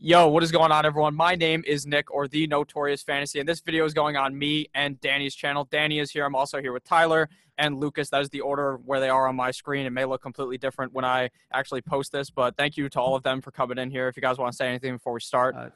[0.00, 1.12] Yo, what is going on, everyone?
[1.12, 4.68] My name is Nick, or the Notorious Fantasy, and this video is going on me
[4.72, 5.66] and Danny's channel.
[5.72, 6.24] Danny is here.
[6.24, 7.28] I'm also here with Tyler
[7.58, 8.08] and Lucas.
[8.10, 9.86] That is the order where they are on my screen.
[9.86, 13.16] It may look completely different when I actually post this, but thank you to all
[13.16, 14.06] of them for coming in here.
[14.06, 15.70] If you guys want to say anything before we start, Uh,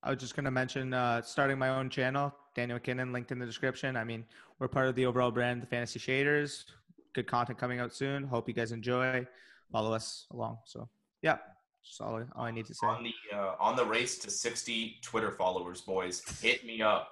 [0.00, 3.40] I was just going to mention uh, starting my own channel, Daniel McKinnon, linked in
[3.40, 3.96] the description.
[3.96, 4.24] I mean,
[4.60, 6.66] we're part of the overall brand, the Fantasy Shaders.
[7.14, 8.28] Good content coming out soon.
[8.28, 9.26] Hope you guys enjoy.
[9.72, 10.58] Follow us along.
[10.66, 10.88] So,
[11.20, 11.38] yeah,
[11.86, 12.86] that's all, all I need to say.
[12.86, 16.22] on the uh, on the race to 60 Twitter followers, boys.
[16.42, 17.08] Hit me up.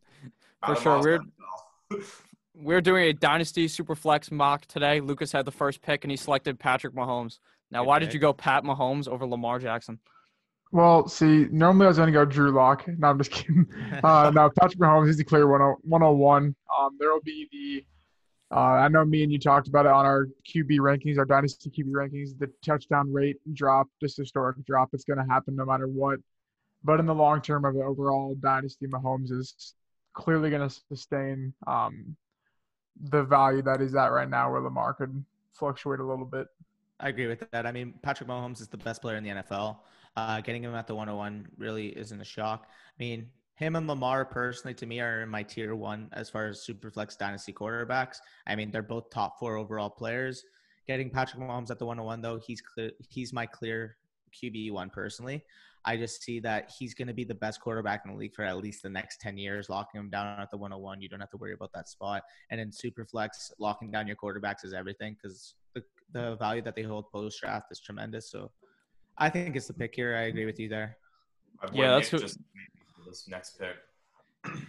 [0.66, 2.00] For sure, we're-
[2.54, 5.00] we're doing a Dynasty Superflex mock today.
[5.00, 7.38] Lucas had the first pick, and he selected Patrick Mahomes.
[7.70, 9.98] Now, why did you go Pat Mahomes over Lamar Jackson?
[10.72, 12.84] Well, see, normally I was going to go Drew Lock.
[12.98, 13.66] No, I'm just kidding.
[14.04, 15.48] Uh, no, Patrick Mahomes, he's the clear 10
[15.82, 16.54] 101.
[16.78, 17.84] Um, there will be the,
[18.50, 21.70] uh, I know me and you talked about it on our QB rankings, our Dynasty
[21.70, 24.88] QB rankings, the touchdown rate drop, just historic drop.
[24.92, 26.18] It's going to happen no matter what.
[26.82, 29.74] But in the long term of the overall Dynasty, Mahomes is
[30.14, 32.16] clearly going to sustain um,
[33.10, 36.46] the value that he's at right now, where Lamar could fluctuate a little bit.
[37.00, 37.66] I agree with that.
[37.66, 39.78] I mean, Patrick Mahomes is the best player in the NFL.
[40.16, 42.66] Uh, getting him at the 101 really isn't a shock.
[42.68, 43.28] I mean,
[43.58, 47.18] him and Lamar personally to me are in my tier one as far as superflex
[47.18, 48.18] dynasty quarterbacks.
[48.46, 50.44] I mean, they're both top four overall players.
[50.86, 52.92] Getting Patrick Mahomes at the 101 though, he's clear.
[53.08, 53.96] He's my clear
[54.40, 55.44] QB one personally.
[55.84, 58.44] I just see that he's going to be the best quarterback in the league for
[58.44, 59.68] at least the next 10 years.
[59.68, 62.22] Locking him down at the 101, you don't have to worry about that spot.
[62.50, 65.82] And in superflex, locking down your quarterbacks is everything because the,
[66.12, 68.30] the value that they hold post draft is tremendous.
[68.30, 68.50] So
[69.16, 70.14] I think it's the pick here.
[70.16, 70.96] I agree with you there.
[71.72, 72.77] Yeah, that's Nick who- just made me for
[73.08, 73.76] this next pick.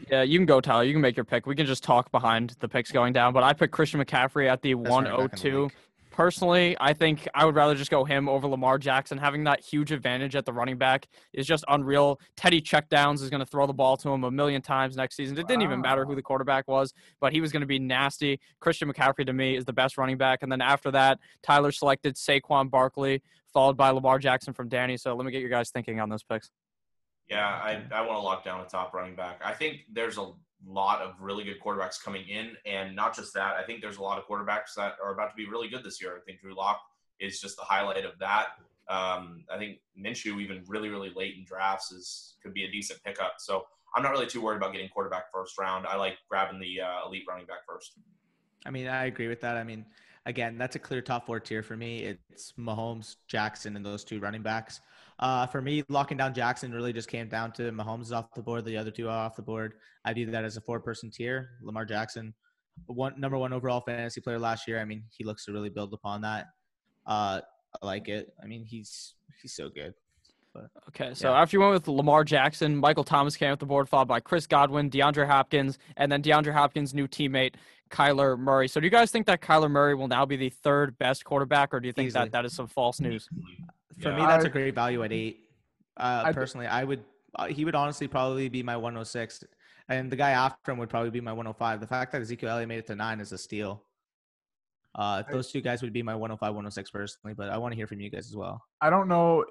[0.09, 0.83] Yeah, you can go, Tyler.
[0.83, 1.45] You can make your pick.
[1.45, 3.33] We can just talk behind the picks going down.
[3.33, 5.61] But I picked Christian McCaffrey at the Best running back in the 102.
[5.63, 5.73] league.
[6.11, 9.17] Personally, I think I would rather just go him over Lamar Jackson.
[9.17, 12.19] Having that huge advantage at the running back is just unreal.
[12.35, 15.37] Teddy checkdowns is going to throw the ball to him a million times next season.
[15.37, 18.41] It didn't even matter who the quarterback was, but he was going to be nasty.
[18.59, 20.39] Christian McCaffrey to me is the best running back.
[20.41, 23.21] And then after that, Tyler selected Saquon Barkley,
[23.53, 24.97] followed by Lamar Jackson from Danny.
[24.97, 26.49] So let me get your guys thinking on those picks.
[27.29, 29.39] Yeah, I, I want to lock down a top running back.
[29.43, 30.31] I think there's a
[30.65, 33.55] lot of really good quarterbacks coming in, and not just that.
[33.55, 36.01] I think there's a lot of quarterbacks that are about to be really good this
[36.01, 36.17] year.
[36.17, 36.81] I think Drew Lock
[37.19, 38.47] is just the highlight of that.
[38.89, 43.01] Um, I think Minshew, even really, really late in drafts, is could be a decent
[43.03, 43.33] pickup.
[43.37, 45.85] So I'm not really too worried about getting quarterback first round.
[45.85, 47.93] I like grabbing the uh, elite running back first.
[48.65, 49.57] I mean, I agree with that.
[49.57, 49.85] I mean,
[50.25, 51.99] again, that's a clear top four tier for me.
[51.99, 54.81] It's Mahomes, Jackson, and those two running backs.
[55.19, 58.41] Uh, for me, locking down Jackson really just came down to Mahomes is off the
[58.41, 59.73] board, the other two are off the board.
[60.05, 61.49] I view that as a four person tier.
[61.61, 62.33] Lamar Jackson,
[62.85, 64.79] one number one overall fantasy player last year.
[64.79, 66.47] I mean, he looks to really build upon that.
[67.05, 67.41] Uh,
[67.81, 68.33] I like it.
[68.41, 69.93] I mean, he's he's so good.
[70.89, 71.41] Okay, so Yeah.
[71.41, 74.47] after you went with Lamar Jackson, Michael Thomas came off the board, followed by Chris
[74.47, 77.55] Godwin, DeAndre Hopkins, and then DeAndre Hopkins' new teammate,
[77.89, 78.67] Kyler Murray.
[78.67, 81.73] So do you guys think that Kyler Murray will now be the third best quarterback,
[81.73, 82.25] or do you think Easily.
[82.25, 83.27] that that is some false news?
[84.01, 84.15] For Yeah.
[84.17, 85.45] me, that's a great value at eight.
[85.97, 87.03] Uh, I- personally, I would.
[87.35, 89.43] Uh, he would honestly probably be my 106,
[89.87, 91.79] and the guy after him would probably be my 105.
[91.79, 93.83] The fact that Ezekiel Elliott made it to nine is a steal.
[94.95, 97.87] Uh, those two guys would be my 105, 106 personally, but I want to hear
[97.87, 98.63] from you guys as well.
[98.81, 99.45] I don't know.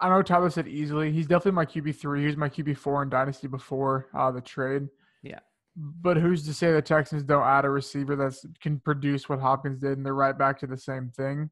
[0.00, 1.10] I know Tyler said easily.
[1.10, 2.20] He's definitely my QB three.
[2.20, 4.88] He was my QB four in Dynasty before uh, the trade.
[5.22, 5.40] Yeah.
[5.76, 9.80] But who's to say the Texans don't add a receiver that can produce what Hopkins
[9.80, 11.50] did, and they're right back to the same thing?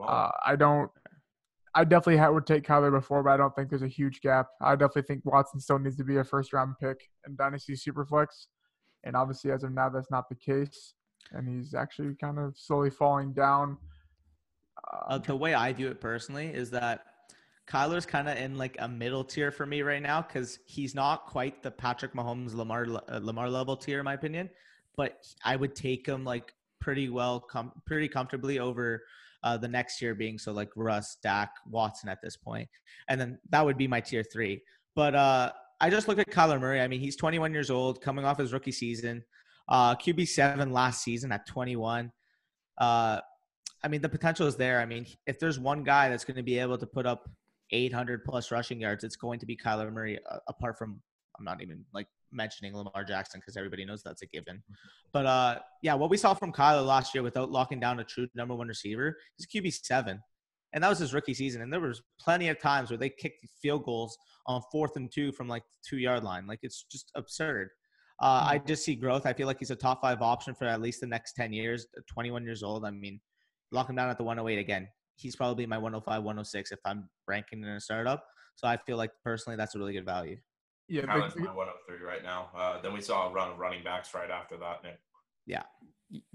[0.00, 0.90] Uh, I don't.
[1.76, 4.46] I definitely ha- would take Kyler before, but I don't think there's a huge gap.
[4.60, 8.26] I definitely think Watson still needs to be a first round pick in Dynasty Superflex,
[9.02, 10.94] and obviously as of now that's not the case,
[11.32, 13.76] and he's actually kind of slowly falling down.
[15.08, 17.04] Uh, the way I view it personally is that
[17.66, 21.26] Kyler's kind of in like a middle tier for me right now because he's not
[21.26, 24.50] quite the Patrick Mahomes Lamar uh, Lamar level tier in my opinion,
[24.96, 29.02] but I would take him like pretty well, com- pretty comfortably over
[29.42, 32.68] uh, the next year being so like Russ, Dak, Watson at this point,
[33.08, 34.62] and then that would be my tier three.
[34.94, 36.80] But uh, I just look at Kyler Murray.
[36.80, 39.24] I mean, he's 21 years old, coming off his rookie season,
[39.68, 42.12] uh, QB seven last season at 21.
[42.78, 43.20] Uh,
[43.82, 44.80] I mean, the potential is there.
[44.80, 47.28] I mean, if there's one guy that's going to be able to put up
[47.70, 50.18] 800 plus rushing yards, it's going to be Kyler Murray.
[50.30, 51.00] Uh, apart from,
[51.38, 54.62] I'm not even like mentioning Lamar Jackson because everybody knows that's a given.
[55.12, 58.26] But uh, yeah, what we saw from Kyler last year without locking down a true
[58.34, 60.20] number one receiver, he's QB seven,
[60.72, 61.62] and that was his rookie season.
[61.62, 64.16] And there was plenty of times where they kicked field goals
[64.46, 66.46] on fourth and two from like two yard line.
[66.46, 67.68] Like it's just absurd.
[68.20, 69.26] Uh, I just see growth.
[69.26, 71.86] I feel like he's a top five option for at least the next 10 years.
[72.08, 72.84] 21 years old.
[72.84, 73.20] I mean,
[73.72, 74.88] lock him down at the 108 again.
[75.16, 78.24] He's probably my 105, 106 if I'm ranking in a startup.
[78.56, 80.36] So I feel like personally that's a really good value.
[80.88, 82.50] Yeah, Kyler's my 103 right now.
[82.56, 84.84] Uh, then we saw a run of running backs right after that.
[84.84, 84.98] Nick.
[85.46, 85.62] Yeah,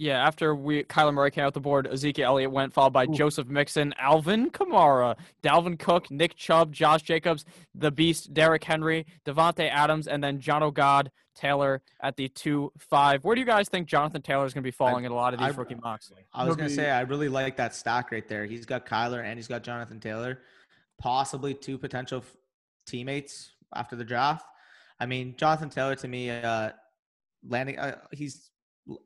[0.08, 3.14] after we Kyler Murray came out the board, Ezekiel Elliott went, followed by Ooh.
[3.14, 7.46] Joseph Mixon, Alvin Kamara, Dalvin Cook, Nick Chubb, Josh Jacobs,
[7.76, 13.24] the Beast, Derrick Henry, Davante Adams, and then Jonathan Taylor at the two five.
[13.24, 15.34] Where do you guys think Jonathan Taylor is going to be falling in a lot
[15.34, 16.12] of these I- rookie mocks?
[16.34, 18.46] I was gonna say I really like that stack right there.
[18.46, 20.40] He's got Kyler and he's got Jonathan Taylor,
[21.00, 22.36] possibly two potential f-
[22.86, 24.46] teammates after the draft.
[25.00, 26.72] I mean, Jonathan Taylor to me, uh,
[27.48, 28.52] landing, uh, he's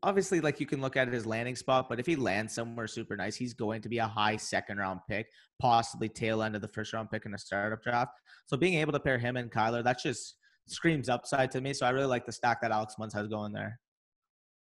[0.02, 3.16] obviously like you can look at his landing spot, but if he lands somewhere super
[3.16, 5.28] nice, he's going to be a high second round pick,
[5.60, 8.20] possibly tail end of the first round pick in a startup draft.
[8.48, 10.36] So being able to pair him and Kyler, that just
[10.68, 11.74] screams upside to me.
[11.74, 13.80] So I really like the stack that Alex Munz has going there.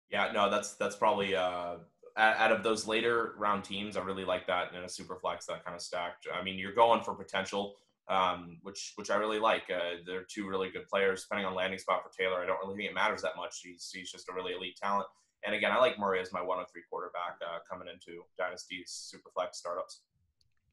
[0.10, 1.76] Yeah, no, that's that's probably uh,
[2.18, 3.98] out of those later round teams.
[3.98, 6.16] I really like that in a super flex, that kind of stack.
[6.34, 7.76] I mean, you're going for potential,
[8.10, 9.64] um, which which I really like.
[9.70, 11.24] Uh, they're two really good players.
[11.24, 13.60] Depending on landing spot for Taylor, I don't really think it matters that much.
[13.64, 15.08] He's he's just a really elite talent.
[15.46, 19.60] And again, I like Murray as my 103 quarterback uh, coming into dynasties, super flex
[19.60, 20.02] startups.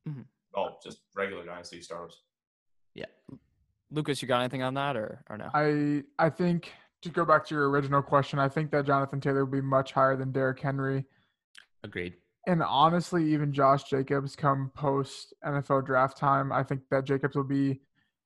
[0.08, 0.24] Mhm.
[0.56, 2.22] Oh, just regular dynasty startups.
[2.94, 3.06] Yeah.
[3.90, 5.50] Lucas, you got anything on that or or no?
[5.54, 6.72] I I think
[7.02, 9.92] to go back to your original question, I think that Jonathan Taylor would be much
[9.92, 11.04] higher than Derrick Henry.
[11.82, 12.14] Agreed.
[12.46, 17.44] And honestly, even Josh Jacobs come post NFL draft time, I think that Jacobs will
[17.44, 17.80] be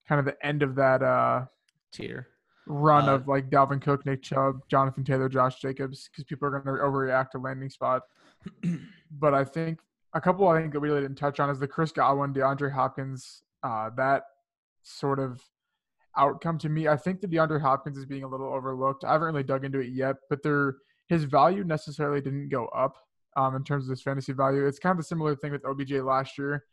[0.08, 1.44] kind of the end of that uh,
[1.92, 2.28] Tier.
[2.66, 6.58] run Uh, of like Dalvin Cook, Nick Chubb, Jonathan Taylor, Josh Jacobs, because people are
[6.58, 8.02] going to overreact to landing spot.
[9.10, 9.78] but I think
[10.14, 12.72] a couple I think that we really didn't touch on is the Chris Godwin, DeAndre
[12.72, 14.22] Hopkins, uh, that
[14.82, 15.42] sort of
[16.16, 16.88] outcome to me.
[16.88, 19.04] I think that DeAndre Hopkins is being a little overlooked.
[19.04, 20.76] I haven't really dug into it yet, but there
[21.08, 22.96] his value necessarily didn't go up
[23.38, 24.66] um, in terms of his fantasy value.
[24.66, 26.64] It's kind of a similar thing with OBJ last year.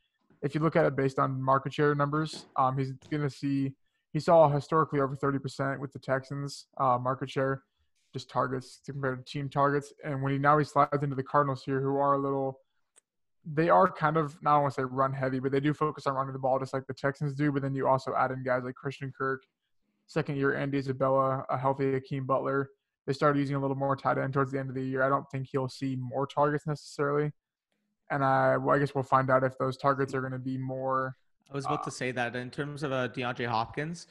[0.42, 3.74] If you look at it based on market share numbers, um, he's going to see
[4.14, 7.64] he saw historically over 30% with the Texans uh, market share,
[8.14, 9.94] just targets compared to team targets.
[10.04, 12.62] And when he now he slides into the Cardinals here, who are a little,
[13.46, 16.16] they are kind of not want to say run heavy, but they do focus on
[16.16, 17.52] running the ball just like the Texans do.
[17.52, 19.44] But then you also add in guys like Christian Kirk,
[20.08, 22.70] second year Andy Isabella, a healthy Hakeem Butler.
[23.06, 25.04] They started using a little more tight end towards the end of the year.
[25.04, 27.32] I don't think he'll see more targets necessarily.
[28.10, 30.58] And I, well, I guess we'll find out if those targets are going to be
[30.58, 31.16] more
[31.50, 34.08] I was about to say that in terms of uh, DeAndre Hopkins,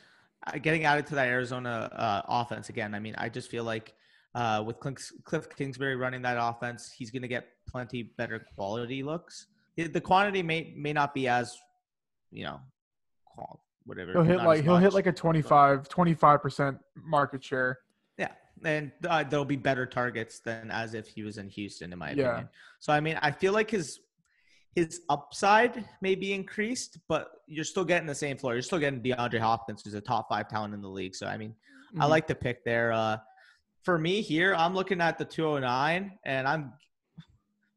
[0.46, 2.94] uh, getting added to that Arizona uh, offense again.
[2.94, 3.94] I mean, I just feel like
[4.34, 9.02] uh, with Cliff, Cliff Kingsbury running that offense, he's going to get plenty better quality
[9.02, 9.46] looks.
[9.76, 11.58] The quantity may may not be as,
[12.30, 12.60] you know,
[13.84, 14.12] whatever.
[14.12, 17.78] He'll hit like he'll hit like a 25 25% market share.
[18.18, 18.32] Yeah,
[18.64, 22.10] and uh, there'll be better targets than as if he was in Houston, in my
[22.12, 22.26] Yeah.
[22.28, 22.48] opinion.
[22.80, 24.00] So I mean, I feel like his
[24.74, 28.54] his upside may be increased, but you're still getting the same floor.
[28.54, 31.14] You're still getting DeAndre Hopkins, who's a top five talent in the league.
[31.14, 31.54] So I mean,
[32.00, 32.08] I Mhm.
[32.10, 32.92] like the pick there.
[32.92, 33.18] Uh,
[33.84, 36.72] for me here, I'm looking at the 209, and I'm.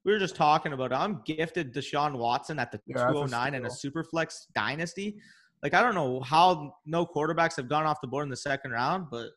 [0.06, 0.92] We were just talking about.
[0.92, 0.95] It.
[0.95, 3.92] I'm gifted Deshaun Watson at the Yeah, that's a 209 in a steal.
[3.92, 5.19] superflex dynasty.
[5.62, 8.72] Like I don't know how no quarterbacks have gone off the board in the second
[8.72, 9.31] round, but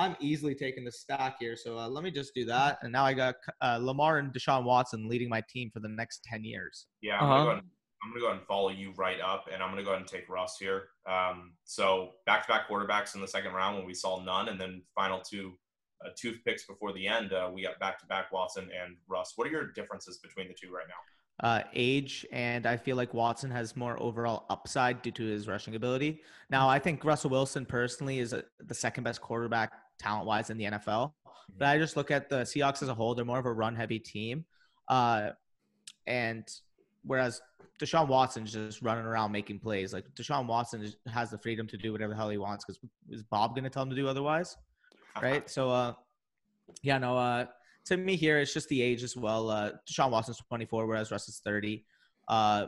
[0.00, 1.56] I'm easily taking the stack here.
[1.56, 4.64] So uh, let me just do that, and now I got uh, Lamar and Deshaun
[4.64, 6.86] Watson leading my team for the next 10 years.
[7.02, 7.34] Yeah, I'm Uh-huh.
[7.34, 7.64] gonna go ahead,
[8.18, 10.56] go ahead and follow you right up, and I'm gonna go ahead and take Russ
[10.58, 10.84] here.
[11.06, 15.20] Um, so back-to-back quarterbacks in the second round when we saw none, and then final
[15.20, 15.58] two
[16.02, 19.34] uh, two picks before the end, uh, we got back-to-back Watson and Russ.
[19.36, 20.94] What are your differences between the two right now?
[21.46, 25.74] uh, age, and I feel like Watson has more overall upside due to his rushing
[25.74, 26.20] ability.
[26.50, 30.56] Now, I think Russell Wilson personally is a, the second best quarterback talent wise in
[30.56, 31.12] the NFL.
[31.58, 33.74] But I just look at the Seahawks as a whole; they're more of a run
[33.76, 34.44] heavy team,
[34.88, 35.30] uh,
[36.06, 36.48] and
[37.04, 37.40] whereas
[37.80, 39.92] Deshaun Watson's just running around making plays.
[39.92, 42.78] Like Deshaun Watson has the freedom to do whatever the hell he wants because
[43.08, 44.56] is Bob going to tell him to do otherwise?
[45.22, 45.48] right?
[45.48, 45.94] So, uh,
[46.82, 47.46] yeah, no, uh,
[47.86, 49.50] to me here, it's just the age as well.
[49.50, 51.84] Uh, Deshaun Watson's 24, whereas Russ is 30.
[52.28, 52.66] Uh,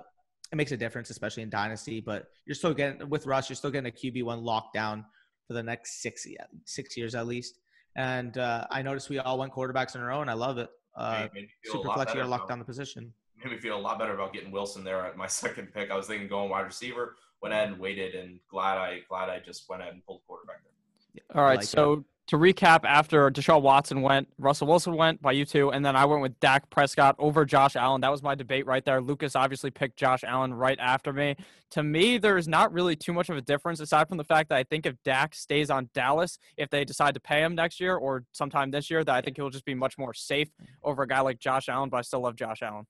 [0.51, 2.01] it makes a difference, especially in dynasty.
[2.01, 5.05] But you're still getting with Russ, you're still getting a QB one lockdown
[5.53, 6.27] for the next six
[6.65, 7.59] six years at least.
[7.95, 10.71] And uh, I noticed we all went quarterbacks in a row, and I love it.
[10.97, 12.65] Uh, Made- made me feel a super lot flex, you got to lock down the
[12.65, 13.13] position.
[13.45, 15.91] made me feel a lot better about getting Wilson there at my second pick.
[15.91, 19.41] I was thinking going wide receiver, went ahead and waited, and glad I glad I
[19.41, 21.37] just went ahead and pulled quarterback there.
[21.39, 21.57] All right.
[21.59, 22.05] like it.
[22.33, 26.07] To recap, after Deshaun Watson went, Russell Wilson went by you two, and then I
[26.07, 28.01] went with Dak Prescott over Josh Allen.
[28.01, 29.03] That was my debate right there.
[29.03, 31.37] Lucas obviously picked Josh Allen right after me.
[31.73, 34.57] To me, there's not really too much of a difference aside from the fact that
[34.57, 37.97] I think if Dak stays on Dallas, if they decide to pay him next year
[37.97, 40.49] or sometime this year, that I think he'll just be much more safe
[40.83, 41.91] over a guy like Josh Allen.
[41.91, 42.87] But I still love Josh Allen.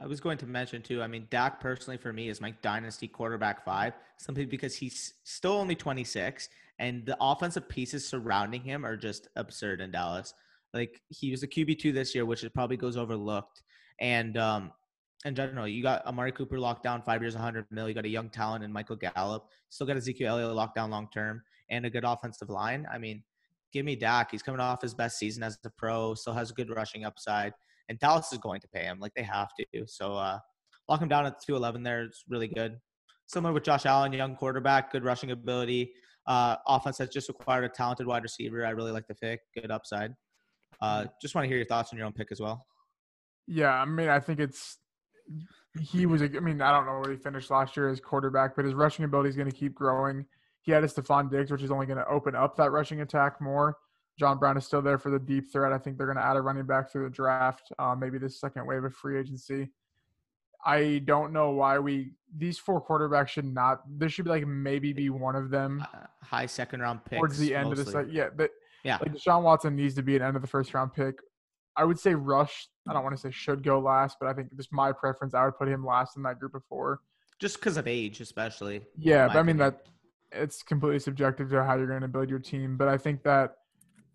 [0.00, 1.02] I was going to mention too.
[1.02, 5.52] I mean, Dak personally for me is my dynasty quarterback five, simply because he's still
[5.52, 6.48] only 26,
[6.78, 10.34] and the offensive pieces surrounding him are just absurd in Dallas.
[10.72, 13.62] Like he was a QB two this year, which probably goes overlooked.
[14.00, 14.72] And um,
[15.24, 17.88] in general, you got Amari Cooper locked down five years, 100 mil.
[17.88, 19.46] You got a young talent in Michael Gallup.
[19.68, 22.86] Still got Ezekiel Elliott locked down long term, and a good offensive line.
[22.92, 23.22] I mean,
[23.72, 24.32] give me Dak.
[24.32, 26.14] He's coming off his best season as a pro.
[26.14, 27.54] Still has a good rushing upside
[27.88, 29.86] and Dallas is going to pay him like they have to.
[29.86, 30.38] So uh,
[30.88, 32.04] lock him down at 211 there.
[32.04, 32.78] It's really good.
[33.26, 35.92] Similar with Josh Allen, young quarterback, good rushing ability.
[36.26, 38.64] Uh, offense has just acquired a talented wide receiver.
[38.66, 39.40] I really like the pick.
[39.54, 40.14] Good upside.
[40.80, 42.66] Uh, just want to hear your thoughts on your own pick as well.
[43.46, 44.78] Yeah, I mean, I think it's
[45.80, 46.22] he was.
[46.22, 49.04] I mean, I don't know where he finished last year as quarterback, but his rushing
[49.04, 50.24] ability is going to keep growing.
[50.62, 53.40] He had a Stefon Diggs, which is only going to open up that rushing attack
[53.40, 53.76] more.
[54.18, 55.72] John Brown is still there for the deep threat.
[55.72, 58.30] I think they're going to add a running back through the draft, uh, maybe the
[58.30, 59.70] second wave of free agency.
[60.64, 63.82] I don't know why we these four quarterbacks should not.
[63.98, 67.38] There should be like maybe be one of them uh, high second round pick towards
[67.38, 67.80] the end mostly.
[67.80, 68.12] of the second.
[68.12, 68.50] Yeah, but
[68.82, 68.98] Yeah.
[69.00, 71.16] like Deshaun Watson needs to be an end of the first round pick.
[71.76, 72.68] I would say Rush.
[72.88, 75.34] I don't want to say should go last, but I think just my preference.
[75.34, 77.00] I would put him last in that group of four.
[77.40, 78.82] just because of age, especially.
[78.96, 79.78] Yeah, but I mean opinion.
[80.32, 82.76] that it's completely subjective to how you're going to build your team.
[82.76, 83.56] But I think that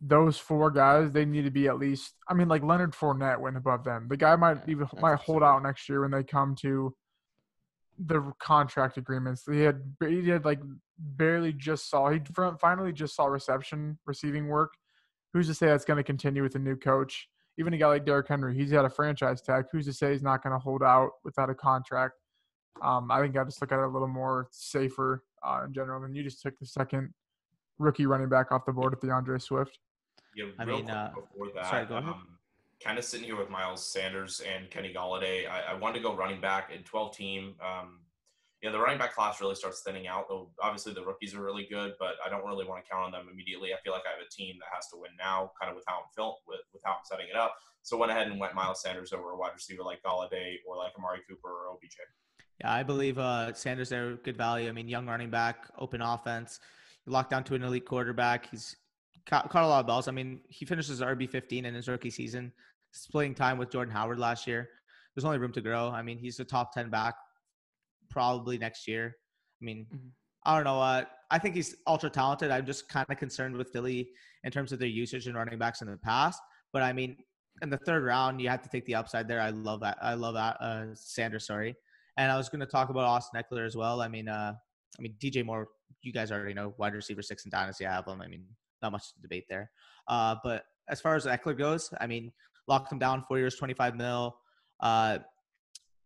[0.01, 2.13] those four guys, they need to be at least.
[2.29, 4.08] I mean, like Leonard Fournette went above them.
[4.10, 6.96] The guy might Yeah, even might hold out next year when they come to
[7.98, 9.44] the contract agreements.
[9.50, 10.62] He had he had like
[10.98, 12.20] barely just saw he
[12.60, 14.74] finally just saw reception receiving work.
[15.34, 17.27] Who's to say that's going to continue with a new coach?
[17.60, 19.65] Even a guy like Derrick Henry, he's had a franchise tag.
[19.72, 22.13] Who's to say he's not going to hold out without a contract?
[22.82, 26.03] Um, I think I just look at it a little more safer uh, in general.
[26.03, 27.13] And you just took the second
[27.77, 29.77] rookie running back off the board with D'Andre Swift.
[30.36, 32.09] Yeah, I real mean, quick uh, before that, sorry, go ahead.
[32.09, 32.27] um,
[32.83, 35.50] kind of sitting here with Miles Sanders and Kenny Golladay.
[35.50, 37.55] I, I wanted to go running back in 12 team.
[37.62, 38.00] Um,
[38.62, 40.27] yeah, the running back class really starts thinning out.
[40.27, 43.12] Though obviously the rookies are really good, but I don't really want to count on
[43.12, 43.74] them immediately.
[43.74, 45.86] I feel like I have a team that has to win now, kind of with
[45.88, 47.55] how I'm fil- with, with how I'm setting it up.
[47.83, 50.91] So went ahead and went Miles Sanders over a wide receiver like Golladay or like
[50.98, 51.95] Amari Cooper or OBJ.
[52.59, 54.67] Yeah, I believe uh, Sanders there good value.
[54.67, 56.59] I mean, young running back, open offense,
[57.05, 58.50] locked down to an elite quarterback.
[58.51, 58.75] He's
[59.29, 60.07] ca- caught a lot of balls.
[60.07, 62.51] I mean, he finishes RB 15 in his rookie season,
[62.91, 64.69] splitting time with Jordan Howard last year.
[65.15, 65.89] There's only room to grow.
[65.89, 67.15] I mean, he's a top 10 back
[68.09, 69.15] probably next year.
[69.62, 70.12] I mean, Mhm.
[70.43, 70.81] I don't know.
[70.81, 72.50] Uh, I think he's ultra talented.
[72.50, 74.09] I'm just kind of concerned with Philly
[74.43, 76.41] in terms of their usage and running backs in the past.
[76.71, 77.17] But I mean,
[77.62, 79.41] in the third round, you have to take the upside there.
[79.41, 79.98] I love that.
[80.01, 80.57] I love that.
[80.62, 81.75] Uh, Sanders, sorry.
[82.15, 84.01] And I was going to talk about Austin Ekeler as well.
[84.01, 84.53] I mean, uh,
[84.98, 85.67] I mean DJ Moore.
[86.01, 87.86] You guys already know wide receiver six in dynasty.
[87.86, 88.21] I have him.
[88.21, 88.45] I mean,
[88.81, 89.71] not much to debate there.
[90.07, 92.31] Uh, but as far as Ekeler goes, I mean,
[92.67, 94.38] locked him down four years, 25 mil.
[94.79, 95.19] Uh,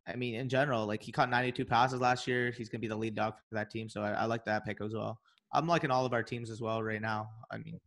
[0.08, 2.52] I mean, in general, like he caught 92 passes last year.
[2.52, 3.88] He's going to be the lead dog for that team.
[3.90, 5.20] So I, I like that pick as well.
[5.54, 7.30] I'm liking all of our teams as well right now.
[7.52, 7.80] I mean,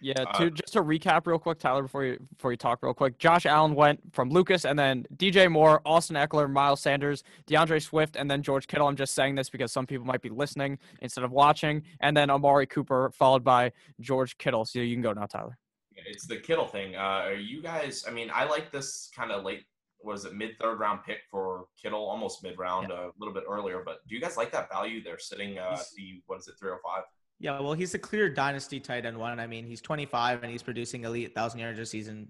[0.00, 3.18] Yeah, Uh, just to recap real quick, Tyler, before you before you talk real quick,
[3.18, 8.16] Josh Allen went from Lucas and then DJ Moore, Austin Ekeler, Miles Sanders, D'Andre Swift,
[8.16, 8.86] and then George Kittle.
[8.88, 12.30] I'm just saying this because some people might be listening instead of watching, and then
[12.30, 14.64] Amari Cooper, followed by George Kittle.
[14.64, 15.58] So you can go now, Tyler.
[16.06, 16.96] It's the Kittle thing.
[16.96, 18.04] Uh, are you guys?
[18.08, 19.64] I mean, I like this kind of late.
[20.02, 20.34] Was it?
[20.34, 23.82] Mid third round pick for Kittle, almost mid round, a little bit earlier.
[23.84, 25.02] But do you guys like that value?
[25.04, 27.02] They're sitting uh, the what is it, three hundred five?
[27.40, 29.40] Yeah, well, he's a clear dynasty tight end one.
[29.40, 32.28] I mean, he's 25 and he's producing elite thousand yards a season,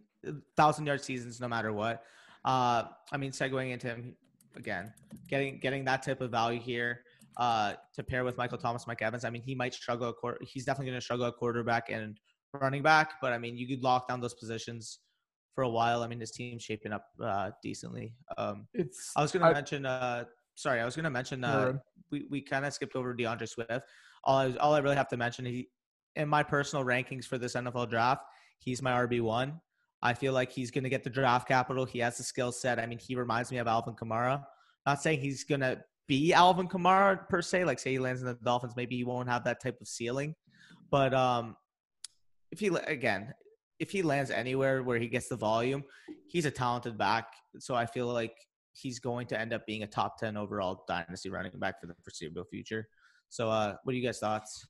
[0.57, 2.05] thousand yard seasons no matter what.
[2.45, 4.17] Uh, I mean, segueing into him
[4.57, 4.93] again,
[5.29, 7.03] getting getting that type of value here
[7.37, 9.25] uh, to pair with Michael Thomas, Mike Evans.
[9.25, 10.11] I mean, he might struggle.
[10.11, 12.19] At quar- he's definitely going to struggle at quarterback and
[12.55, 15.01] running back, but I mean, you could lock down those positions
[15.55, 16.03] for a while.
[16.03, 18.15] I mean, his team's shaping up uh, decently.
[18.39, 19.87] Um, It's I was going to mention.
[19.87, 20.25] Uh,
[20.55, 21.45] sorry, I was going to mention.
[21.45, 21.75] Uh,
[22.11, 23.71] we, we kind of skipped over D'Andre Swift.
[24.25, 25.69] All I, all I really have to mention, he
[26.17, 28.25] in my personal rankings for this NFL draft,
[28.59, 29.61] he's my RB one.
[30.03, 31.85] I feel like he's going to get the draft capital.
[31.85, 32.79] He has the skill set.
[32.79, 34.43] I mean, he reminds me of Alvin Kamara.
[34.87, 37.65] Not saying he's going to be Alvin Kamara per se.
[37.65, 40.35] Like, say he lands in the Dolphins, maybe he won't have that type of ceiling.
[40.91, 41.57] But um,
[42.51, 43.33] if he again,
[43.79, 45.85] if he lands anywhere where he gets the volume,
[46.29, 47.27] he's a talented back.
[47.59, 48.35] So I feel like
[48.73, 51.95] he's going to end up being a top 10 overall dynasty running back for the
[52.03, 52.89] foreseeable future.
[53.31, 54.67] So, uh, what are you guys' thoughts?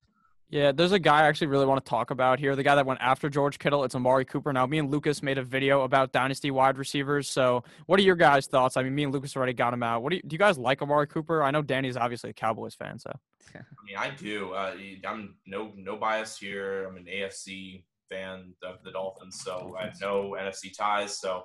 [0.50, 2.57] Yeah, there's a guy I actually really want to talk about here.
[2.57, 4.52] The guy that went after George Kittle, it's Amari Cooper.
[4.52, 7.29] Now, me and Lucas made a video about dynasty wide receivers.
[7.29, 8.76] So, what are your guys' thoughts?
[8.76, 10.02] I mean, me and Lucas already got him out.
[10.02, 11.43] What do you, do you guys like Amari Cooper?
[11.43, 13.11] I know Danny's obviously a Cowboys fan, so.
[13.55, 14.52] I mean, I do.
[14.52, 14.75] Uh,
[15.07, 16.85] I'm no no bias here.
[16.85, 21.19] I'm an AFC fan of the Dolphins, so I have no NFC ties.
[21.19, 21.45] So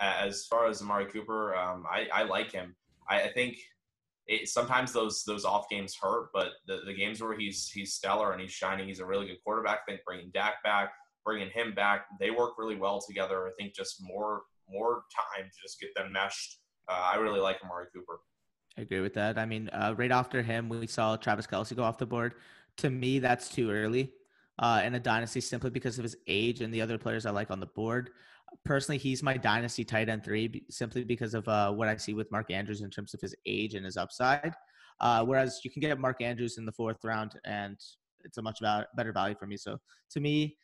[0.00, 2.74] as far as Amari Cooper, um, I, I like him.
[3.08, 3.58] I, I think
[4.26, 8.32] it, sometimes those those off games hurt, but the, the games where he's he's stellar
[8.32, 9.80] and he's shining, he's a really good quarterback.
[9.86, 10.90] I think bringing Dak back,
[11.24, 13.46] bringing him back, they work really well together.
[13.46, 16.58] I think just more more time to just get them meshed.
[16.88, 18.20] Uh, I really like Amari Cooper.
[18.78, 19.38] I agree with that.
[19.38, 22.34] I mean, uh, right after him, we saw Travis Kelce go off the board.
[22.78, 24.12] To me, that's too early
[24.58, 27.50] uh, in a dynasty simply because of his age and the other players I like
[27.50, 28.10] on the board.
[28.66, 32.30] Personally, he's my dynasty tight end three simply because of uh, what I see with
[32.30, 34.52] Mark Andrews in terms of his age and his upside.
[35.00, 37.76] Uh, whereas you can get Mark Andrews in the fourth round, and
[38.24, 38.60] it's a much
[38.96, 39.56] better value for me.
[39.56, 39.78] So
[40.10, 40.56] to me,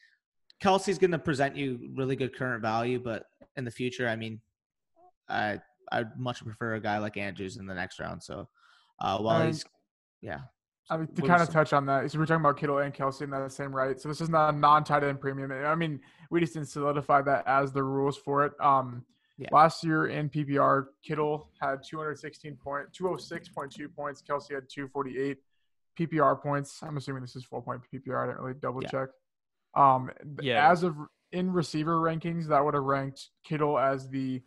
[0.62, 3.24] Kelce's going to present you really good current value, but
[3.56, 4.40] in the future, I mean,
[5.28, 8.22] I I'd much prefer a guy like Andrews in the next round.
[8.22, 8.48] So
[9.00, 9.64] uh, while he's
[10.20, 10.40] yeah.
[10.92, 13.22] I mean, to kind of touch on that, so we're talking about Kittle and Kelce
[13.22, 13.98] in that same right.
[14.00, 15.50] So this is not a non-tight end premium.
[15.50, 18.52] I mean, we just didn't solidify that as the rules for it.
[18.60, 19.04] Um,
[19.38, 19.48] yeah.
[19.50, 24.22] Last year in PPR, Kittle had 216 point, 206.2 points.
[24.22, 25.38] Kelce had 248
[25.98, 26.80] PPR points.
[26.82, 28.22] I'm assuming this is full point PPR.
[28.22, 28.90] I didn't really double yeah.
[28.90, 29.08] check.
[29.74, 30.70] Um, yeah.
[30.70, 30.96] As of
[31.32, 34.42] in receiver rankings, that would have ranked Kittle as the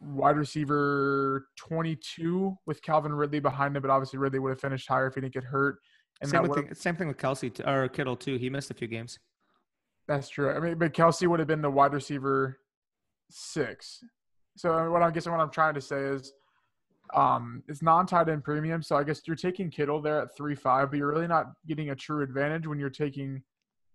[0.00, 5.06] wide receiver 22 with Calvin Ridley behind him, but obviously Ridley would have finished higher
[5.06, 5.78] if he didn't get hurt.
[6.20, 8.36] And same, thing, same thing with Kelce t- or Kittle too.
[8.36, 9.18] He missed a few games.
[10.08, 10.50] That's true.
[10.50, 12.58] I mean, but Kelce would have been the wide receiver
[13.30, 14.02] six.
[14.56, 16.32] So what I guess what I'm trying to say is,
[17.14, 18.82] um, it's non-tight end premium.
[18.82, 21.90] So I guess you're taking Kittle there at three five, but you're really not getting
[21.90, 23.42] a true advantage when you're taking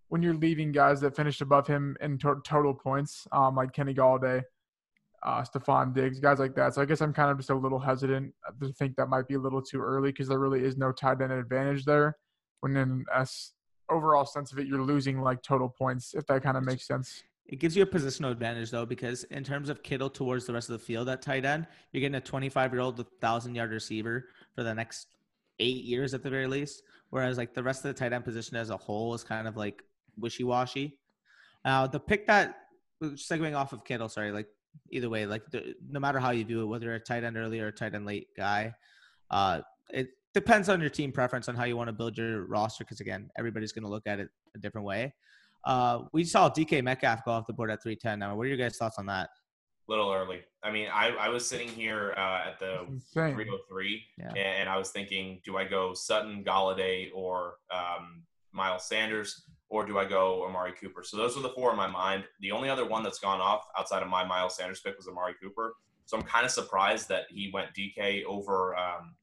[0.08, 3.94] when you're leaving guys that finished above him in to- total points, um, like Kenny
[3.94, 4.44] Golladay
[5.24, 6.74] uh, Diggs, guys like that.
[6.74, 9.36] So I guess I'm kind of just a little hesitant to think that might be
[9.36, 12.18] a little too early because there really is no tight end advantage there.
[12.60, 13.27] When in a
[13.89, 17.24] overall sense of it, you're losing like total points, if that kind of makes sense.
[17.46, 20.70] It gives you a positional advantage though, because in terms of Kittle towards the rest
[20.70, 24.30] of the field at tight end, you're getting a 25 year old, thousand yard receiver
[24.56, 25.08] for the next
[25.60, 26.84] eight years at the very least.
[27.10, 29.56] Whereas like the rest of the tight end position as a whole is kind of
[29.56, 29.84] like
[30.18, 30.98] wishy washy.
[31.63, 32.56] Now the pick that
[33.02, 34.48] segueing off of Kittle, sorry, like
[34.92, 37.60] either way, like the, no matter how you do it, whether a tight end early
[37.60, 38.74] or a tight end late guy,
[39.32, 42.84] uh, it depends on your team preference on how you want to build your roster.
[42.84, 45.14] Because again, everybody's going to look at it a different way.
[45.66, 48.20] Uh, we saw DK Metcalf go off the board at 310.
[48.20, 49.30] Now, what are your guys' thoughts on that?
[49.88, 50.42] Little early.
[50.62, 54.32] I mean, I, I was sitting here uh, at the 303, yeah.
[54.34, 59.44] and I was thinking, do I go Sutton, Golladay, or um, Miles Sanders?
[59.74, 61.04] Or do I go Amari Cooper?
[61.04, 62.26] So those are the four in my mind.
[62.42, 65.34] The only other one that's gone off outside of my Miles Sanders pick was Amari
[65.42, 65.74] Cooper.
[66.06, 69.16] So I'm kind of surprised that he went DK over um,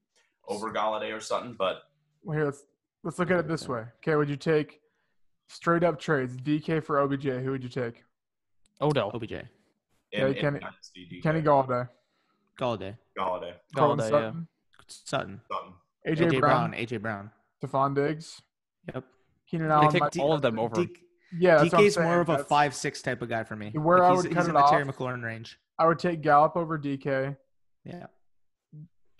[0.49, 1.55] over Golladay or something.
[1.57, 1.83] But
[2.21, 2.63] well, here let's
[3.01, 3.85] let's look at it this way.
[3.99, 4.81] Okay, would you take
[5.47, 7.27] straight up trades DK for OBJ?
[7.27, 8.03] Who would you take?
[8.81, 9.09] Odell.
[9.13, 9.31] OBJ.
[10.11, 10.59] In, okay, Kenny,
[11.23, 11.87] Kenny Golladay.
[12.59, 12.97] Galladay.
[13.17, 13.53] Golladay.
[13.73, 14.09] Golladay.
[14.09, 14.47] Sutton.
[14.67, 14.83] Yeah.
[14.87, 15.41] Sutton.
[15.49, 15.73] Sutton.
[16.05, 16.71] AJ, AJ Brown.
[16.71, 16.73] Brown.
[16.73, 17.31] AJ Brown.
[17.63, 18.41] Stefon Diggs.
[18.93, 19.05] Yep.
[19.51, 19.89] Keenan Allen.
[19.91, 20.85] They take all of them over.
[20.85, 20.95] D-
[21.37, 23.71] yeah, DK's more of a five six type of guy for me.
[23.73, 25.59] Where like I would he's, cut he's it in the off, Terry McLaurin range.
[25.77, 27.35] I would take Gallup over DK.
[27.83, 28.05] Yeah.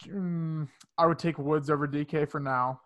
[0.08, 0.68] Mm,
[0.98, 2.82] I would take Woods over DK for now.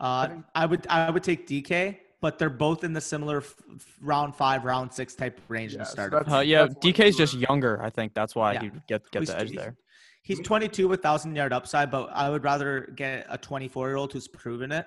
[0.00, 3.54] Uh, I would I would take DK, but they're both in the similar f-
[4.00, 6.28] round five, round six type range yes, to start.
[6.28, 7.80] Uh, yeah, DK's just younger.
[7.82, 8.62] I think that's why yeah.
[8.62, 9.76] he get get he's, the edge there.
[10.22, 14.12] He's 22 with thousand yard upside, but I would rather get a 24 year old
[14.12, 14.86] who's proven it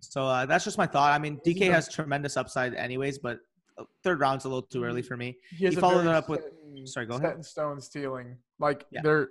[0.00, 1.12] so uh, that's just my thought.
[1.12, 3.40] I mean, DK has tremendous upside, anyways, but
[3.78, 5.36] uh, third round's a little too early for me.
[5.50, 6.42] He, he followed it up with.
[6.84, 7.44] Sorry, go ahead.
[7.44, 8.36] stone stealing.
[8.58, 9.00] Like yeah.
[9.02, 9.30] they're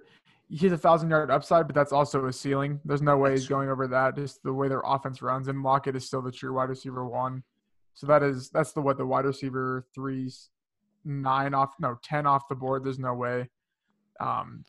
[0.49, 2.79] he's a thousand yard upside, but that's also a ceiling.
[2.83, 4.15] There's no way he's going over that.
[4.15, 7.43] Just the way their offense runs, and Lockett is still the true wide receiver one.
[7.93, 10.49] So that is that's the what the wide receiver threes
[11.05, 12.83] nine off no ten off the board.
[12.83, 13.49] There's no way.
[14.19, 14.65] Um,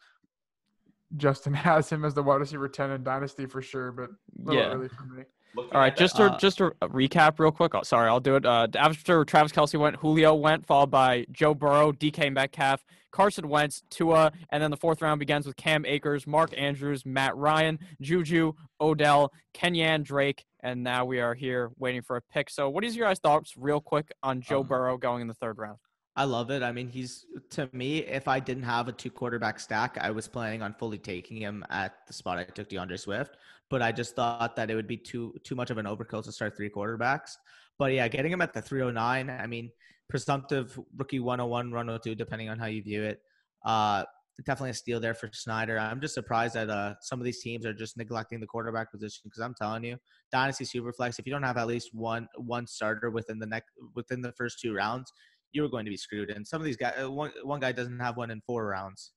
[1.17, 4.11] Justin has him as the wide receiver ten in dynasty for sure, but
[4.53, 4.73] yeah.
[4.73, 5.25] early for me.
[5.55, 7.75] Looking All right, just to uh, just to recap real quick.
[7.75, 8.47] Oh, sorry, I'll do it.
[8.47, 13.83] Uh, after Travis Kelce went, Julio went, followed by Joe Burrow, DK Metcalf, Carson Wentz,
[13.91, 18.53] Tua, and then the fourth round begins with Cam Akers, Mark Andrews, Matt Ryan, Juju,
[18.81, 22.49] Odell, Kenyan Drake, and now we are here waiting for a pick.
[22.49, 25.35] So, what is your guys' thoughts, real quick, on Joe um, Burrow going in the
[25.35, 25.79] third round?
[26.17, 26.63] I love it.
[26.63, 27.99] I mean, he's to me.
[27.99, 31.65] If I didn't have a two quarterback stack, I was planning on fully taking him
[31.71, 33.37] at the spot I took D'Andre Swift
[33.71, 36.33] but I just thought that it would be too too much of an overkill to
[36.33, 37.37] start three quarterbacks.
[37.79, 39.71] But yeah, getting him at the 309, I mean,
[40.09, 43.21] presumptive rookie 101, 102, depending on how you view it.
[43.65, 44.05] Uh,
[44.45, 45.79] definitely a steal there for Snyder.
[45.79, 49.23] I'm just surprised that uh, some of these teams are just neglecting the quarterback position
[49.25, 49.97] because I'm telling you,
[50.31, 54.21] Dynasty Superflex, if you don't have at least one one starter within the next within
[54.21, 55.11] the first two rounds,
[55.53, 56.31] you were going to be screwed.
[56.31, 59.13] And some of these guys, uh, one one guy doesn't have one in four rounds.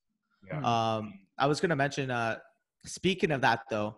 [0.46, 0.58] Yeah.
[0.58, 2.10] Um, I was going to mention.
[2.10, 2.38] Uh,
[2.84, 3.96] speaking of that, though,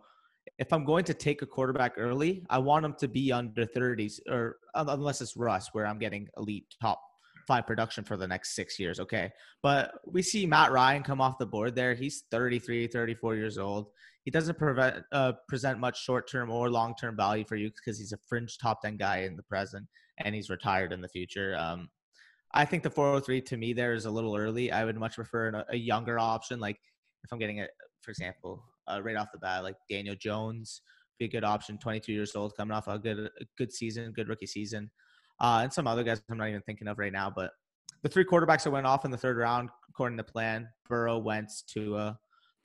[0.58, 4.20] if I'm going to take a quarterback early, I want him to be under 30s,
[4.28, 7.00] or unless it's Russ, where I'm getting elite top
[7.46, 9.00] five production for the next six years.
[9.00, 9.30] Okay.
[9.62, 11.94] But we see Matt Ryan come off the board there.
[11.94, 13.88] He's 33, 34 years old.
[14.24, 17.98] He doesn't prevent, uh, present much short term or long term value for you because
[17.98, 19.86] he's a fringe top 10 guy in the present
[20.18, 21.56] and he's retired in the future.
[21.56, 21.88] Um,
[22.56, 24.72] I think the 403 to me there is a little early.
[24.72, 26.58] I would much prefer an, a younger option.
[26.58, 26.78] Like
[27.24, 27.70] if I'm getting it,
[28.02, 30.82] for example, uh, right off the bat, like Daniel Jones,
[31.18, 31.78] be a good option.
[31.78, 34.90] 22 years old, coming off a good, a good season, good rookie season
[35.40, 37.32] uh, and some other guys I'm not even thinking of right now.
[37.34, 37.52] But
[38.02, 41.62] the three quarterbacks that went off in the third round, according to plan, Burrow, Wentz,
[41.62, 42.18] Tua,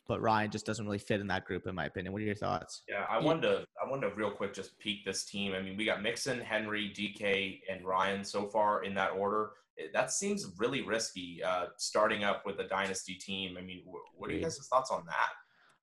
[0.08, 2.12] but Ryan just doesn't really fit in that group, in my opinion.
[2.12, 2.84] What are your thoughts?
[2.90, 5.54] Yeah, I wanted to I wanted to real quick just peek this team.
[5.54, 9.52] I mean, we got Mixon, Henry, DK, and Ryan so far in that order.
[9.94, 13.58] That seems really risky, uh, starting up with a dynasty team.
[13.58, 15.30] I mean, what are you guys' thoughts on that?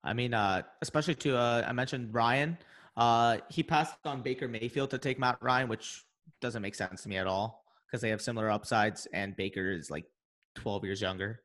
[0.05, 2.57] I mean, uh, especially to uh, I mentioned Ryan.
[2.97, 6.05] Uh, he passed on Baker Mayfield to take Matt Ryan, which
[6.41, 9.91] doesn't make sense to me at all because they have similar upsides and Baker is
[9.91, 10.05] like
[10.57, 11.41] 12 years younger.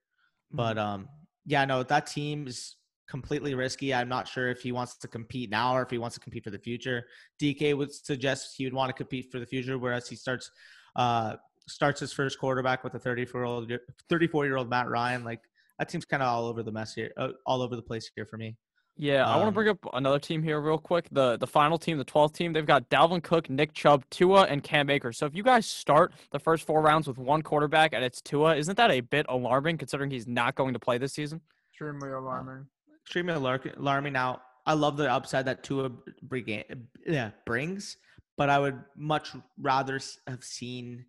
[0.53, 0.57] Mm-hmm.
[0.57, 1.07] But um
[1.45, 2.77] yeah, no, that team is
[3.09, 3.93] completely risky.
[3.93, 6.43] I'm not sure if he wants to compete now or if he wants to compete
[6.43, 7.05] for the future.
[7.41, 10.49] DK would suggest he would want to compete for the future, whereas he starts
[10.95, 11.35] uh
[11.67, 13.71] starts his first quarterback with a 34 year old
[14.09, 15.23] 34 year old Matt Ryan.
[15.23, 15.41] Like
[15.79, 18.25] that team's kind of all over the mess here, uh, all over the place here
[18.25, 18.55] for me.
[18.95, 21.07] Yeah, I want to Um, bring up another team here real quick.
[21.11, 24.61] The the final team, the 12th team, they've got Dalvin Cook, Nick Chubb, Tua, and
[24.61, 25.17] Cam Akers.
[25.17, 28.55] So if you guys start the first four rounds with one quarterback and it's Tua,
[28.55, 31.41] isn't that a bit alarming considering he's not going to play this season?
[31.71, 32.67] Extremely alarming.
[33.03, 34.13] extremely alarming.
[34.13, 35.89] Now, I love the upside that Tua
[36.21, 36.63] bring-
[37.07, 37.97] yeah, brings,
[38.37, 41.03] but I would much rather have seen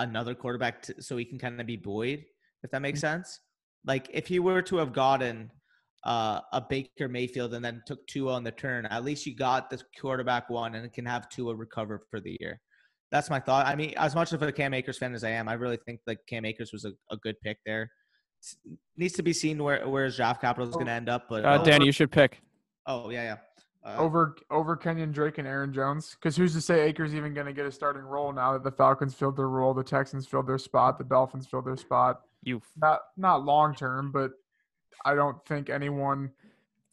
[0.00, 2.24] another quarterback to, so he can kind of be buoyed,
[2.62, 3.40] if that makes sense.
[3.86, 5.50] Like if he were to have gotten
[6.04, 9.70] uh, a Baker Mayfield and then took Tua on the turn, at least you got
[9.70, 12.60] the quarterback one and can have Tua recover for the year.
[13.12, 13.66] That's my thought.
[13.66, 16.00] I mean, as much of a Cam Akers fan as I am, I really think
[16.06, 17.90] like Cam Akers was a, a good pick there.
[18.42, 18.56] S-
[18.96, 21.44] needs to be seen where where his draft capital is going to end up, but
[21.44, 22.40] Uh, Danny, you should pick.
[22.86, 23.36] Oh yeah, yeah.
[23.82, 26.14] Uh, over over Kenyan Drake and Aaron Jones.
[26.14, 28.70] Because who's to say Akers even going to get a starting role now that the
[28.70, 32.20] Falcons filled their role, the Texans filled their spot, the Dolphins filled their spot.
[32.42, 34.32] You Not not long term, but
[35.04, 36.30] I don't think anyone.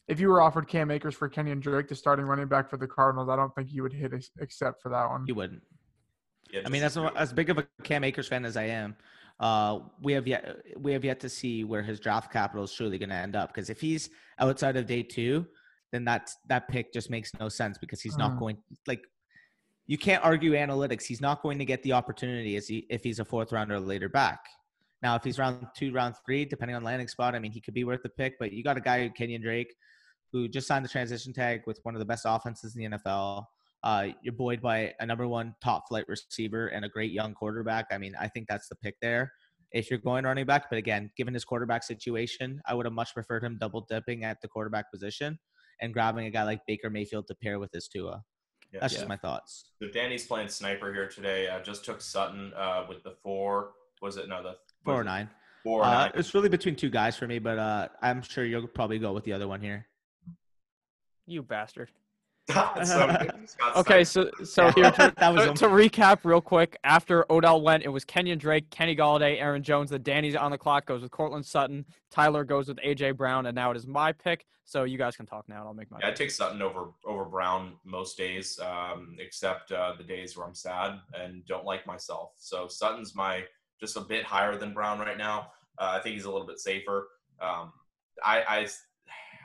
[0.07, 2.87] If you were offered Cam Akers for Kenyan Drake, the starting running back for the
[2.87, 5.25] Cardinals, I don't think you would hit ex- except for that one.
[5.27, 5.63] you wouldn't.
[6.49, 8.95] Yeah, I mean, as as big of a Cam Akers fan as I am,
[9.41, 12.97] uh, we have yet we have yet to see where his draft capital is truly
[12.97, 13.53] going to end up.
[13.53, 15.45] Because if he's outside of day two,
[15.91, 18.39] then that that pick just makes no sense because he's not Mm.
[18.39, 19.01] going like.
[19.89, 21.03] You can't argue analytics.
[21.03, 23.79] He's not going to get the opportunity as he, if he's a fourth rounder or
[23.79, 24.39] later back.
[25.01, 27.73] Now, if he's round two, round three, depending on landing spot, I mean, he could
[27.73, 28.37] be worth the pick.
[28.37, 29.73] But you got a guy, Kenyan Drake,
[30.33, 33.45] who just signed the transition tag with one of the best offenses in the NFL.
[33.81, 37.85] Uh, you're buoyed by a number one top flight receiver and a great young quarterback.
[37.89, 39.31] I mean, I think that's the pick there.
[39.71, 43.13] If you're going running back, but again, given his quarterback situation, I would have much
[43.13, 45.39] preferred him double dipping at the quarterback position
[45.81, 48.23] and grabbing a guy like Baker Mayfield to pair with his Tua.
[48.73, 48.79] Yeah.
[48.81, 48.99] That's Yeah.
[48.99, 49.71] just my thoughts.
[49.81, 51.49] So Danny's playing sniper here today.
[51.49, 53.73] I just took Sutton uh, with the four.
[54.01, 55.29] Was it no the Four or nine.
[55.63, 56.11] Four or Uh, nine.
[56.15, 59.23] it's really between two guys for me, but uh, I'm sure you'll probably go with
[59.23, 59.87] the other one here.
[61.25, 61.91] you bastard.
[62.49, 63.27] So,
[63.75, 64.31] Okay, Snyder.
[64.39, 66.77] so so here to, that was to, to recap real quick.
[66.83, 69.89] After Odell went, it was Kenyan Drake, Kenny Golladay, Aaron Jones.
[69.89, 71.85] The Danny's on the clock goes with Courtland Sutton.
[72.09, 74.45] Tyler goes with AJ Brown, and now it is my pick.
[74.65, 75.99] So you guys can talk now, and I'll make my.
[76.01, 80.45] Yeah, I take Sutton over over Brown most days, um, except uh, the days where
[80.45, 82.31] I'm sad and don't like myself.
[82.37, 83.43] So Sutton's my
[83.79, 85.51] just a bit higher than Brown right now.
[85.79, 87.07] Uh, I think he's a little bit safer.
[87.41, 87.71] Um,
[88.23, 88.67] I, I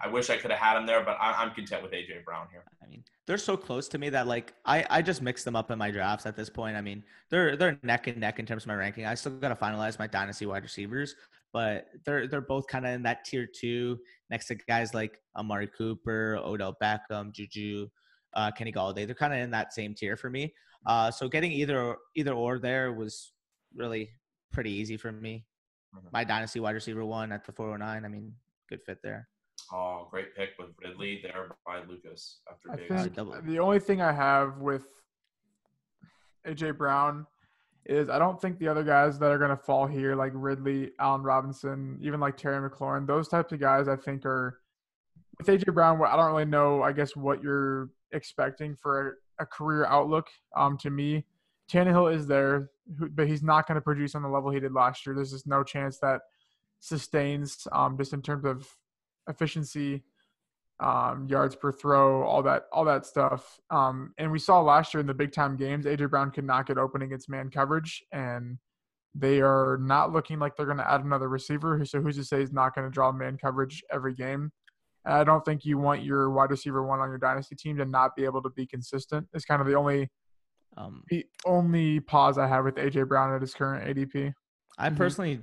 [0.03, 2.49] I wish I could have had him there, but I, I'm content with AJ Brown
[2.51, 2.65] here.
[2.83, 5.71] I mean, they're so close to me that like I, I just mix them up
[5.71, 6.77] in my drafts at this point.
[6.77, 9.07] I mean, they're they're neck and neck in terms of my ranking.
[9.07, 11.15] I still got to finalize my dynasty wide receivers,
[11.53, 15.69] but they're they're both kind of in that tier two next to guys like Amari
[15.69, 17.89] Cooper, Odell Beckham, Juju,
[18.35, 19.07] uh, Kenny Golladay.
[19.07, 20.53] They're kind of in that same tier for me.
[20.85, 23.33] Uh, so getting either either or there was
[23.77, 24.11] really
[24.53, 25.47] pretty easy for me.
[25.95, 26.13] Mhm.
[26.13, 28.05] My dynasty wide receiver one at the 409.
[28.05, 28.35] I mean,
[28.69, 29.29] good fit there.
[29.73, 33.15] Oh, great pick with Ridley there by Lucas after I Diggs.
[33.15, 34.85] think the only thing I have with
[36.47, 37.27] AJ Brown
[37.87, 40.91] is I don't think the other guys that are going to fall here, like Ridley,
[41.01, 44.59] Allen Robinson, even like Terry McLaurin, those types of guys, I think are
[45.39, 46.01] with AJ Brown.
[46.05, 50.29] I don't really know, I guess, what you're expecting for a, a career outlook.
[50.55, 51.25] Um, to me,
[51.71, 55.07] Tannehill is there, but he's not going to produce on the level he did last
[55.07, 55.15] year.
[55.15, 56.21] There's just no chance that
[56.81, 58.69] sustains um, just in terms of
[59.29, 60.03] efficiency,
[60.81, 63.61] um, yards per throw, all that, all that stuff.
[63.71, 66.67] Um, and we saw last year in the big time games, AJ Brown could not
[66.67, 68.59] get open against man coverage, and
[69.15, 71.85] they are not looking like they're going to add another receiver.
[71.85, 74.51] So who's to say he's not going to draw man coverage every game?
[75.05, 77.85] And I don't think you want your wide receiver one on your dynasty team to
[77.85, 79.29] not be able to be consistent.
[79.35, 80.11] It's kind of the only
[80.77, 84.33] Um, the only pause I have with AJ Brown at his current ADP.
[84.79, 84.97] I Mhm.
[84.97, 85.43] personally,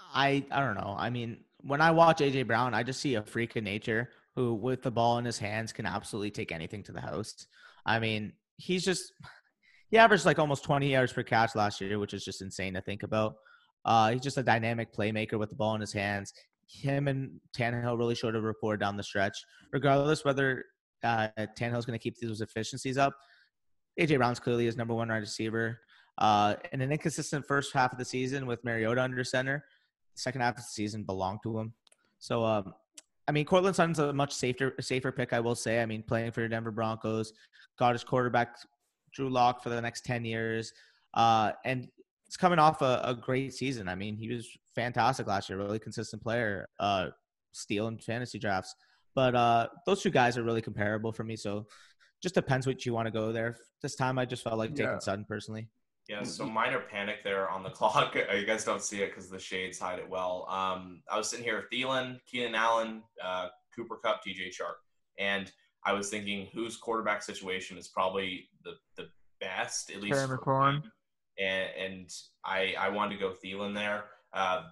[0.00, 0.96] I I don't know.
[0.98, 4.54] I mean, when I watch AJ Brown, I just see a freak of nature who,
[4.54, 7.46] with the ball in his hands, can absolutely take anything to the house.
[7.84, 9.12] I mean, he's just
[9.90, 12.80] he averaged like almost 20 yards per catch last year, which is just insane to
[12.80, 13.36] think about.
[13.84, 16.34] Uh, he's just a dynamic playmaker with the ball in his hands.
[16.68, 19.38] Him and Tannehill really showed a rapport down the stretch.
[19.72, 20.64] Regardless whether
[21.02, 23.14] uh, Tannehill's going to keep those efficiencies up,
[23.98, 25.80] AJ Brown's clearly his number one wide receiver.
[26.18, 29.64] Uh, in an inconsistent first half of the season with Mariota under center,
[30.18, 31.72] second half of the season belonged to him.
[32.18, 32.74] So, um,
[33.26, 35.82] I mean, Courtland Sutton's a much safer safer pick, I will say.
[35.82, 37.32] I mean, playing for the Denver Broncos,
[37.78, 38.56] got his quarterback
[39.12, 40.72] Drew Lock for the next ten years,
[41.14, 41.88] uh, and
[42.26, 43.88] it's coming off a, a great season.
[43.88, 47.08] I mean, he was fantastic last year, really consistent player, uh,
[47.52, 48.74] stealing fantasy drafts.
[49.14, 51.36] But uh, those two guys are really comparable for me.
[51.36, 51.66] So,
[52.22, 53.56] just depends what you want to go there.
[53.82, 54.98] This time, I just felt like taking Yeah.
[54.98, 55.68] Sutton personally.
[56.08, 58.14] Yeah, so minor panic there on the clock.
[58.14, 60.46] You guys don't see it because the shades hide it well.
[60.48, 64.76] Um, I was sitting here with Thielen, Keenan Allen, uh, Cooper Kupp, TJ Chark,
[65.18, 65.52] and
[65.84, 70.14] I was thinking whose quarterback situation is probably the, the best, at least.
[70.14, 70.82] Terry McLaurin.
[71.38, 72.10] And, and
[72.44, 74.04] I, I wanted to go Thielen there.
[74.32, 74.62] Uh,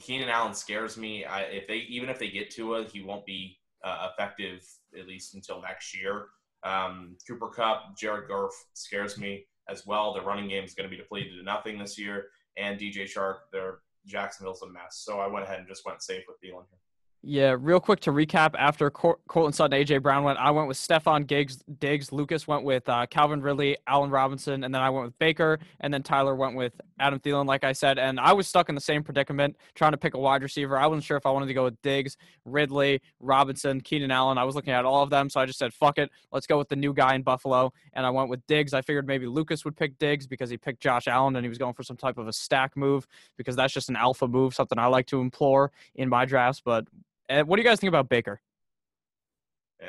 [0.00, 1.24] Keenan Allen scares me.
[1.24, 4.66] I, if they even if they get Tua, he won't be uh, effective
[4.98, 6.26] at least until next year.
[6.64, 10.12] Um, Cooper Kupp, Jared Goff scares me as well.
[10.12, 13.36] Their running game is going to be depleted to nothing this year, and DJ Chark,
[13.52, 15.02] their Jacksonville's a mess.
[15.04, 16.81] So I went ahead and just went safe with Thielen here.
[17.24, 21.24] Yeah, real quick to recap, after Courtland Sutton, AJ Brown went, I went with Stefon
[21.24, 21.62] Diggs.
[21.78, 22.10] Diggs.
[22.10, 25.94] Lucas went with uh, Calvin Ridley, Allen Robinson, and then I went with Baker, and
[25.94, 27.96] then Tyler went with Adam Thielen, like I said.
[27.96, 30.76] And I was stuck in the same predicament, trying to pick a wide receiver.
[30.76, 34.36] I wasn't sure if I wanted to go with Diggs, Ridley, Robinson, Keenan Allen.
[34.36, 36.58] I was looking at all of them, so I just said, "Fuck it, let's go
[36.58, 38.74] with the new guy in Buffalo." And I went with Diggs.
[38.74, 41.58] I figured maybe Lucas would pick Diggs because he picked Josh Allen, and he was
[41.58, 43.06] going for some type of a stack move
[43.36, 46.60] because that's just an alpha move, something I like to implore in my drafts.
[46.60, 46.88] But
[47.28, 48.40] uh, what do you guys think about Baker?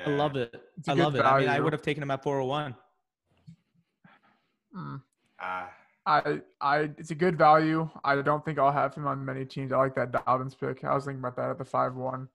[0.05, 0.53] I love it.
[0.77, 1.21] It's a I love it.
[1.21, 2.75] I mean, I would have taken him at 401.
[4.75, 5.01] Mm.
[5.39, 5.63] Uh,
[6.05, 7.89] I, I, it's a good value.
[8.03, 9.71] I don't think I'll have him on many teams.
[9.71, 10.83] I like that Dobbins pick.
[10.83, 12.27] I was thinking about that at the five one.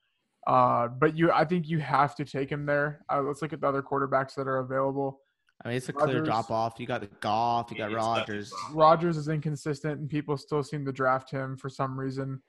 [0.47, 3.05] Uh, but you, I think you have to take him there.
[3.13, 5.21] Uh, let's look at the other quarterbacks that are available.
[5.65, 6.75] I mean, it's a clear drop off.
[6.79, 10.87] You got the Goff, you got It's definitely Rodgers is inconsistent, and people still seem
[10.87, 12.41] to draft him for some reason.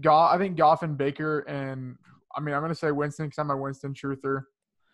[0.00, 1.96] Goff, I think Goff and Baker, and
[2.36, 4.44] I mean, I'm going to say Winston because I'm a Winston truther,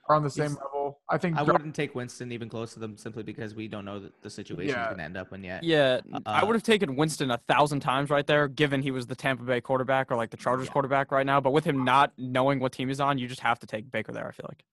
[0.09, 1.01] are on the same He's- level.
[1.11, 3.85] I think I Dar- wouldn't take Winston even close to them simply because we don't
[3.85, 4.87] know the, the situation he's Yeah.
[4.87, 5.63] going to end up in yet.
[5.63, 9.07] Yeah, I Uh, would have taken Winston a thousand times right there, given he was
[9.07, 10.73] the Tampa Bay quarterback or like the Chargers Yeah.
[10.73, 11.41] quarterback right now.
[11.41, 14.13] But with him not knowing what team he's on, you just have to take Baker
[14.13, 14.27] there.
[14.27, 14.65] I feel like.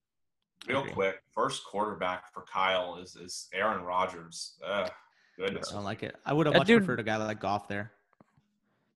[0.67, 4.57] real quick, first quarterback for Kyle is is Aaron Rodgers.
[4.65, 4.89] Ugh,
[5.37, 5.71] goodness.
[5.71, 6.15] I don't like it.
[6.25, 7.91] I would have That much dude- preferred a guy like Goff there.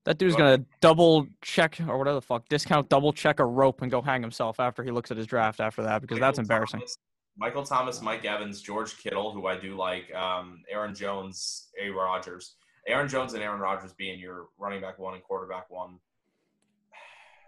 [0.06, 3.92] That dude's gonna double check or whatever the fuck, discount double check a rope and
[3.92, 6.80] go hang himself after he looks at his draft after that because that's embarrassing.
[6.80, 6.98] Thomas-
[7.38, 11.90] Michael Thomas, Mike Evans, George Kittle, who I do like, um, Aaron Jones, A.
[11.90, 12.56] Rodgers.
[12.88, 16.00] Aaron Jones and Aaron Rodgers being your running back one and quarterback one,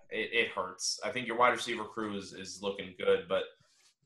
[0.10, 1.00] it, it hurts.
[1.06, 3.44] I think your wide receiver crew is, is looking good, but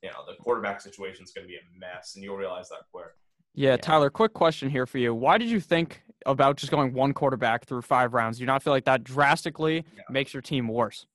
[0.03, 2.81] you know the quarterback situation is going to be a mess, and you'll realize that
[2.91, 3.07] quick.
[3.53, 3.77] Yeah, Yeah.
[3.77, 5.13] Tyler, quick question here for you.
[5.13, 8.37] Why did you think about just going one quarterback through five rounds?
[8.37, 10.03] Do you not feel like that drastically Yeah.
[10.09, 11.05] makes your team worse?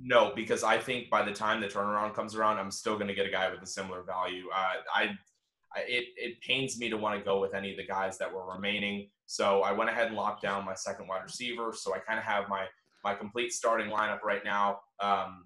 [0.00, 3.14] No, because I think by the time the turnaround comes around, I'm still going to
[3.14, 4.48] get a guy with a similar value.
[4.54, 5.18] Uh, I,
[5.74, 8.32] I, it, it pains me to want to go with any of the guys that
[8.32, 9.10] were remaining.
[9.26, 11.72] So I went ahead and locked down my second wide receiver.
[11.74, 12.66] So I kind of have my
[13.04, 14.78] my complete starting lineup right now.
[15.00, 15.44] Um,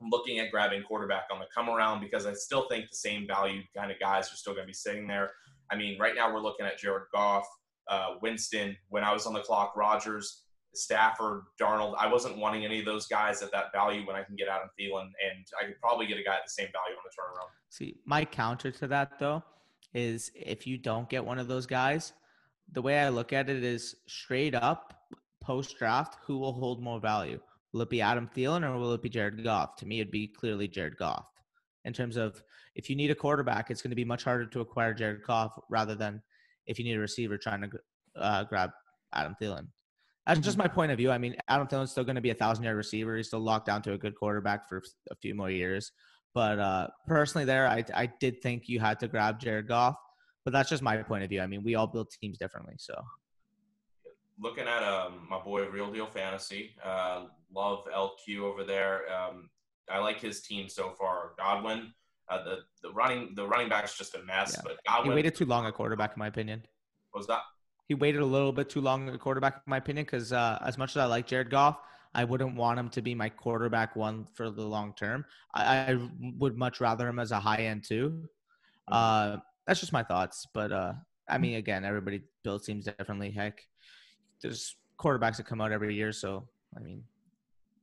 [0.00, 3.26] I'm looking at grabbing quarterback on the come around because I still think the same
[3.26, 5.32] value kind of guys are still going to be sitting there.
[5.70, 7.46] I mean, right now we're looking at Jared Goff,
[7.88, 8.76] uh, Winston.
[8.88, 10.42] When I was on the clock, Rodgers,
[10.76, 11.94] Stafford, Darnold.
[11.98, 14.68] I wasn't wanting any of those guys at that value when I can get Adam
[14.78, 17.48] Thielen, and I could probably get a guy at the same value on the turnaround.
[17.70, 19.42] See, my counter to that though
[19.94, 22.12] is if you don't get one of those guys,
[22.72, 24.94] the way I look at it is straight up
[25.40, 27.40] post draft, who will hold more value?
[27.72, 29.76] Will it be Adam Thielen or will it be Jared Goff?
[29.76, 31.26] To me, it'd be clearly Jared Goff.
[31.86, 32.42] In terms of
[32.74, 35.58] if you need a quarterback, it's going to be much harder to acquire Jared Goff
[35.70, 36.20] rather than
[36.66, 37.70] if you need a receiver trying to
[38.20, 38.70] uh, grab
[39.14, 39.68] Adam Thielen.
[40.26, 41.12] That's just my point of view.
[41.12, 43.16] I mean, Adam Thielen's still going to be a thousand yard receiver.
[43.16, 45.92] He's still locked down to a good quarterback for a few more years.
[46.34, 49.96] But uh, personally, there, I, I did think you had to grab Jared Goff.
[50.44, 51.40] But that's just my point of view.
[51.40, 52.74] I mean, we all build teams differently.
[52.78, 52.94] So
[54.38, 59.02] looking at um, my boy Real Deal Fantasy, uh, love LQ over there.
[59.12, 59.48] Um,
[59.90, 61.32] I like his team so far.
[61.38, 61.92] Godwin,
[62.28, 64.54] uh, the the running the running back's just a mess.
[64.54, 64.62] Yeah.
[64.64, 66.62] But Godwin he waited too long at quarterback, in my opinion.
[67.14, 67.42] was that
[67.88, 70.76] He waited a little bit too long at quarterback, in my opinion, because uh, as
[70.76, 71.78] much as I like Jared Goff,
[72.14, 75.24] I wouldn't want him to be my quarterback one for the long term.
[75.54, 78.28] I, I would much rather him as a high end two.
[78.88, 80.46] Uh, that's just my thoughts.
[80.52, 80.94] But uh,
[81.28, 83.30] I mean, again, everybody builds teams differently.
[83.30, 83.62] Heck,
[84.40, 87.04] there's quarterbacks that come out every year, so I mean,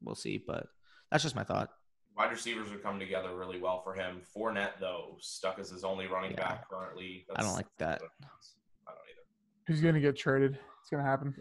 [0.01, 0.37] we'll see.
[0.45, 0.67] But
[1.11, 1.69] that's just my thought.
[2.15, 4.21] Wide receivers are coming together really well for him.
[4.35, 6.47] Fournette though stuck as his only running Yeah.
[6.47, 7.25] back currently.
[7.35, 8.01] I don't like that.
[8.01, 9.21] I don't either.
[9.67, 10.59] He's gonna get traded.
[10.81, 11.35] It's gonna happen.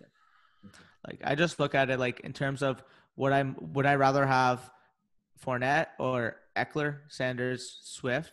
[1.06, 2.82] Like I just look at it like in terms of
[3.16, 4.70] would I'm would I rather have
[5.44, 8.32] Fournette or Ekeler, Sanders, Swift?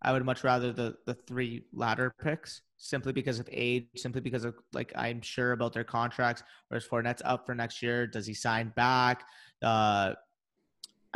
[0.00, 4.44] I would much rather the the three latter picks simply because of age, simply because
[4.44, 6.42] of like I'm sure about their contracts.
[6.68, 9.24] Whereas Fournette's up for next year, does he sign back?
[9.62, 10.14] Uh,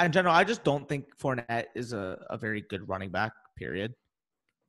[0.01, 3.33] in general, I just don't think Fournette is a, a very good running back.
[3.57, 3.95] Period.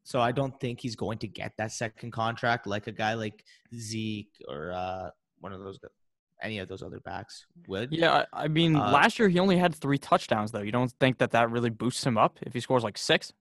[0.04, 3.44] So I don't think he's going to get that second contract like a guy like
[3.76, 5.78] Zeke or uh, one of those
[6.42, 7.90] any of those other backs would.
[7.92, 10.62] Yeah, I I mean, Uh, last year he only had three touchdowns, though.
[10.62, 13.34] You don't think that that really boosts him up if he scores like six?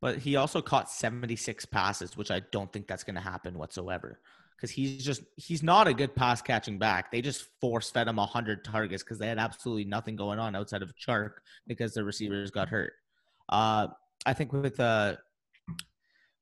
[0.00, 4.18] But he also caught 76 passes, which I don't think that's going to happen whatsoever.
[4.60, 7.10] Because he's just he's not a good pass catching back.
[7.10, 10.82] They just force fed him 100 targets because they had absolutely nothing going on outside
[10.82, 11.32] of Chark
[11.66, 12.92] because the receivers got hurt.
[13.48, 13.86] Uh,
[14.26, 15.18] I think with a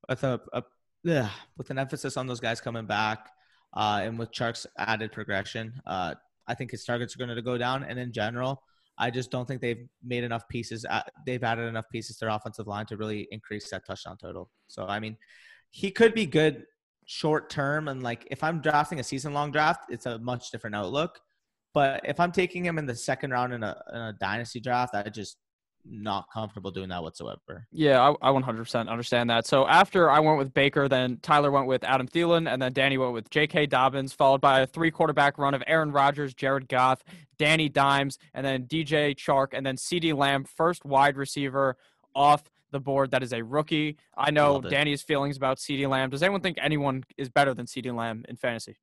[0.09, 0.63] with a, a
[1.09, 3.29] ugh, with an emphasis on those guys coming back,
[3.73, 6.15] uh, and with Chark's added progression, uh,
[6.47, 7.83] I think his targets are going to go down.
[7.83, 8.63] And in general,
[8.97, 10.85] I just don't think they've made enough pieces.
[10.89, 14.49] uh, They've added enough pieces to their offensive line to really increase that touchdown total.
[14.67, 15.15] So I mean,
[15.71, 16.65] he could be good
[17.09, 20.75] short term, and like if I'm drafting a season long draft, it's a much different
[20.75, 21.19] outlook.
[21.73, 24.93] But if I'm taking him in the second round in a, in a dynasty draft,
[24.93, 25.37] I just
[25.83, 27.65] not comfortable doing that whatsoever.
[27.71, 29.47] Yeah, I, I 100% understand that.
[29.47, 32.99] So after I went with Baker, then Tyler went with Adam Thielen, and then Danny
[32.99, 33.65] went with J.K.
[33.67, 37.03] Dobbins, followed by a three quarterback run of Aaron Rodgers, Jared Goff,
[37.39, 41.75] Danny Dimes, and then DJ Chark, and then CeeDee Lamb, first wide receiver
[42.13, 43.11] off the board.
[43.11, 43.97] That is a rookie.
[44.17, 44.69] I know Love it.
[44.69, 46.09] Danny's feelings about CeeDee Lamb.
[46.09, 48.77] Does anyone think anyone is better than CeeDee Lamb in fantasy?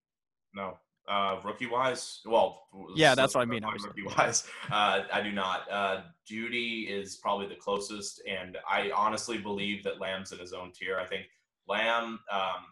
[0.54, 0.78] No.
[1.08, 2.64] Uh, rookie wise, well,
[2.96, 4.02] Yeah, that's what I clarify mean, obviously.
[4.02, 5.70] Rookie wise, uh, I do not.
[5.70, 10.72] Uh, Jeudy is probably the closest, and I honestly believe that Lamb's in his own
[10.72, 10.98] tier.
[10.98, 11.26] I think
[11.68, 12.64] Lamb, um,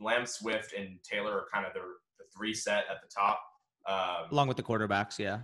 [0.00, 1.80] Lamb, Swift, and Taylor are kind of the,
[2.18, 3.40] the three set at the top.
[3.86, 5.38] Um, Along with the quarterbacks, yeah.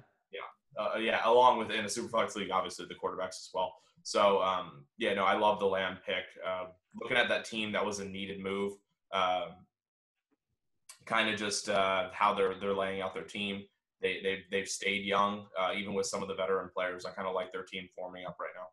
[0.79, 3.75] uh, yeah, along with in a superflex league, obviously the quarterbacks as well.
[4.05, 6.25] So um, yeah, no, I love the Lamb pick.
[6.47, 6.67] Uh,
[7.03, 8.75] looking at that team, that was a needed move.
[9.12, 9.67] Um,
[11.07, 13.64] kind of just uh, how they're they're laying out their team.
[14.01, 17.05] They they they've stayed young, uh, even with some of the veteran players.
[17.05, 18.67] I kind of like their team forming up right now.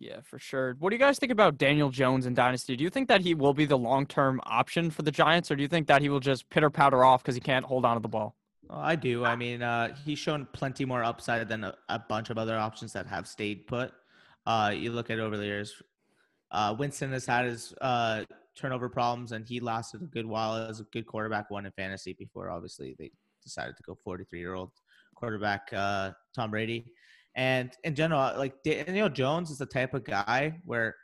[0.00, 0.76] Yeah, for sure.
[0.78, 2.76] What do you guys think about Daniel Jones and Dynasty?
[2.76, 5.56] Do you think that he will be the long term option for the Giants, or
[5.56, 7.96] do you think that he will just pitter patter off because he can't hold on
[7.96, 8.36] to the ball?
[8.70, 9.24] Oh, I do.
[9.24, 12.92] I mean, uh, he's shown plenty more upside than a, a bunch of other options
[12.92, 13.92] that have stayed put.
[14.48, 15.74] Uh, you look at over the years,
[16.52, 18.24] uh, Winston has had his uh,
[18.56, 22.14] turnover problems, and he lasted a good while as a good quarterback one in fantasy
[22.14, 23.10] before obviously they
[23.42, 24.70] decided to go 43 year old
[25.14, 26.92] quarterback uh, Tom Brady.
[27.36, 30.96] And in general, like Daniel Jones is the type of guy where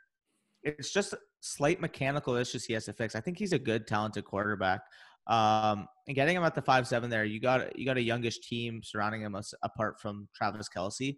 [0.63, 3.15] it's just slight mechanical issues he has to fix.
[3.15, 4.81] I think he's a good, talented quarterback.
[5.27, 8.39] Um, and getting him at the five seven there, you got you got a youngish
[8.39, 11.17] team surrounding him apart from Travis Kelce.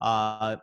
[0.00, 0.56] Uh,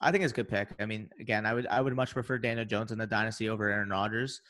[0.00, 0.68] I think it's a good pick.
[0.80, 3.68] I mean, again, I would I would much prefer Daniel Jones in the dynasty over
[3.68, 4.40] Aaron Rodgers,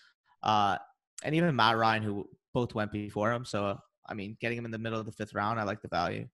[0.42, 0.78] uh,
[1.22, 3.44] and even Matt Ryan, who both went before him.
[3.44, 5.88] So I mean, getting him in the middle of the fifth round, I like the
[5.88, 6.28] value.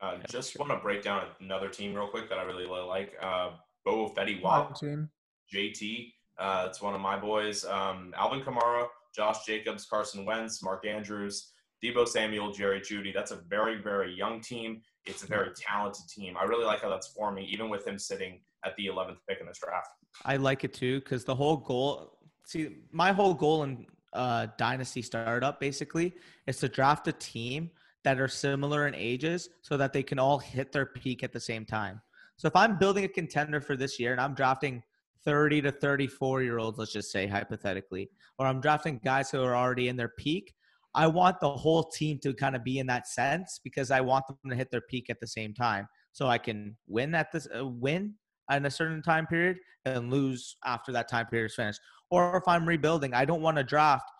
[0.00, 0.60] Uh, Yeah, just sure.
[0.64, 3.14] want to break down another team real quick that I really really like.
[3.20, 3.50] Uh,
[3.84, 4.78] Bo Fetty Wap.
[4.78, 5.08] Team.
[5.52, 6.12] JT.
[6.38, 7.64] Uh, it's one of my boys.
[7.64, 11.50] Um, Alvin Kamara, Josh Jacobs, Carson Wentz, Mark Andrews,
[11.82, 13.14] Deebo Samuel, Jerry Jeudy.
[13.14, 14.82] That's a very, very young team.
[15.06, 16.36] It's a very talented team.
[16.36, 19.46] I really like how that's forming, even with him sitting at the 11th pick in
[19.46, 19.88] this draft.
[20.24, 22.18] I like it too because the whole goal.
[22.44, 26.14] See, my whole goal in uh, dynasty startup basically
[26.46, 27.70] is to draft a team
[28.04, 31.40] that are similar in ages so that they can all hit their peak at the
[31.40, 32.00] same time.
[32.36, 34.82] So if I'm building a contender for this year and I'm drafting
[35.24, 38.08] 30 to 34 year olds, let's just say hypothetically,
[38.38, 40.54] or I'm drafting guys who are already in their peak,
[40.98, 44.24] I want the whole team to kind of be in that sense because I want
[44.26, 47.46] them to hit their peak at the same time, so I can win at this
[47.56, 48.14] uh, win
[48.52, 51.80] in a certain time period and lose after that time period is finished.
[52.10, 54.10] Or if I'm rebuilding, I don't want to draft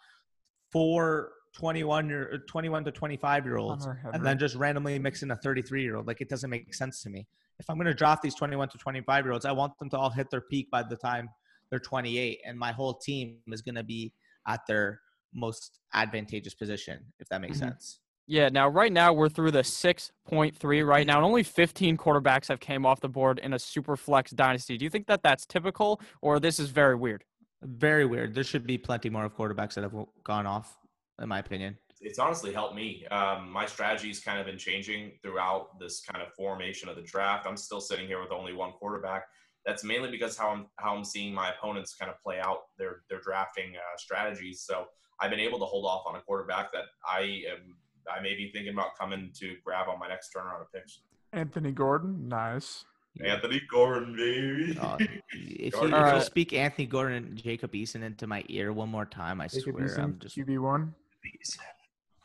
[0.71, 5.37] four 21 year 21 to 25 year olds and then just randomly mix in a
[5.37, 6.07] 33 year old.
[6.07, 7.27] Like it doesn't make sense to me.
[7.59, 9.99] If I'm going to draft these 21 to 25 year olds, I want them to
[9.99, 11.29] all hit their peak by the time
[11.71, 14.13] they're 28, and my whole team is going to be
[14.47, 15.01] at their
[15.35, 17.61] most advantageous position, if that makes Mhm.
[17.61, 18.01] sense.
[18.27, 22.61] Yeah, now right now we're through the 6.3 right now, and only 15 quarterbacks have
[22.61, 24.77] came off the board in a super flex dynasty.
[24.77, 27.25] Do you think that that's typical, or this is very weird?
[27.63, 28.35] Very weird.
[28.35, 30.79] There should be plenty more of quarterbacks that have gone off,
[31.21, 31.79] in my opinion.
[32.01, 33.05] it's honestly helped me.
[33.07, 37.45] Um, my strategy's kind of been changing throughout this kind of formation of the draft.
[37.45, 39.25] I'm still sitting here with only one quarterback.
[39.67, 43.03] That's mainly because how I'm how I'm seeing my opponents kind of play out their
[43.11, 44.63] their drafting uh, strategies.
[44.63, 44.87] So
[45.21, 47.77] I've been able to hold off on a quarterback that I am
[48.11, 51.01] I may be thinking about coming to grab on my next turnaround of picks.
[51.33, 52.85] Anthony Gordon, nice.
[53.25, 54.79] Anthony Gordon, baby.
[54.81, 54.97] Uh,
[55.33, 56.07] if, you, Gordon.
[56.07, 59.49] if you speak Anthony Gordon and Jacob Eason into my ear one more time, I
[59.49, 60.95] Jacob swear I'm Eason, just QB one.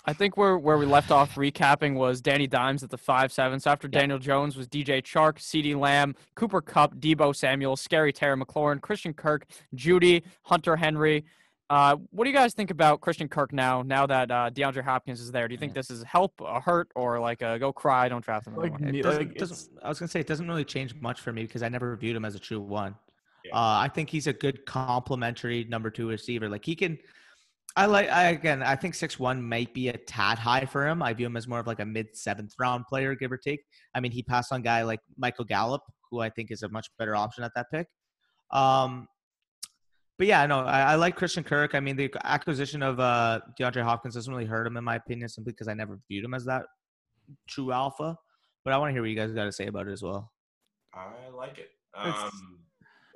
[0.05, 3.59] I think where where we left off recapping was Danny Dimes at the five seven.
[3.59, 3.99] So after Yeah.
[3.99, 9.13] Daniel Jones was DJ Chark, CeeDee Lamb, Cooper Kupp, Deebo Samuel, Scary Terry McLaurin, Christian
[9.13, 11.23] Kirk, Jeudy, Hunter Henry.
[11.73, 13.81] Uh, what do you guys think about Christian Kirk now?
[13.81, 16.89] Now that uh, DeAndre Hopkins is there, do you think this is help, a hurt,
[16.95, 18.93] or like a go cry, don't draft him Like, anymore?
[18.93, 21.41] It doesn't, like, doesn't, I was gonna say it doesn't really change much for me
[21.41, 22.93] because I never viewed him as a true one.
[23.43, 23.55] Yeah.
[23.55, 26.47] Uh, I think he's a good complementary number two receiver.
[26.47, 26.99] Like he can.
[27.75, 28.07] I like.
[28.07, 28.61] I again.
[28.61, 31.01] I think six one might be a tad high for him.
[31.01, 33.61] I view him as more of like a mid seventh round player, give or take.
[33.95, 36.87] I mean, he passed on guy like Michael Gallup, who I think is a much
[36.99, 37.87] better option at that pick.
[38.51, 39.07] Um,
[40.17, 41.75] but yeah, no, I, I like Christian Kirk.
[41.75, 45.29] I mean, the acquisition of uh, DeAndre Hopkins doesn't really hurt him, in my opinion,
[45.29, 46.65] simply because I never viewed him as that
[47.47, 48.17] true alpha.
[48.63, 50.31] But I want to hear what you guys got to say about it as well.
[50.93, 51.71] I like it.
[51.95, 52.59] Um,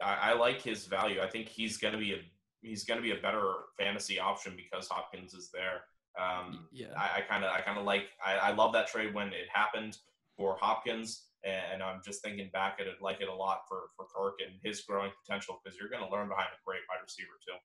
[0.01, 1.21] I, I like his value.
[1.21, 2.17] I think he's gonna be a
[2.61, 5.81] he's gonna be a better fantasy option because Hopkins is there.
[6.19, 6.87] Um, Yeah.
[6.95, 9.97] I kind of I kind of like I, I love that trade when it happened
[10.35, 14.05] for Hopkins, and I'm just thinking back at it like it a lot for for
[14.05, 17.57] Kirk and his growing potential because you're gonna learn behind a great wide receiver too.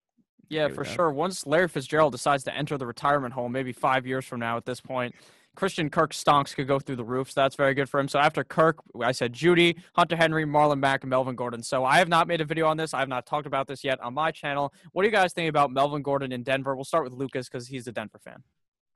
[0.48, 0.90] Yeah, for that.
[0.90, 1.10] sure.
[1.10, 4.66] Once Larry Fitzgerald decides to enter the retirement home, maybe five years from now at
[4.66, 5.14] this point,
[5.54, 7.30] Christian Kirk stonks could go through the roof.
[7.30, 8.08] So that's very good for him.
[8.08, 11.62] So after Kirk, I said Jeudy, Hunter Henry, Marlon Mack, and Melvin Gordon.
[11.62, 12.94] So I have not made a video on this.
[12.94, 14.72] I have not talked about this yet on my channel.
[14.92, 16.74] What do you guys think about Melvin Gordon in Denver?
[16.74, 18.42] We'll start with Lucas because he's a Denver fan.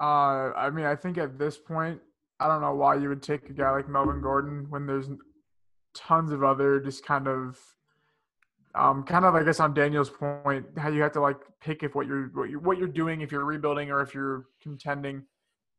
[0.00, 2.00] Uh, I mean, I think at this point,
[2.38, 5.08] I don't know why you would take a guy like Melvin Gordon when there's
[5.94, 7.58] tons of other just kind of,
[8.74, 11.94] um, kind of I guess on Daniel's point, how you have to like pick if
[11.94, 15.22] what you're what you're what you're doing if you're rebuilding or if you're contending.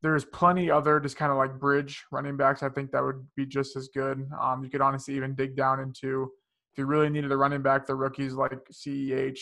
[0.02, 2.64] There's plenty other just kind of like bridge running backs.
[2.64, 4.30] I think that would be just as good.
[4.40, 6.32] Um, you could honestly even dig down into
[6.72, 9.36] if you really needed a running back, the rookies like Ceh.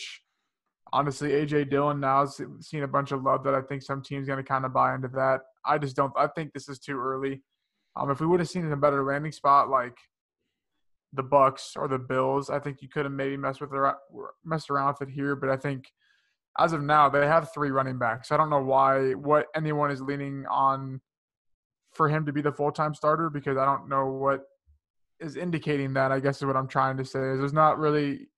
[0.92, 4.26] Honestly, AJ Dillon now has seen a bunch of love that I think some teams
[4.26, 5.40] going to kind of buy into that.
[5.64, 6.12] I just don't.
[6.16, 7.42] I think this is too early.
[7.96, 9.96] Um, if we would have seen a better landing spot like
[11.12, 13.94] the Bucks or the Bills, I think you could have maybe messed with the,
[14.44, 15.34] messed around with it here.
[15.34, 15.90] But I think
[16.58, 18.30] as of now, they have three running backs.
[18.30, 21.00] I don't know why what anyone is leaning on
[21.92, 24.42] for him to be the full time starter because I don't know what
[25.20, 26.12] is indicating that.
[26.12, 27.30] I guess is what I'm trying to say.
[27.30, 28.28] Is there's not really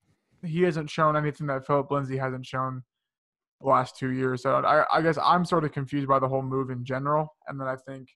[0.44, 2.82] he hasn't shown anything that Philip Lindsay hasn't shown
[3.60, 4.42] the last two years.
[4.42, 7.34] So I, I guess I'm sort of confused by the whole move in general.
[7.48, 8.08] And then I think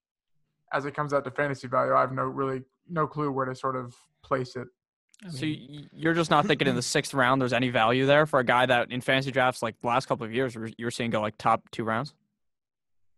[0.72, 3.54] as it comes out to fantasy value, I have no really no clue where to
[3.54, 3.94] sort of
[4.24, 4.66] place it.
[5.28, 8.44] so you're just not thinking in the sixth round there's any value there for a
[8.44, 11.20] guy that in fantasy drafts like the last couple of years you're- you're seeing go
[11.20, 12.12] like top two rounds.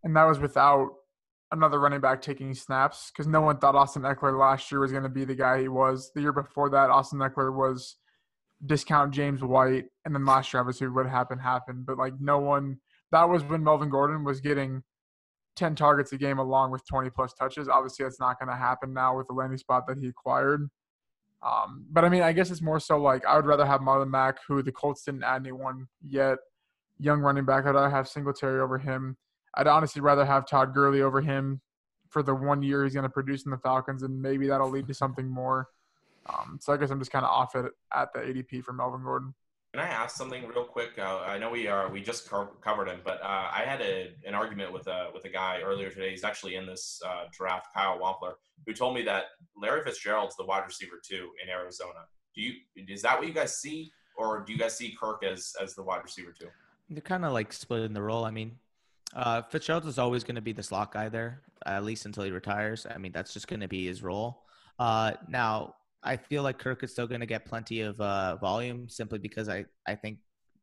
[0.02, 0.90] And that was without
[1.52, 5.04] another running back taking snaps because no one thought Austin Ekeler last year was going
[5.04, 6.10] to be the guy he was.
[6.14, 7.96] The year before that, Austin Ekeler was
[8.66, 11.86] discount James White, and then last year, obviously, what happened happened.
[11.86, 12.78] But like no one,
[13.12, 14.82] that was when Melvin Gordon was getting
[15.56, 17.68] ten targets a game along with twenty plus touches.
[17.68, 20.68] Obviously, that's not going to happen now with the landing spot that he acquired.
[21.42, 24.10] Um, but I mean, I guess it's more so like I would rather have Marlon
[24.10, 26.38] Mack, who the Colts didn't add anyone yet,
[26.98, 27.66] young running back.
[27.66, 29.16] I'd rather have Singletary over him.
[29.54, 31.60] I'd honestly rather have Todd Gurley over him
[32.08, 34.86] for the one year he's going to produce in the Falcons, and maybe that'll lead
[34.86, 35.68] to something more.
[36.26, 39.02] Um, so I guess I'm just kind of off it at the ADP for Melvin
[39.02, 39.34] Gordon.
[39.74, 40.90] Can I ask something real quick?
[40.98, 44.14] Uh, I know we are we just co- covered him, but uh, I had a,
[44.24, 46.10] an argument with a with a guy earlier today.
[46.10, 48.34] He's actually in this uh, draft, Kyle Wampler,
[48.66, 49.24] who told me that
[49.60, 52.06] Larry Fitzgerald's the wide receiver two in Arizona.
[52.36, 55.52] Do you is that what you guys see, or do you guys see Kirk as
[55.60, 56.50] as the wide receiver too?
[56.88, 58.24] They're kind of like splitting the role.
[58.24, 58.52] I mean,
[59.12, 62.30] uh, Fitzgerald is always going to be the slot guy there, at least until he
[62.30, 62.86] retires.
[62.88, 64.44] I mean, that's just going to be his role.
[64.78, 65.74] Uh, now,
[66.04, 69.48] I feel like Kirk is still going to get plenty of uh, volume simply because
[69.48, 70.18] I, I think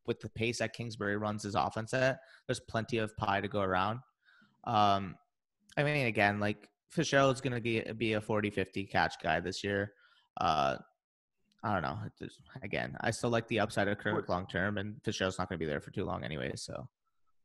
[0.05, 3.61] with the pace that Kingsbury runs his offense at, there's plenty of pie to go
[3.61, 3.99] around.
[4.65, 5.15] Um,
[5.77, 9.63] I mean, again, like Fitzgerald's going to be, be a 40 50 catch guy this
[9.63, 9.93] year.
[10.39, 10.77] Uh,
[11.63, 11.99] I don't know.
[12.63, 15.63] Again, I still like the upside of Kirk long term, and Fitzgerald's not going to
[15.63, 16.51] be there for too long anyway.
[16.55, 16.87] So,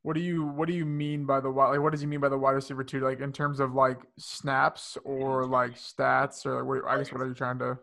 [0.01, 1.69] what do you what do you mean by the wide?
[1.69, 3.01] Like, what does he mean by the wide receiver two?
[3.01, 7.21] Like in terms of like snaps or like stats or like, what, I guess what
[7.21, 7.77] are you trying to?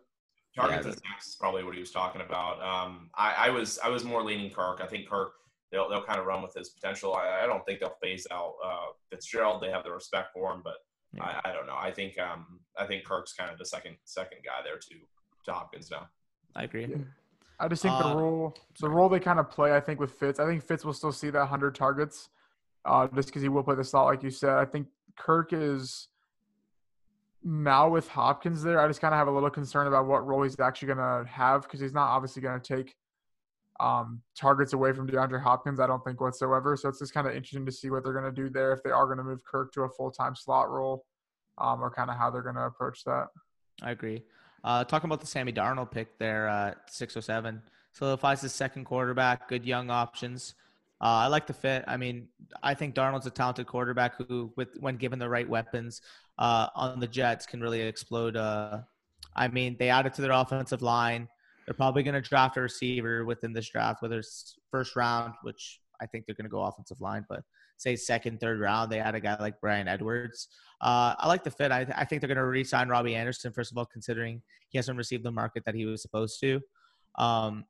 [0.56, 2.62] Targets yeah, and sacks is probably what he was talking about.
[2.62, 4.80] Um, I, I was I was more leaning Kirk.
[4.80, 5.32] I think Kirk
[5.72, 7.14] they'll they'll kind of run with his potential.
[7.14, 9.62] I, I don't think they'll phase out uh, Fitzgerald.
[9.62, 10.76] They have the respect for him, but
[11.12, 11.40] yeah.
[11.44, 11.76] I, I don't know.
[11.76, 14.94] I think um I think Kirk's kind of the second second guy there to
[15.46, 16.08] to Hopkins now.
[16.54, 16.86] I agree.
[16.86, 16.96] Yeah.
[17.58, 20.12] I just think uh, the role, the role they kind of play, I think with
[20.12, 22.28] Fitz, I think Fitz will still see that 100 targets,
[22.84, 24.50] uh, just because he will play the slot, like you said.
[24.50, 26.08] I think Kirk is
[27.44, 28.80] now with Hopkins there.
[28.80, 31.30] I just kind of have a little concern about what role he's actually going to
[31.30, 32.94] have because he's not obviously going to take
[33.80, 35.78] um, targets away from DeAndre Hopkins.
[35.78, 36.76] I don't think whatsoever.
[36.76, 38.82] So it's just kind of interesting to see what they're going to do there if
[38.82, 41.04] they are going to move Kirk to a full time slot role,
[41.58, 43.26] um, or kind of how they're going to approach that.
[43.82, 44.22] I agree.
[44.62, 47.62] Uh, talking about the Sammy Darnold pick there at 607.
[47.92, 50.54] Solidifies his second quarterback, good young options.
[51.00, 51.84] Uh, I like the fit.
[51.86, 52.28] I mean,
[52.62, 56.00] I think Darnold's a talented quarterback who, with when given the right weapons
[56.38, 58.36] uh, on the Jets, can really explode.
[58.36, 58.80] Uh,
[59.36, 61.28] I mean, they added to their offensive line.
[61.66, 65.80] They're probably going to draft a receiver within this draft, whether it's first round, which
[66.00, 67.42] I think they're going to go offensive line, but
[67.76, 70.48] say second, third round, they add a guy like Bryan Edwards.
[70.80, 71.72] Uh, I like the fit.
[71.72, 74.98] I, I think they're going to re-sign Robbie Anderson first of all, considering he hasn't
[74.98, 76.60] received the market that he was supposed to.
[77.16, 77.64] Um,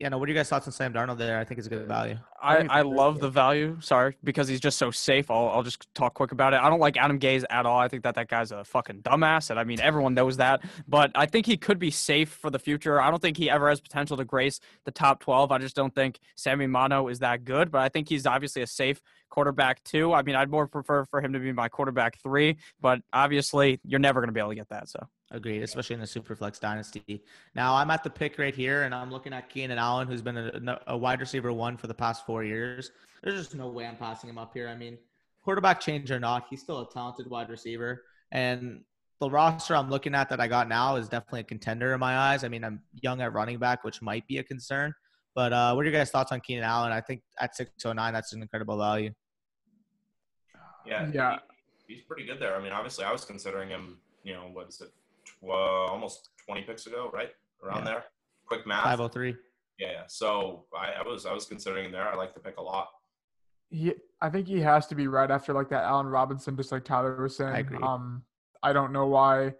[0.00, 0.16] yeah, no.
[0.16, 1.38] What are you guys' thoughts on Sam Darnold there?
[1.38, 2.16] I think it's a good value.
[2.42, 3.76] I, I love the value.
[3.82, 5.30] Sorry, because he's just so safe.
[5.30, 6.60] I'll, I'll just talk quick about it.
[6.60, 7.78] I don't like Adam Gase at all.
[7.78, 10.62] I think that that guy's a fucking dumbass, and I mean everyone knows that.
[10.88, 12.98] But I think he could be safe for the future.
[12.98, 15.52] I don't think he ever has potential to grace the top twelve.
[15.52, 17.70] I just don't think Sammy Mano is that good.
[17.70, 20.14] But I think he's obviously a safe quarterback two.
[20.14, 22.56] I mean, I'd more prefer for him to be my quarterback three.
[22.80, 24.88] But obviously, you're never going to be able to get that.
[24.88, 25.06] So.
[25.32, 27.22] Agreed, especially in the Superflex dynasty.
[27.54, 30.36] Now I'm at the pick right here, and I'm looking at Keenan Allen, who's been
[30.36, 32.90] a, a, wide receiver one for the past four years.
[33.22, 34.68] There's just no way I'm passing him up here.
[34.68, 34.98] I mean,
[35.44, 38.02] quarterback change or not, he's still a talented wide receiver,
[38.32, 38.82] and
[39.20, 42.16] the roster I'm looking at that I got now is definitely a contender in my
[42.16, 42.42] eyes.
[42.42, 44.92] I mean, I'm young at running back, which might be a concern.
[45.34, 46.90] But uh, what are your guys' thoughts on Keenan Allen?
[46.90, 49.12] I think at 609, that's an incredible value.
[50.86, 51.38] Yeah, yeah,
[51.86, 52.56] he, he's pretty good there.
[52.56, 53.98] I mean, obviously, I was considering him.
[54.24, 54.90] You know, what is it?
[55.42, 57.30] Uh, almost 20 picks ago, right?
[57.62, 57.84] Around yeah.
[57.84, 58.04] there.
[58.46, 58.84] Quick math.
[58.84, 59.36] 503.
[59.78, 60.02] Yeah.
[60.08, 62.08] So I, I, was I was considering there.
[62.08, 62.88] I like the pick a lot.
[63.70, 66.84] He, I think he has to be right after like that Allen Robinson, just like
[66.84, 67.54] Tyler was saying.
[67.54, 67.78] I agree.
[67.82, 68.22] Um,
[68.62, 69.54] I don't know why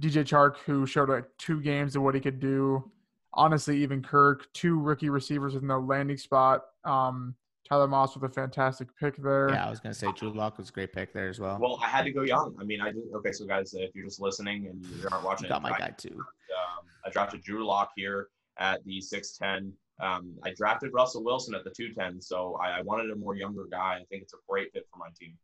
[0.00, 2.90] DJ Chark, who showed like two games of what he could do.
[3.34, 6.62] Honestly, even Kirk, two rookie receivers with no landing spot.
[6.84, 7.34] Um,
[7.68, 9.48] Tyler Moss with a fantastic pick there.
[9.50, 11.58] Yeah, I was gonna say Drew Lock was a great pick there as well.
[11.60, 12.54] Well, I had to go young.
[12.60, 13.04] I mean, I did.
[13.14, 15.78] Okay, so guys, if you're just listening and you aren't watching, you got my I,
[15.78, 16.14] guy too.
[16.14, 19.72] Um, I drafted Drew Lock here at the six ten.
[20.00, 23.36] Um, I drafted Russell Wilson at the two ten, so I, I, wanted a more
[23.36, 23.98] younger guy.
[24.00, 25.34] I think it's a great fit for my team.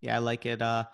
[0.00, 0.62] Yeah, I like it.
[0.62, 0.84] Uh,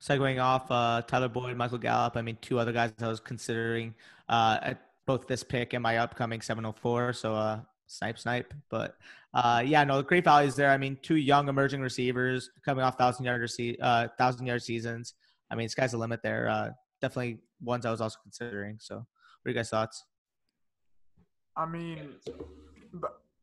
[0.00, 2.16] segueing off, uh, Tyler Boyd, Michael Gallup.
[2.16, 3.94] I mean, two other guys I was considering
[4.28, 7.12] uh, at both this pick and my upcoming 704.
[7.12, 7.60] So uh,
[7.90, 8.54] snipe, snipe.
[8.70, 8.96] But
[9.34, 10.70] uh, yeah, no, the great value is there.
[10.70, 13.48] I mean, two young emerging receivers coming off thousand yard
[13.82, 15.14] uh, thousand yard seasons.
[15.50, 16.48] I mean, sky's the limit there.
[16.48, 16.70] Uh,
[17.00, 18.78] definitely ones I was also considering.
[18.80, 19.04] So, what
[19.46, 20.04] are you guys' thoughts?
[21.56, 22.10] I mean,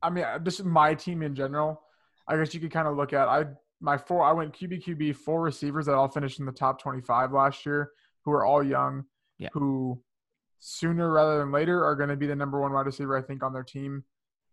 [0.02, 1.82] I mean, just my team in general.
[2.28, 3.46] I guess you could kind of look at I
[3.80, 4.24] my four.
[4.24, 7.66] I went QB QB four receivers that all finished in the top twenty five last
[7.66, 7.92] year,
[8.24, 9.04] who are all young,
[9.38, 9.50] yeah.
[9.54, 10.02] who
[10.60, 13.44] sooner rather than later are going to be the number one wide receiver I think
[13.44, 14.04] on their team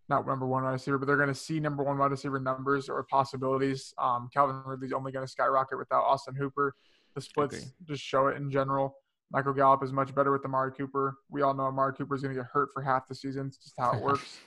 [0.08, 2.88] not number one wide receiver, but they're going to see number one wide receiver numbers
[2.88, 3.94] or possibilities.
[3.98, 6.74] Um, Calvin Ridley's only going to skyrocket without Austin Hooper.
[7.14, 8.96] The splits just show it in general.
[9.30, 11.16] Michael Gallup is much better with Amari Cooper.
[11.30, 13.46] We all know Amari Cooper is going to get hurt for half the season.
[13.46, 14.38] It's just how it works.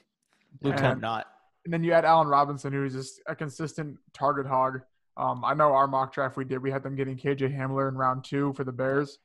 [0.62, 1.28] Blue and, not.
[1.66, 4.82] And then you add Allen Robinson, who is just a consistent target hog.
[5.18, 7.95] Um, I know our mock draft we did, we had them getting KJ Hamler in
[7.95, 9.18] round two for the Bears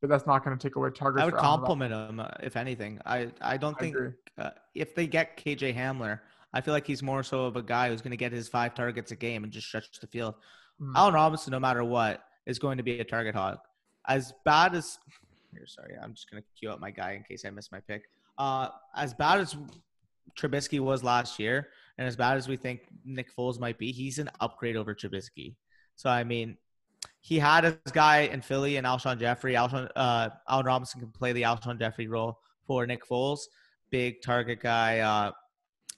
[0.00, 1.22] but that's not going to take away targets.
[1.22, 3.00] I would compliment him, uh, if anything.
[3.04, 3.96] I, I don't I think
[4.38, 6.20] uh, if they get KJ Hamler,
[6.52, 8.74] I feel like he's more so of a guy who's going to get his five
[8.74, 10.34] targets a game and just stretch the field.
[10.80, 10.92] Mm.
[10.96, 13.58] Allen Robinson, no matter what, is going to be a target hog.
[14.08, 14.98] As bad as
[15.52, 17.80] here, sorry, I'm just going to cue up my guy in case I miss my
[17.80, 18.04] pick.
[18.38, 19.56] uh, as bad as
[20.38, 24.18] Trubisky was last year, and as bad as we think Nick Foles might be, he's
[24.18, 25.56] an upgrade over Trubisky.
[25.96, 26.56] So I mean,
[27.20, 29.54] he had his guy in Philly and Alshon Jeffery.
[29.54, 33.40] Alshon, uh, Allen Robinson can play the Alshon Jeffery role for Nick Foles,
[33.90, 35.32] big target guy, uh,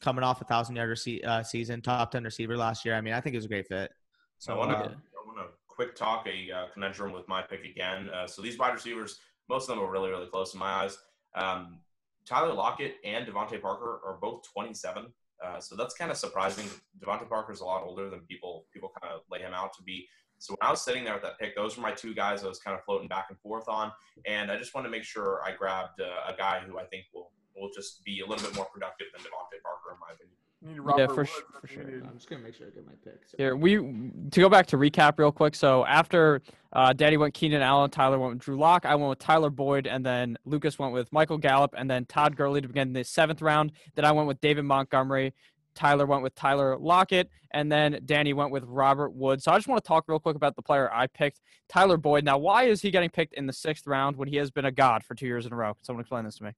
[0.00, 2.94] coming off a thousand yard rece- uh, season, top ten receiver last year.
[2.94, 3.92] I mean, I think it was a great fit.
[4.38, 7.64] So I want to I want to quick talk a uh, conundrum with my pick
[7.64, 8.10] again.
[8.10, 10.98] Uh, so these wide receivers, most of them are really really close in my eyes.
[11.34, 11.78] Um,
[12.26, 15.06] Tyler Lockett and DeVante Parker are both 27.
[15.44, 16.66] Uh, so that's kind of surprising.
[17.00, 19.82] DeVante Parker is a lot older than people people kind of lay him out to
[19.82, 20.06] be.
[20.43, 22.49] So when I was sitting there with that pick, those were my two guys I
[22.49, 23.93] was kind of floating back and forth on,
[24.26, 27.05] and I just wanted to make sure I grabbed uh, a guy who I think
[27.14, 30.36] will will just be a little bit more productive than DeVante Parker in my opinion.
[30.64, 31.82] Yeah, for, sure, for sure.
[31.82, 33.20] I'm just gonna make sure I get my pick.
[33.26, 33.36] So.
[33.36, 35.55] Here we to go back to recap real quick.
[35.55, 36.40] So after
[36.72, 38.86] uh, Daddy went Keenan Allen, Tyler went with Drew Lock.
[38.86, 42.36] I went with Tyler Boyd, and then Lucas went with Michael Gallup, and then Todd
[42.36, 43.72] Gurley to begin the seventh round.
[43.95, 45.34] Then I went with David Montgomery.
[45.74, 49.42] Tyler went with Tyler Lockett, and then Danny went with Robert Wood.
[49.42, 52.24] So I just want to talk real quick about the player I picked, Tyler Boyd.
[52.24, 54.72] Now, why is he getting picked in the sixth round when he has been a
[54.72, 55.74] god for two years in a row?
[55.74, 56.50] Can someone explain this to me?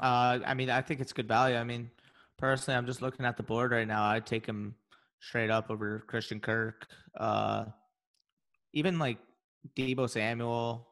[0.00, 1.56] Uh, I mean, I think it's good value.
[1.56, 1.90] I mean,
[2.36, 4.04] personally, I'm just looking at the board right now.
[4.04, 4.74] I'd take him
[5.20, 6.86] straight up over Christian Kirk.
[7.16, 7.66] Uh,
[8.72, 9.18] even like
[9.76, 10.88] Deebo Samuel.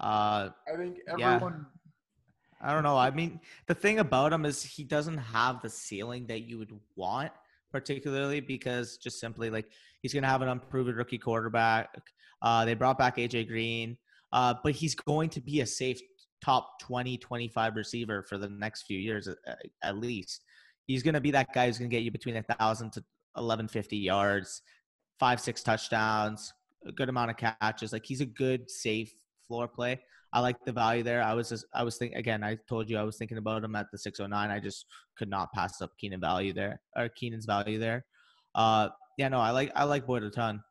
[0.00, 1.38] Uh, I think Yeah.
[2.64, 2.96] I don't know.
[2.96, 6.72] I mean, the thing about him is he doesn't have the ceiling that you would
[6.96, 7.30] want,
[7.70, 9.66] particularly because just simply like
[10.00, 11.94] he's going to have an unproven rookie quarterback.
[12.40, 13.98] Uh, they brought back AJ Green,
[14.32, 16.00] uh, but he's going to be a safe
[16.42, 19.36] top 20, 25 receiver for the next few years at,
[19.82, 20.42] at least.
[20.86, 23.00] He's going to be that guy who's going to get you between a thousand to
[23.34, 24.62] 1150 yards,
[25.18, 26.52] five, six touchdowns,
[26.86, 27.92] a good amount of catches.
[27.92, 29.14] Like he's a good, safe
[29.46, 30.00] floor play.
[30.34, 31.22] I like the value there.
[31.22, 32.42] I was just, I was thinking again.
[32.42, 34.50] I told you I was thinking about him at the 609.
[34.50, 34.84] I just
[35.16, 38.04] could not pass up Keenan value there or Keenan's value there.
[38.52, 40.62] Uh, yeah, no, I like I like Boyd a ton.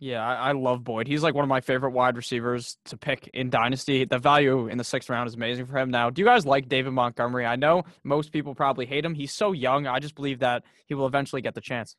[0.00, 1.06] Yeah, I, I love Boyd.
[1.06, 4.04] He's like one of my favorite wide receivers to pick in Dynasty.
[4.04, 5.90] The value in the sixth round is amazing for him.
[5.90, 7.46] Now, do you guys like David Montgomery?
[7.46, 9.14] I know most people probably hate him.
[9.14, 9.86] He's so young.
[9.86, 11.94] I just believe that he will eventually get the chance.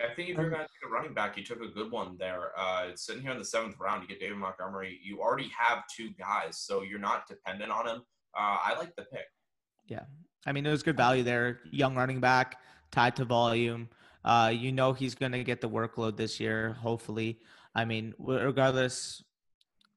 [0.00, 2.16] I think if you're going to take a running back, you took a good one
[2.18, 2.50] there.
[2.56, 4.98] Uh, sitting here in the seventh round, you get David Montgomery.
[5.02, 8.02] You already have two guys, so you're not dependent on him.
[8.36, 9.26] Uh, I like the pick.
[9.86, 10.02] Yeah,
[10.44, 11.60] I mean was good value there.
[11.70, 12.58] Young running back,
[12.90, 13.88] tied to volume.
[14.24, 16.74] Uh, you know he's going to get the workload this year.
[16.80, 17.38] Hopefully,
[17.74, 19.22] I mean regardless,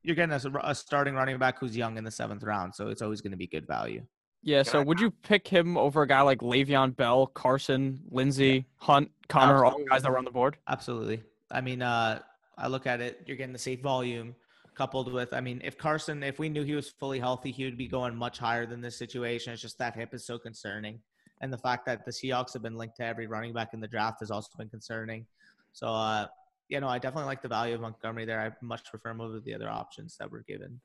[0.03, 3.01] you're getting a, a starting running back who's young in the seventh round, so it's
[3.01, 4.05] always going to be good value.
[4.41, 9.11] Yeah, so would you pick him over a guy like Le'Veon Bell, Carson, Lindsay, Hunt,
[9.27, 10.57] Conner, all the guys that were on the board?
[10.67, 11.21] Absolutely.
[11.51, 12.21] I mean, uh,
[12.57, 13.23] I look at it.
[13.25, 14.35] You're getting the safe volume
[14.75, 15.33] coupled with.
[15.33, 18.15] I mean, if Carson, if we knew he was fully healthy, he would be going
[18.15, 19.51] much higher than this situation.
[19.51, 20.99] It's just that hip is so concerning,
[21.41, 23.87] and the fact that the Seahawks have been linked to every running back in the
[23.87, 25.25] draft has also been concerning.
[25.73, 26.27] So, uh,
[26.69, 28.39] you know, I definitely like the value of Montgomery there.
[28.39, 30.79] I much prefer him over the other options that were given.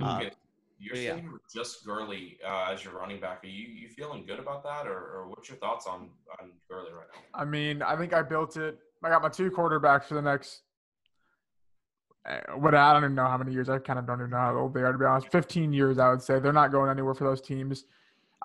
[0.00, 0.30] Uh, Okay.
[0.78, 1.14] You're yeah.
[1.14, 3.42] saying just Gurley uh, as your running back.
[3.42, 6.10] Are you, you feeling good about that, or, or what's your thoughts on,
[6.40, 7.20] on Gurley right now?
[7.40, 8.78] I mean, I think I built it.
[9.02, 10.62] I got my two quarterbacks for the next.
[12.26, 13.68] eh, What I don't even know how many years.
[13.68, 15.32] I kind of don't even know how old they are to be honest.
[15.32, 16.38] Fifteen years, I would say.
[16.38, 17.84] They're not going anywhere for those teams.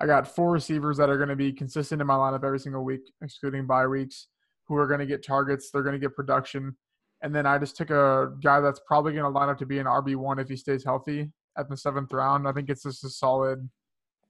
[0.02, 2.84] I got four receivers that are going to be consistent in my lineup every single
[2.84, 4.28] week, excluding bye weeks,
[4.68, 5.70] who are going to get targets.
[5.70, 6.76] They're going to get production.
[7.22, 9.78] And then I just took a guy that's probably going to line up to be
[9.78, 12.48] an RB one if he stays healthy at the seventh round.
[12.48, 13.70] I think it's just a solid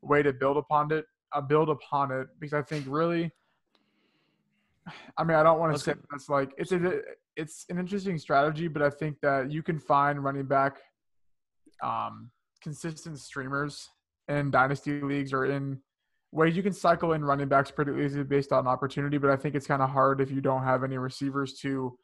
[0.02, 1.06] way to build upon it.
[1.34, 3.32] Uh, build upon it because I think really.
[5.18, 7.00] I mean, I don't want to say that's like it's a,
[7.38, 10.78] it's an interesting strategy, but I think that you can find running back,
[11.82, 12.30] um,
[12.62, 13.90] consistent streamers
[14.28, 15.80] in dynasty leagues or in
[16.32, 19.18] ways you can cycle in running backs pretty easily based on opportunity.
[19.18, 21.98] But I think it's kind of hard if you don't have any receivers to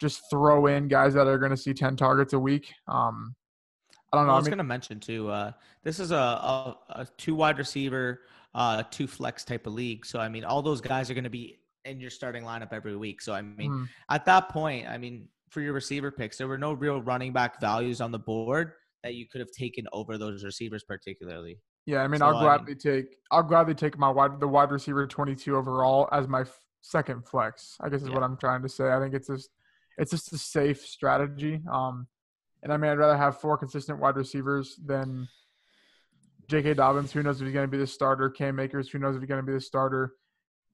[0.00, 2.72] just throw in guys that are going to see ten targets a week.
[2.88, 3.34] Um,
[4.12, 4.28] I don't know.
[4.28, 5.28] Well, I I was mean, going to mention too.
[5.28, 5.52] Uh,
[5.84, 8.22] this is a, a, a two wide receiver,
[8.54, 10.06] uh, two flex type of league.
[10.06, 12.96] So I mean, all those guys are going to be in your starting lineup every
[12.96, 13.20] week.
[13.20, 16.58] So I mean, mm, at that point, I mean, for your receiver picks, there were
[16.58, 18.72] no real running back values on the board
[19.02, 21.58] that you could have taken over those receivers, particularly.
[21.86, 24.70] Yeah, I mean, So, I'll I gladly take I'll gladly take my wide the wide
[24.70, 27.76] receiver 22 overall as my f- second flex.
[27.80, 28.90] I guess is what I'm trying to say.
[28.90, 29.50] I think it's just
[29.96, 31.62] it's just a safe strategy.
[31.70, 32.06] Um,
[32.62, 35.28] and I mean, I'd rather have four consistent wide receivers than
[36.48, 36.74] J.K.
[36.74, 37.12] Dobbins.
[37.12, 38.30] Who knows if he's going to be the starter?
[38.30, 38.88] Cam Akers.
[38.90, 40.14] Who knows if he's going to be the starter?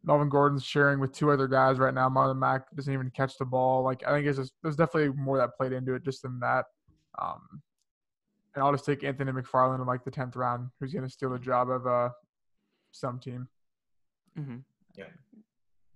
[0.04, 2.08] Melvin Gordon's sharing with two other guys right now.
[2.08, 3.82] Marlon Mack doesn't even catch the ball.
[3.82, 6.66] Like I think it's just, there's definitely more that played into it just than that.
[7.20, 7.40] Um,
[8.54, 11.30] and I'll just take Anthony McFarland in like the tenth round, who's going to steal
[11.30, 12.10] the job of uh
[12.92, 13.48] some team.
[14.36, 14.56] hmm
[14.96, 15.04] Yeah.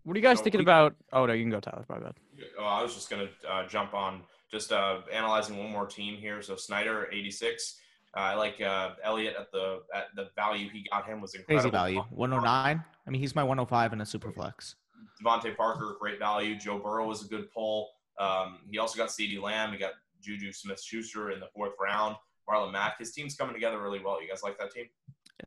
[0.04, 0.96] What are you guys So thinking we- about?
[1.12, 1.84] Oh no, you can go, Tyler.
[1.88, 2.14] My bad.
[2.58, 6.42] Oh, I was just gonna uh, jump on just uh, analyzing one more team here.
[6.42, 7.80] So Snyder, 86.
[8.16, 11.70] Uh, I like uh, Elliott at the at the value he got him was incredible.
[11.70, 12.04] Crazy value.
[12.10, 12.84] 109.
[13.06, 14.76] I mean, he's my 105 in a super flex.
[15.22, 16.56] DeVante Parker, great value.
[16.56, 17.90] Joe Burrow was a good pull.
[18.18, 19.72] Um, he also got CeeDee Lamb.
[19.72, 19.92] He got
[20.22, 22.16] Juju Smith-Schuster in the fourth round.
[22.48, 22.98] Marlon Mack.
[22.98, 24.22] His team's coming together really well.
[24.22, 24.86] You guys like that team?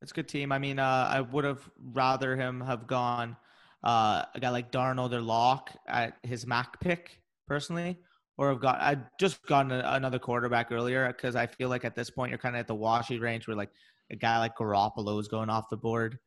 [0.01, 0.51] It's a good team.
[0.51, 3.35] I mean, uh, I would have rather him have gone
[3.83, 7.97] uh, a guy like Darnold or Lock at his Mack pick personally,
[8.37, 11.95] or have got I just gotten a, another quarterback earlier because I feel like at
[11.95, 13.71] this point you're kind of at the washy range where like
[14.09, 16.19] a guy like Garoppolo is going off the board.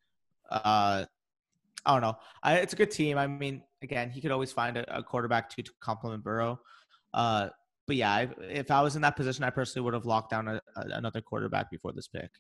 [0.50, 1.04] Uh,
[1.86, 2.16] I don't know.
[2.42, 3.18] I, it's a good team.
[3.18, 6.60] I mean, again, he could always find a, a quarterback to, to complement Burrow.
[7.12, 7.48] Uh,
[7.86, 10.48] but yeah, if, if I was in that position, I personally would have locked down
[10.48, 12.30] a, a, another quarterback before this pick.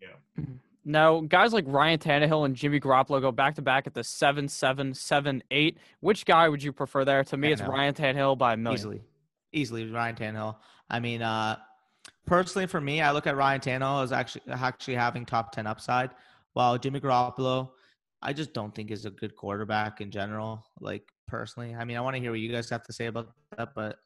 [0.00, 0.44] Yeah.
[0.86, 4.48] Now, guys like Ryan Tannehill and Jimmy Garoppolo go back to back at the seven,
[4.48, 5.78] seven, seven, eight.
[6.00, 7.24] Which guy would you prefer there?
[7.24, 8.78] To me, it's Ryan Tannehill by a million.
[8.78, 9.02] Easily,
[9.54, 10.56] easily Ryan Tannehill.
[10.90, 11.56] I mean, uh,
[12.26, 16.10] personally for me, I look at Ryan Tannehill as actually actually having top ten upside,
[16.52, 17.70] while Jimmy Garoppolo,
[18.22, 20.64] I just don't think is a good quarterback in general.
[20.80, 23.32] Like personally, I mean, I want to hear what you guys have to say about
[23.56, 23.98] that, but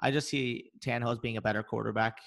[0.00, 2.18] I just see Tannehill as being a better quarterback.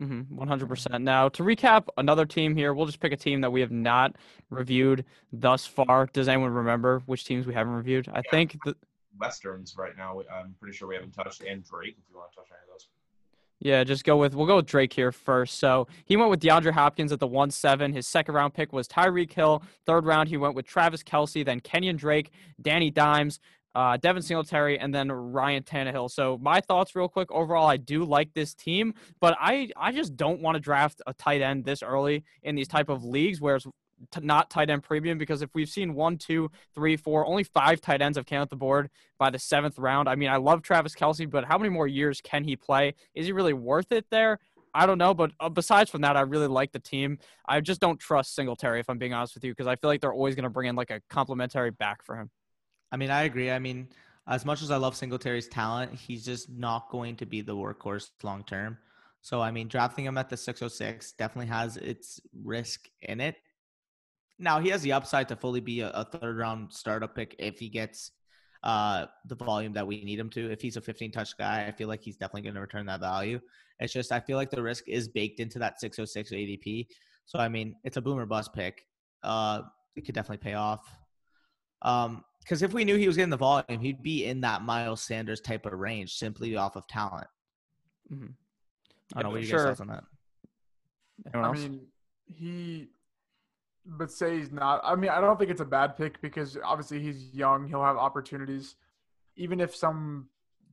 [0.00, 1.02] Mm-hmm, 100%.
[1.02, 4.14] Now, to recap another team here, we'll just pick a team that we have not
[4.48, 6.06] reviewed thus far.
[6.12, 8.08] Does anyone remember which teams we haven't reviewed?
[8.08, 8.30] I Yeah.
[8.30, 8.76] think the,
[9.20, 10.20] Westerns right now.
[10.32, 12.74] I'm pretty sure we haven't touched, and Drake if you want to touch any of
[12.74, 12.88] those.
[13.60, 15.58] Yeah, just go with we'll go with Drake here first.
[15.58, 17.92] So he went with DeAndre Hopkins at the one seven.
[17.92, 19.62] His second round pick was Tyreek Hill.
[19.84, 22.30] Third round he went with Travis Kelce, then Kenyan Drake,
[22.62, 23.40] Danny Dimes,
[23.74, 26.10] uh, Devin Singletary, and then Ryan Tannehill.
[26.10, 27.32] So my thoughts, real quick.
[27.32, 31.12] Overall, I do like this team, but I I just don't want to draft a
[31.14, 33.58] tight end this early in these type of leagues where
[34.12, 37.80] t- not tight end premium because if we've seen one, two, three, four, only five
[37.80, 40.08] tight ends have came off the board by the seventh round.
[40.08, 42.94] I mean, I love Travis Kelce, but how many more years can he play?
[43.14, 44.38] Is he really worth it there?
[44.74, 47.18] I don't know, but uh, besides from that, I really like the team.
[47.46, 50.00] I just don't trust Singletary if I'm being honest with you because I feel like
[50.00, 52.30] they're always going to bring in like a complimentary back for him.
[52.92, 53.50] I mean, I agree.
[53.50, 53.88] I mean,
[54.26, 58.10] as much as I love Singletary's talent, he's just not going to be the workhorse
[58.22, 58.78] long term.
[59.20, 63.36] So, I mean, drafting him at the 606 definitely has its risk in it.
[64.38, 67.58] Now, he has the upside to fully be a, a third round startup pick if
[67.58, 68.12] he gets
[68.62, 70.50] uh, the volume that we need him to.
[70.50, 73.00] If he's a 15 touch guy, I feel like he's definitely going to return that
[73.00, 73.40] value.
[73.80, 76.86] It's just, I feel like the risk is baked into that 606 ADP.
[77.26, 78.86] So, I mean, it's a boomer bust pick.
[79.22, 79.62] Uh,
[79.96, 80.88] it could definitely pay off.
[81.82, 85.02] Um, because if we knew he was getting the volume, he'd be in that Miles
[85.02, 87.26] Sanders type of range simply off of talent.
[88.10, 88.28] Mm-hmm.
[89.14, 89.58] I don't know what you sure.
[89.58, 90.04] guys thoughts on that.
[91.26, 91.58] Anyone I else?
[91.58, 91.80] mean,
[92.26, 92.88] he,
[93.96, 94.80] but say he's not.
[94.84, 97.66] I mean, I don't think it's a bad pick because obviously he's young.
[97.66, 98.76] He'll have opportunities.
[99.36, 100.28] Even if some,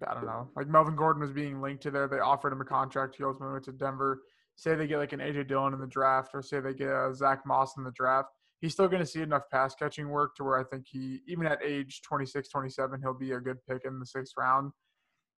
[0.05, 2.65] I don't know, like Melvin Gordon was being linked to there, they offered him a
[2.65, 3.15] contract.
[3.15, 4.21] He ultimately went to Denver.
[4.55, 7.13] Say they get like an AJ Dillon in the draft, or say they get a
[7.13, 8.29] Zach Moss in the draft.
[8.61, 11.45] He's still going to see enough pass catching work to where I think he, even
[11.45, 14.71] at age 26, 27, he'll be a good pick in the sixth round.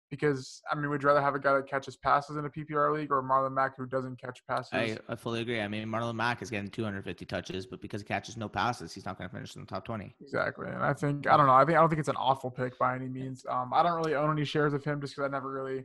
[0.09, 2.95] Because I mean, would you rather have a guy that catches passes in a PPR
[2.95, 4.73] league or Marlon Mack who doesn't catch passes?
[4.73, 5.59] I, I fully agree.
[5.59, 9.05] I mean, Marlon Mack is getting 250 touches, but because he catches no passes, he's
[9.05, 10.15] not going to finish in the top 20.
[10.21, 11.53] Exactly, and I think I don't know.
[11.53, 13.45] I think I don't think it's an awful pick by any means.
[13.49, 15.83] Um, I don't really own any shares of him just because I never really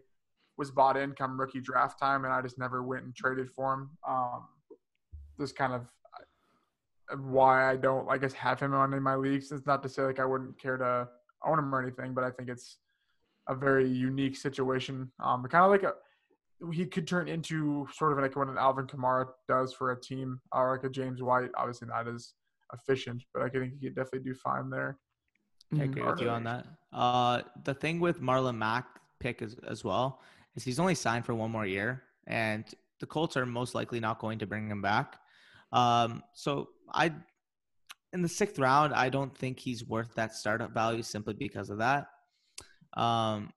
[0.57, 3.75] was bought in come rookie draft time, and I just never went and traded for
[3.75, 3.91] him.
[4.07, 4.47] Um,
[5.41, 5.91] just kind of
[7.11, 9.51] uh, why I don't, I guess, have him on in my leagues.
[9.51, 11.09] It's not to say like I wouldn't care to
[11.45, 12.79] own him or anything, but I think it's
[13.49, 15.11] a very unique situation.
[15.23, 15.95] Um, kind of like a
[16.73, 20.41] he could turn into sort of like what an Alvin Kamara does for a team,
[20.53, 21.51] or like a James White.
[21.57, 22.35] Obviously not as
[22.73, 24.99] efficient, but I think he could definitely do fine there.
[25.79, 26.67] I agree with you on that.
[26.93, 28.87] Uh, the thing with Marlon Mack
[29.21, 30.21] pick as, as well
[30.55, 32.65] is he's only signed for one more year, and
[33.01, 35.19] the Colts are most likely not going to bring him back.
[35.73, 37.13] Um, so I,
[38.13, 41.79] in the sixth round, I don't think he's worth that startup value simply because of
[41.79, 42.07] that.
[42.95, 43.53] Um,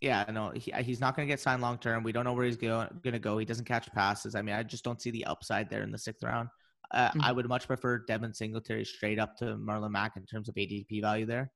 [0.00, 2.02] yeah, no, he, he's not going to get signed long term.
[2.02, 3.38] We don't know where he's going to go.
[3.38, 4.34] He doesn't catch passes.
[4.34, 6.48] I mean, I just don't see the upside there in the sixth round.
[6.92, 10.54] Uh, I would much prefer Devin Singletary straight up to Marlon Mack in terms of
[10.56, 11.52] ADP value there.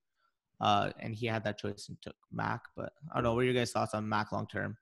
[0.60, 2.62] Uh, and he had that choice and took Mack.
[2.76, 3.34] But I don't know.
[3.34, 4.76] What are your guys' thoughts on Mack long term?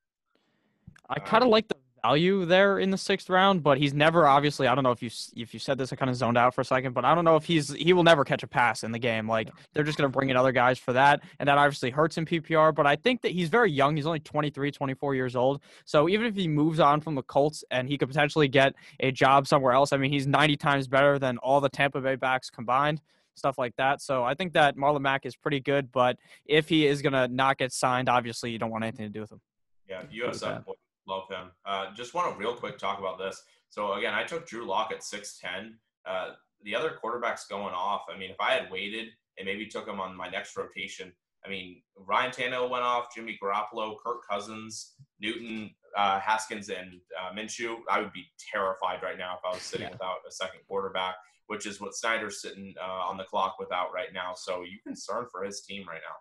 [1.08, 1.71] I kind of like the
[2.02, 4.66] value there in the sixth round, but he's never obviously.
[4.66, 6.60] I don't know if you if you said this, I kind of zoned out for
[6.60, 8.92] a second, but I don't know if he's he will never catch a pass in
[8.92, 9.28] the game.
[9.28, 12.18] Like they're just going to bring in other guys for that, and that obviously hurts
[12.18, 12.74] in PPR.
[12.74, 13.96] But I think that he's very young.
[13.96, 15.62] He's only 23, 24 years old.
[15.84, 19.12] So even if he moves on from the Colts and he could potentially get a
[19.12, 22.50] job somewhere else, I mean, he's 90 times better than all the Tampa Bay backs
[22.50, 23.00] combined.
[23.34, 24.02] Stuff like that.
[24.02, 27.28] So I think that Marlon Mack is pretty good, but if he is going to
[27.28, 29.40] not get signed, obviously you don't want anything to do with him.
[29.88, 30.74] Yeah, USF boy,
[31.06, 31.50] love him.
[31.64, 33.42] Uh, just want to real quick talk about this.
[33.70, 35.78] So again, I took Drew Lock at six ten.
[36.06, 36.30] Uh,
[36.64, 38.02] the other quarterbacks going off.
[38.12, 41.12] I mean, if I had waited and maybe took him on my next rotation,
[41.44, 47.34] I mean, Ryan Tannehill went off, Jimmy Garoppolo, Kirk Cousins, Newton, uh, Haskins, and uh,
[47.34, 47.78] Minshew.
[47.90, 49.92] I would be terrified right now if I was sitting Yeah.
[49.92, 51.16] without a second quarterback,
[51.48, 54.34] which is what Snyder's sitting uh, on the clock without right now.
[54.36, 56.16] So you concerned for his team right now.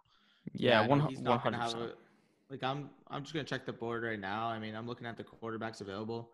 [0.53, 1.99] Yeah, I one know he's not gonna hundred percent.
[2.51, 4.47] Like I'm I'm just gonna check the board right now.
[4.47, 6.31] I mean, I'm looking at the quarterbacks available.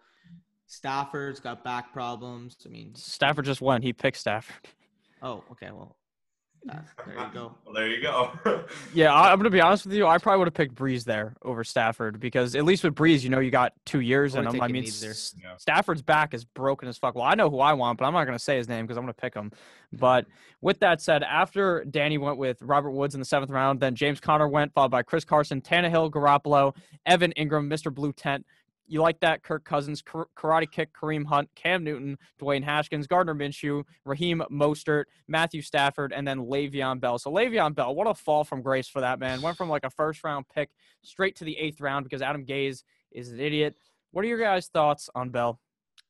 [0.65, 2.57] Stafford's got back problems.
[2.65, 3.84] I mean, Stafford just went.
[3.84, 4.68] He picked Stafford.
[5.22, 5.95] oh, okay, well,
[6.65, 7.55] there you go.
[7.65, 8.31] Well, there you go.
[8.93, 10.05] Yeah, I, I'm gonna be honest with you.
[10.07, 13.29] I probably would have picked Brees there over Stafford because at least with Brees, you
[13.29, 14.61] know, you got two years I in him.
[14.61, 14.83] I mean.
[14.83, 15.55] S- Yeah.
[15.57, 17.15] Stafford's back is broken as fuck.
[17.15, 19.03] Well, I know who I want, but I'm not gonna say his name because I'm
[19.03, 19.51] gonna pick him.
[19.93, 20.25] But
[20.61, 24.19] with that said, after Danny went with Robert Woods in the seventh round, then James
[24.19, 27.93] Conner went, followed by Chris Carson, Tannehill, Garoppolo, Evan Engram, Mr.
[27.93, 28.45] Blue Tent.
[28.89, 29.43] You like that?
[29.43, 35.61] Kirk Cousins, Karate Kick, Kareem Hunt, Cam Newton, Dwayne Haskins, Gardner Minshew, Raheem Mostert, Matthew
[35.61, 37.19] Stafford, and then Le'Veon Bell.
[37.19, 39.41] So Le'Veon Bell, what a fall from grace for that man.
[39.41, 40.69] Went from like a first round pick
[41.03, 43.75] straight to the eighth round because Adam Gase is an idiot.
[44.11, 45.59] What are your guys' thoughts on Bell?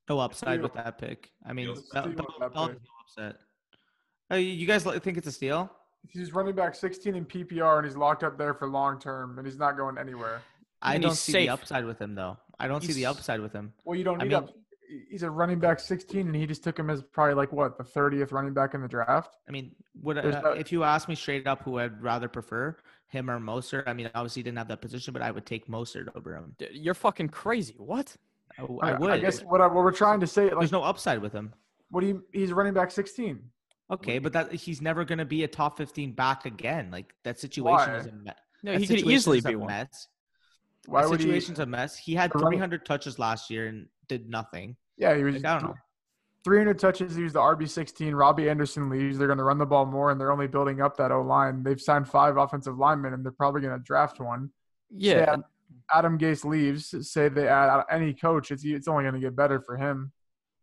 [0.08, 1.32] No upside with that pick.
[1.46, 3.38] I mean, Bell- Steal Bell- Bell no upset.
[4.32, 5.72] Uh, you guys think it's a steal?
[6.08, 9.48] He's running back 16 in PPR and he's locked up there for long term and
[9.48, 10.42] he's not going anywhere.
[10.82, 11.48] I And don't see safe.
[11.48, 12.38] the upside with him though.
[12.60, 13.74] I don't see the upside with him.
[13.86, 14.50] Well, you don't I need mean- up.
[15.10, 17.84] He's a running back 16 and he just took him as probably like what the
[17.84, 19.36] 30th running back in the draft.
[19.46, 22.78] I mean, would uh, no- if you ask me straight up who I'd rather prefer,
[23.08, 23.84] him or Mostert?
[23.86, 26.56] I mean, obviously he didn't have that position, but I would take Mostert over him.
[26.58, 27.76] D- You're fucking crazy.
[27.78, 28.16] What?
[28.58, 29.12] I, I I, would.
[29.12, 31.54] I guess what, I, what we're trying to say, like, there's no upside with him.
[31.92, 32.24] what do you?
[32.32, 33.42] He's running back 16.
[33.92, 36.92] Okay, but that he's never going to be a top 15 back again.
[36.92, 38.12] Like that situation is Why?
[38.12, 38.36] a mess.
[38.64, 39.68] No, that he could easily be one.
[39.68, 40.08] Mess.
[40.88, 41.26] Why that would he?
[41.26, 41.98] situation's a mess.
[41.98, 44.76] He had The running- 300 touches last year and did nothing.
[44.98, 45.36] Yeah, he was.
[45.36, 45.76] Like, I don't know.
[46.44, 47.16] 300 touches.
[47.16, 48.16] He was the RB 16.
[48.16, 49.18] Robbie Anderson leaves.
[49.18, 51.62] They're going to run the ball more, and they're only building up that O line.
[51.62, 54.50] They've signed five offensive linemen, and they're probably going to draft one.
[54.90, 55.36] Yeah.
[55.94, 56.96] Adam Gase leaves.
[57.12, 60.14] Say they add any coach, it's it's only going to get better for him.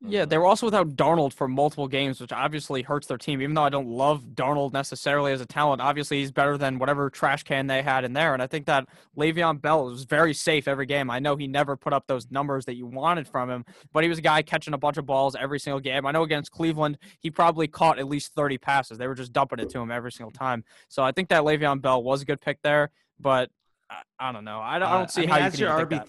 [0.07, 3.41] Yeah, they were also without Darnold for multiple games, which obviously hurts their team.
[3.41, 7.09] Even though I don't love Darnold necessarily as a talent, obviously he's better than whatever
[7.09, 8.35] trash can they had in there.
[8.35, 8.87] And I think that
[9.17, 11.11] Le'Veon Bell was very safe every game.
[11.11, 14.09] I know he never put up those numbers that you wanted from him, but he
[14.09, 16.05] was a guy catching a bunch of balls every single game.
[16.05, 18.99] I know against Cleveland, he probably caught at least 30 passes.
[18.99, 20.65] They were just dumping it to him every single time.
[20.89, 23.51] So I think that Le'Veon Bell was a good pick there, but
[23.89, 24.61] I, I don't know.
[24.61, 26.09] I don't, I Uh, don't see mean, how you can your RB, that.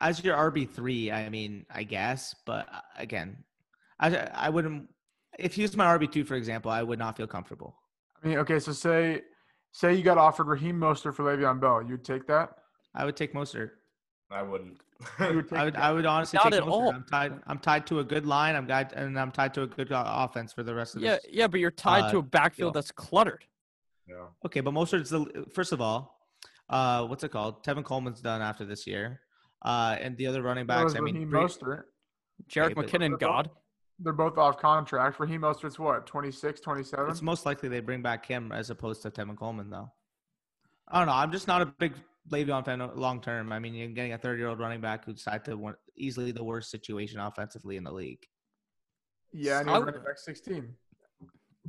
[0.00, 1.10] As your RB three.
[1.10, 3.44] I mean, I guess, but uh, again,
[3.98, 4.88] I I wouldn't.
[5.38, 7.76] If he was my RB two, for example, I would not feel comfortable.
[8.22, 9.22] I mean, okay, so say
[9.72, 12.50] say you got offered Raheem Mostert for Le'Veon Bell, you'd take that.
[12.94, 13.70] I would take Mostert.
[14.30, 14.78] I wouldn't.
[15.18, 15.76] Would I would.
[15.76, 16.70] I would honestly Not take at Mostert.
[16.72, 16.90] all.
[16.90, 17.32] I'm tied.
[17.46, 18.54] I'm tied to a good line.
[18.56, 21.12] I'm tied, and I'm tied to a good uh, offense for the rest of Yeah,
[21.16, 21.26] this.
[21.30, 22.80] yeah, but you're tied to uh, a backfield deal.
[22.80, 23.44] that's cluttered.
[24.08, 24.26] yeah.
[24.44, 26.16] Okay, but Mostert's the first of all.
[26.68, 27.64] Uh, what's it called?
[27.64, 29.20] Tevin Coleman's done after this year.
[29.62, 30.94] Uh, and the other running backs.
[30.94, 31.82] I mean, Raheem Bre- Mostert.
[32.48, 33.50] Jerick but- McKinnon, God.
[34.02, 35.20] They're both off contract.
[35.20, 37.10] Raheem Mostert's what, 26, 27?
[37.10, 39.92] It's most likely they bring back him as opposed to Tevin Coleman, though.
[40.88, 41.12] I don't know.
[41.12, 41.92] I'm just not a big
[42.30, 43.52] Le'Veon fan long term.
[43.52, 46.32] I mean, you're getting a 30 year old running back who's tied to one, easily
[46.32, 48.24] the worst situation offensively in the league.
[49.32, 50.74] Yeah, and I he's would- running back 16.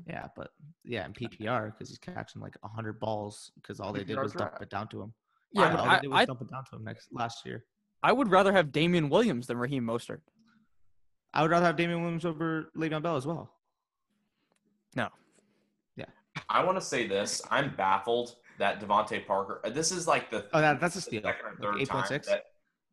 [0.08, 0.52] Yeah, but
[0.86, 4.32] yeah, in PPR because he's catching like 100 balls because all they did PPR was
[4.34, 5.14] dump it down to him.
[5.52, 7.46] Yeah, all but they I, did was I, dump it down to him next last
[7.46, 7.66] year.
[8.04, 10.22] I would rather have Damien Williams than Raheem Mostert.
[11.34, 13.52] I would rather have Damien Williams over Le'Veon Bell as well.
[14.96, 15.08] No.
[15.96, 16.06] Yeah.
[16.50, 17.42] I want to say this.
[17.52, 19.62] I'm baffled that DeVante Parker.
[19.64, 21.22] uh, This is like the Oh, that, that's a steal.
[21.22, 22.26] second or Like third time 8.6?
[22.26, 22.44] that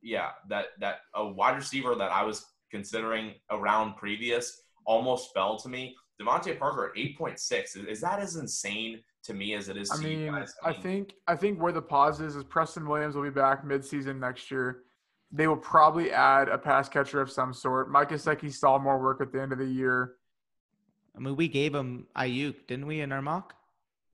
[0.01, 5.69] yeah that that a wide receiver that I was considering around previous almost fell to
[5.69, 5.97] me.
[6.23, 7.75] DeVante Parker at eight point six.
[7.77, 10.55] Is, is that as insane to me as it is to I you mean, guys?
[10.65, 14.19] I think I think where the pause is is Preston Williams will be back midseason
[14.21, 14.83] next year.
[15.31, 17.91] They will probably add a pass catcher of some sort.
[17.91, 20.15] Mike Gesicki saw more work at the end of the year.
[21.15, 23.55] I mean, we gave him Aiyuk, didn't we, in our mock?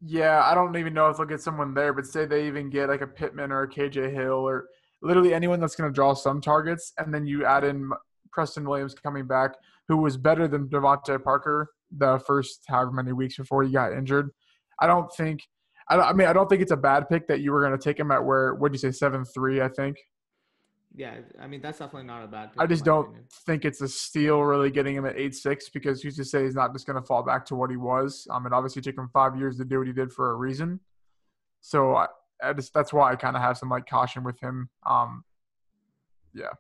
[0.01, 2.89] Yeah, I don't even know if they'll get someone there, but say they even get
[2.89, 4.69] like a Pittman or a KJ Hill or
[5.03, 7.91] literally anyone that's going to draw some targets, and then you add in
[8.33, 9.53] Preston Williams coming back,
[9.87, 14.31] who was better than DeVante Parker the first however many weeks before he got injured.
[14.81, 15.43] I don't think.
[15.89, 17.83] I, I mean, I don't think it's a bad pick that you were going to
[17.83, 18.55] take him at where.
[18.55, 19.61] What would you say, seven three?
[19.61, 19.99] I think.
[20.97, 22.51] Yeah, I mean that's definitely not a bad.
[22.57, 23.25] I just don't opinion.
[23.47, 26.55] think it's a steal really getting him at eight six because who's to say he's
[26.55, 28.29] not just going to fall back to what he was.
[28.31, 30.35] I mean, obviously it took him five years to do what he did for a
[30.37, 30.79] reason.
[31.61, 32.07] So I,
[32.43, 34.69] I just that's why I kind of have some like caution with him.
[34.87, 35.25] Um,
[36.33, 36.51] yeah.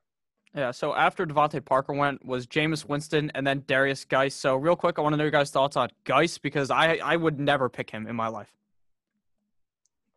[0.53, 0.73] Yeah.
[0.73, 4.35] So after DeVante Parker went was Jameis Winston and then Derrius Guice.
[4.35, 7.15] So real quick, I want to know your guys' thoughts on Guice because I I
[7.15, 8.53] would never pick him in my life.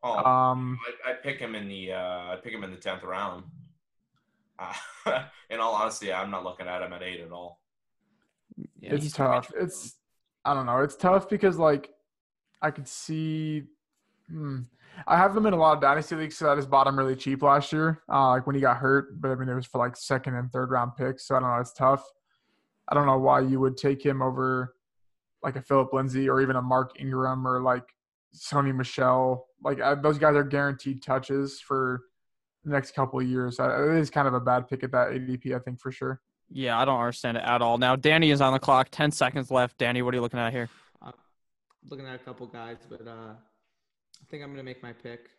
[0.02, 3.04] Oh, um, I, I pick him in the uh, I pick him in the tenth
[3.04, 3.44] round.
[4.60, 4.74] Uh,
[5.50, 7.60] in all honesty, I'm not looking at him at eight at all.
[8.80, 9.52] Yeah, it's tough.
[9.56, 9.96] It's
[10.46, 10.80] I don't know.
[10.80, 11.90] It's tough because like
[12.62, 13.64] I could see.
[14.30, 14.62] Hmm,
[15.06, 17.16] I have them in a lot of dynasty leagues, so I just bought bottom really
[17.16, 18.02] cheap last year.
[18.12, 20.52] Uh, like when he got hurt, but I mean it was for like second and
[20.52, 21.28] third round picks.
[21.28, 21.60] So I don't know.
[21.60, 22.04] It's tough.
[22.90, 24.74] I don't know why you would take him over
[25.44, 27.84] like a Philip Lindsay or even a Mark Ingram or like
[28.34, 29.48] Sony Michel.
[29.64, 32.02] Like I, those guys are guaranteed touches for
[32.68, 33.58] the next couple of years.
[33.60, 36.22] It is kind of a bad pick at that ADP, I think for sure.
[36.50, 37.78] Yeah, I don't understand it at all.
[37.78, 38.90] Now Danny is on the clock.
[38.92, 39.78] Ten seconds left.
[39.78, 40.70] Danny, what are you looking at here?
[41.02, 41.14] I'm
[41.90, 45.30] looking at a couple guys, but uh, I think I'm gonna make my pick.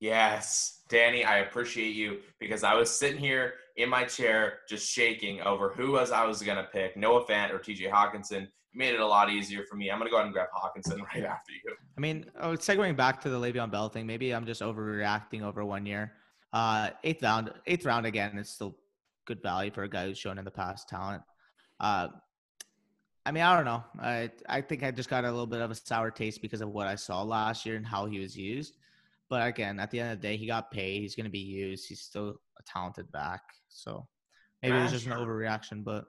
[0.00, 5.40] Yes, Danny, I appreciate you because I was sitting here in my chair just shaking
[5.40, 7.86] over who was I was gonna pick, Noah Fant or T.J.
[7.86, 9.90] Hockenson made it a lot easier for me.
[9.90, 11.74] I'm going to go ahead and grab Hockenson right after you.
[11.96, 15.64] I mean, oh, segueing back to the Le'Veon Bell thing, maybe I'm just overreacting over
[15.64, 16.12] one year.
[16.52, 18.76] Uh, eighth round, eighth round again is still
[19.26, 21.22] good value for a guy who's shown in the past talent.
[21.80, 22.08] Uh,
[23.26, 23.82] I mean, I don't know.
[24.00, 26.68] I I think I just got a little bit of a sour taste because of
[26.68, 28.76] what I saw last year and how he was used.
[29.30, 31.00] But again, at the end of the day, he got paid.
[31.00, 31.88] He's going to be used.
[31.88, 33.40] He's still a talented back.
[33.68, 34.06] So
[34.62, 36.04] maybe it was just an overreaction, but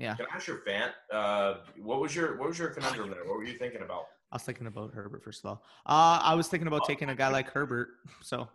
[0.00, 0.16] yeah.
[0.16, 0.90] Can I ask your fan?
[1.12, 3.24] Uh, what was your what was your conundrum there?
[3.24, 4.06] What were you thinking about?
[4.32, 5.62] I was thinking about Herbert first of all.
[5.86, 7.88] Uh, I was thinking about taking a guy like Herbert.
[8.22, 8.48] So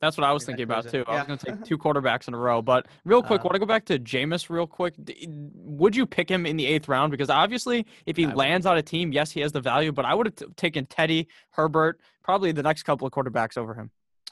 [0.00, 1.04] that's what I was thinking about too.
[1.06, 2.62] I was going to take two quarterbacks in a row.
[2.62, 4.94] But real quick, uh, want to go back to Jameis real quick?
[5.26, 7.10] Would you pick him in the eighth round?
[7.10, 8.72] Because obviously, if he I lands would.
[8.72, 9.92] on a team, yes, he has the value.
[9.92, 13.74] But I would have t- taken Teddy, Herbert, probably the next couple of quarterbacks over
[13.74, 13.90] him.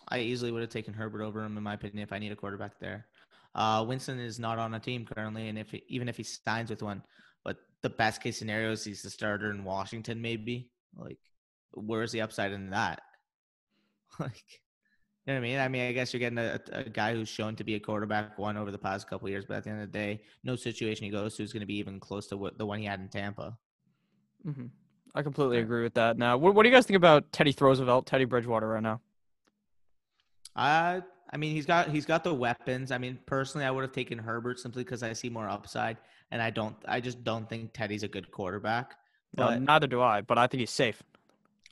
[0.09, 2.37] I easily would have taken Herbert over him, in my opinion, if I need a
[2.37, 3.07] quarterback there.
[3.55, 6.71] Uh, Winston is not on a team currently, and if he, even if he signs
[6.71, 7.03] with one,
[7.45, 10.71] but the best case scenario is he's the starter in Washington, maybe.
[10.97, 11.19] Like,
[11.73, 13.01] where's the upside in that?
[14.21, 14.45] like,
[15.27, 15.59] you know what I mean?
[15.59, 18.39] I mean, I guess you're getting a, a guy who's shown to be a quarterback
[18.39, 21.05] one over the past couple years, but at the end of the day, no situation
[21.05, 23.01] he goes to is going to be even close to what the one he had
[23.01, 23.57] in Tampa.
[24.47, 24.67] Mm-hmm.
[25.15, 26.17] I completely agree with that.
[26.17, 29.01] Now, what, what do you guys think about Teddy Roosevelt, Teddy Bridgewater right now?
[30.55, 32.91] I I mean, he's got he's got the weapons.
[32.91, 35.99] I mean, personally, I would have taken Herbert simply because I see more upside,
[36.31, 36.77] and I don't.
[36.87, 38.97] I just don't think Teddy's a good quarterback.
[39.35, 40.23] But, no, neither do I.
[40.23, 41.03] But I think he's safe.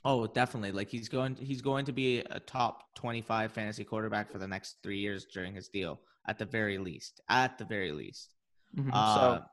[0.05, 0.71] Oh, definitely.
[0.71, 1.35] Like he's going.
[1.35, 5.55] He's going to be a top twenty-five fantasy quarterback for the next three years during
[5.55, 7.21] his deal, at the very least.
[7.27, 8.35] At the very least.
[8.77, 8.91] Mm-hmm.
[8.93, 9.43] Uh, so,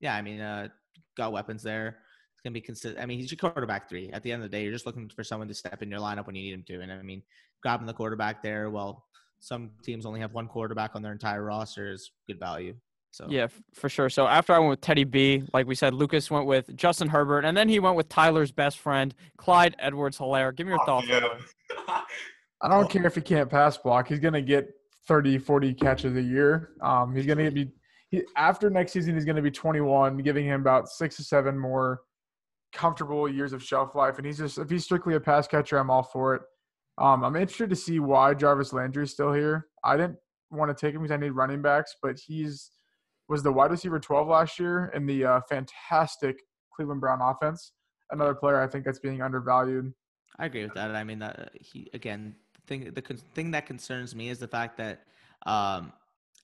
[0.00, 0.68] yeah, I mean, uh,
[1.16, 1.98] got weapons there.
[2.32, 3.02] It's gonna be consistent.
[3.02, 4.10] I mean, he's your quarterback three.
[4.12, 6.00] At the end of the day, you're just looking for someone to step in your
[6.00, 6.80] lineup when you need him to.
[6.80, 7.22] And I mean,
[7.62, 9.04] grabbing the quarterback there, well,
[9.40, 12.74] some teams only have one quarterback on their entire roster is good value.
[13.10, 14.10] So yeah, for sure.
[14.10, 17.46] So after I went with Teddy B, like we said, Lucas went with Justin Herbert,
[17.46, 20.54] and then he went with Tyler's best friend, Clyde Edwards Helaire.
[20.54, 21.06] Give me your oh, thoughts.
[21.08, 21.26] Yeah.
[22.62, 24.08] I don't care if he can't pass block.
[24.08, 24.68] He's going to get
[25.08, 26.70] 30, 40 catches a year.
[26.82, 27.70] Um, he's going to be
[28.10, 29.14] he, after next season.
[29.14, 32.02] He's going to be 21, giving him about six to seven more
[32.72, 34.18] comfortable years of shelf life.
[34.18, 36.42] And he's just if he's strictly a pass catcher, I'm all for it.
[36.98, 39.66] Um, I'm interested to see why Jarvis Landry is still here.
[39.84, 40.16] I didn't
[40.50, 42.70] want to take him because I need running backs, but he's
[43.28, 46.38] was the wide receiver 12 last year in the uh, fantastic
[46.74, 47.72] Cleveland Brown offense.
[48.10, 49.92] Another player I think that's being undervalued.
[50.38, 50.94] I agree with that.
[50.94, 53.02] I mean, that he again, the thing the
[53.34, 55.00] thing that concerns me is the fact that
[55.44, 55.92] um,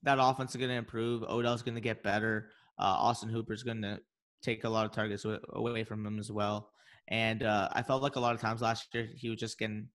[0.03, 1.23] that offense is going to improve.
[1.23, 2.49] Odell's going to get better.
[2.79, 4.01] Uh, Austin Hooper's going to
[4.43, 6.71] take a lot of targets away from him as well.
[7.09, 9.89] And uh, I felt like a lot of times last year he was just getting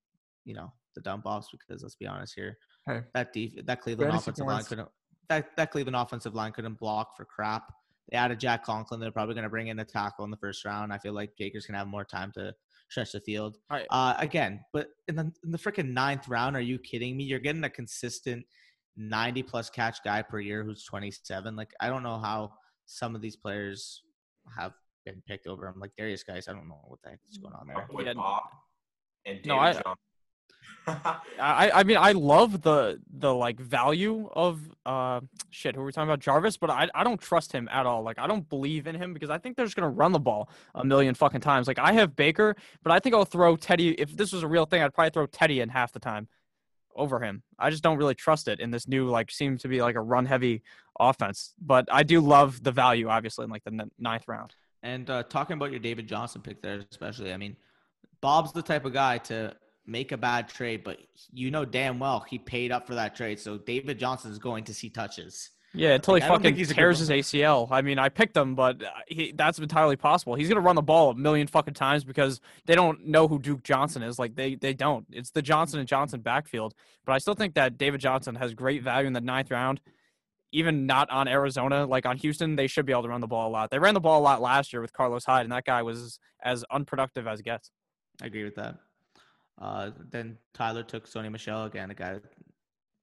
[0.48, 4.14] you know the dump offs because let's be honest here, hey, that def- that Cleveland
[4.16, 4.88] offensive line couldn't
[5.30, 7.74] that that Cleveland offensive line couldn't block for crap.
[8.10, 9.02] They added Jack Conklin.
[9.02, 10.94] They're probably going to bring in a tackle in the first round.
[10.94, 12.54] I feel like Jakers can have more time to
[12.90, 13.58] stretch the field.
[13.70, 13.86] Right.
[13.90, 17.26] Uh, again, but in the in the freaking ninth round, are you kidding me?
[17.26, 18.46] You're getting a consistent
[18.96, 21.56] 90 plus catch guy per year who's 27.
[21.56, 22.54] Like I don't know how
[22.86, 24.02] some of these players
[24.58, 24.74] have
[25.06, 25.76] been picked over him.
[25.78, 27.88] Like Derrius Guice, I don't know what the heck is going on there.
[27.92, 28.14] With yeah.
[28.14, 28.44] Bob
[29.26, 29.82] and David no, I,
[30.88, 35.92] I, I mean I love the the like value of uh shit who are we
[35.92, 38.04] talking about Jarvis but I I don't trust him at all.
[38.04, 40.50] Like I don't believe in him because I think they're just gonna run the ball
[40.76, 41.68] a million fucking times.
[41.68, 44.66] Like I have Baker but I think I'll throw Teddy if this was a real
[44.66, 46.28] thing I'd probably throw Teddy in half the time
[46.96, 47.44] over him.
[47.60, 50.02] I just don't really trust it in this new like seems to be like a
[50.02, 50.64] run heavy
[51.00, 54.56] offense but I do love the value obviously in like the n- ninth round.
[54.84, 57.58] And uh, talking about your David Johnson pick there, especially, I mean,
[58.22, 59.56] Bob's the type of guy to
[59.88, 61.00] make a bad trade, but
[61.32, 63.40] you know damn well he paid up for that trade.
[63.40, 65.50] So David Johnson is going to see touches.
[65.74, 67.10] Yeah, until Like, he fucking tears his.
[67.10, 67.68] ACL.
[67.70, 70.36] I mean, I picked him, but uh, he, that's entirely possible.
[70.36, 73.64] He's gonna run the ball a million fucking times because they don't know who Duke
[73.64, 74.18] Johnson is.
[74.18, 75.06] Like they they don't.
[75.12, 76.74] It's the Johnson and Johnson backfield.
[77.06, 79.82] But I still think that David Johnson has great value in the ninth round.
[80.54, 83.50] Even not on Arizona, like on Houston, they should be able to run the ball
[83.50, 83.70] a lot.
[83.70, 86.20] They ran the ball a lot last year with Carlos Hyde, and that guy was
[86.42, 87.70] as unproductive as gets.
[88.22, 88.78] I agree with that.
[89.60, 92.20] Uh, then Tyler took Sony Michel again, a guy.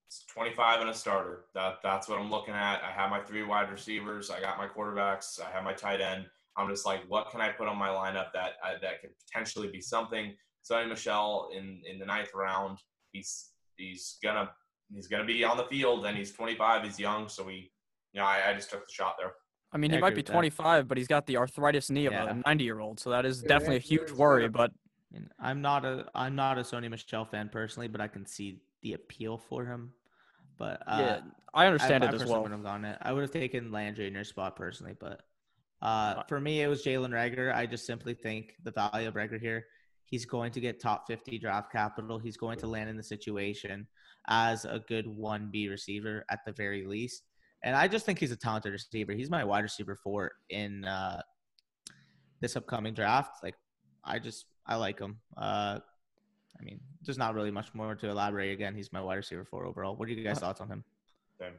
[0.07, 1.47] It's 25 and a starter.
[1.55, 2.83] That that's what I'm looking at.
[2.85, 4.31] I have my three wide receivers.
[4.31, 5.41] I got my quarterbacks.
[5.41, 6.27] I have my tight end.
[6.57, 9.69] I'm just like, what can I put on my lineup that uh, that could potentially
[9.69, 10.35] be something?
[10.71, 12.79] Sony Michel in in the ninth round.
[13.13, 14.51] He's he's gonna
[14.95, 16.85] he's gonna be on the field, and he's 25.
[16.85, 17.73] He's young, so we,
[18.13, 19.33] you know, I, I just took the shot there.
[19.73, 20.33] I mean, Yeah, he I might be with that.
[20.33, 22.31] 25, but he's got the arthritis knee of Yeah.
[22.31, 24.49] a 90 year old, so that is Yeah, definitely a huge worry.
[24.49, 24.71] But
[25.15, 28.63] And I'm not a I'm not a Sony Michel fan personally, but I can see
[28.83, 29.93] the appeal for him.
[30.59, 31.21] But uh, yeah,
[31.53, 32.43] I understand I, it I as well.
[32.43, 32.99] wouldn't have gone it.
[33.03, 35.23] I would have taken Landry in your spot personally, but
[35.85, 37.55] uh, for me, it was Jalen Reagor.
[37.55, 39.67] I just simply think the value of Rager here.
[40.07, 42.19] He's going to get top 50 draft capital.
[42.19, 43.87] He's going to land in the situation
[44.29, 47.25] as a good 1B receiver at the very least.
[47.63, 49.13] And I just think he's a talented receiver.
[49.13, 51.21] He's my wide receiver four in uh,
[52.41, 53.43] this upcoming draft.
[53.43, 53.55] Like,
[54.05, 55.19] I just, I like him.
[55.37, 55.79] Uh,
[56.59, 58.53] I mean, there's not really much more to elaborate.
[58.53, 59.97] Again, he's my wide receiver four overall.
[59.97, 60.85] What are you guys' thoughts on him?
[61.39, 61.53] Same.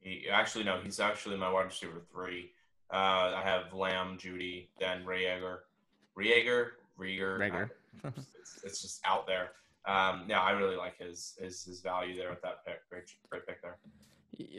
[0.00, 2.52] He, actually, no, he's actually my wide receiver three.
[2.92, 5.58] Uh, I have Lamb, Jeudy, then Reagor.
[6.18, 7.38] Rieger, Rieger.
[7.38, 7.70] Rager.
[8.04, 9.50] it's, it's just out there.
[9.86, 12.88] Um, yeah, I really like his his his value there with that pick.
[12.90, 13.76] Great, great pick there.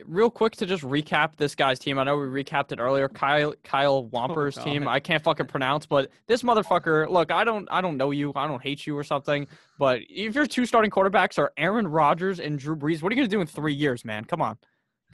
[0.05, 1.97] Real quick to just recap this guy's team.
[1.97, 3.07] I know we recapped it earlier.
[3.07, 4.87] Kyle Kyle Wamper's team.
[4.87, 7.09] I can't fucking pronounce, but this motherfucker.
[7.09, 8.31] Look, I don't I don't know you.
[8.35, 9.47] I don't hate you or something.
[9.79, 13.21] But if your two starting quarterbacks are Aaron Rodgers and Drew Brees, what are you
[13.21, 14.25] gonna do in three years, man?
[14.25, 14.57] Come on,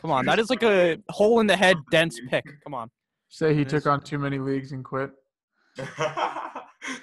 [0.02, 0.26] come on.
[0.26, 2.46] That is like a hole in the head dense pick.
[2.64, 2.90] Come on.
[3.30, 5.12] Say he took on too many leagues and quit.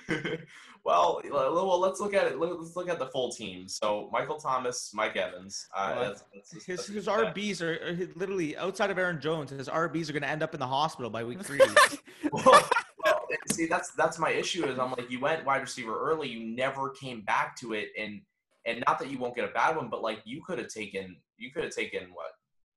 [0.84, 2.38] well, well, let's look at it.
[2.38, 3.68] Let's look at the full team.
[3.68, 5.66] So Michael Thomas, Mike Evans.
[5.74, 9.20] Uh, Well, that's, that's, His that's- his that- RBs are, are literally outside of Aaron
[9.20, 9.50] Jones.
[9.50, 11.60] His RBs are going to end up in the hospital by week three.
[12.32, 12.68] well,
[13.04, 14.64] well, see, that's that's my issue.
[14.66, 18.20] Is I'm like, you went wide receiver early, you never came back to it, and
[18.66, 21.16] and not that you won't get a bad one, but like you could have taken
[21.38, 22.32] you could have taken what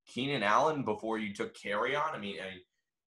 [0.05, 2.13] Keenan Allen before you took Kerryon.
[2.13, 2.61] I mean, I mean,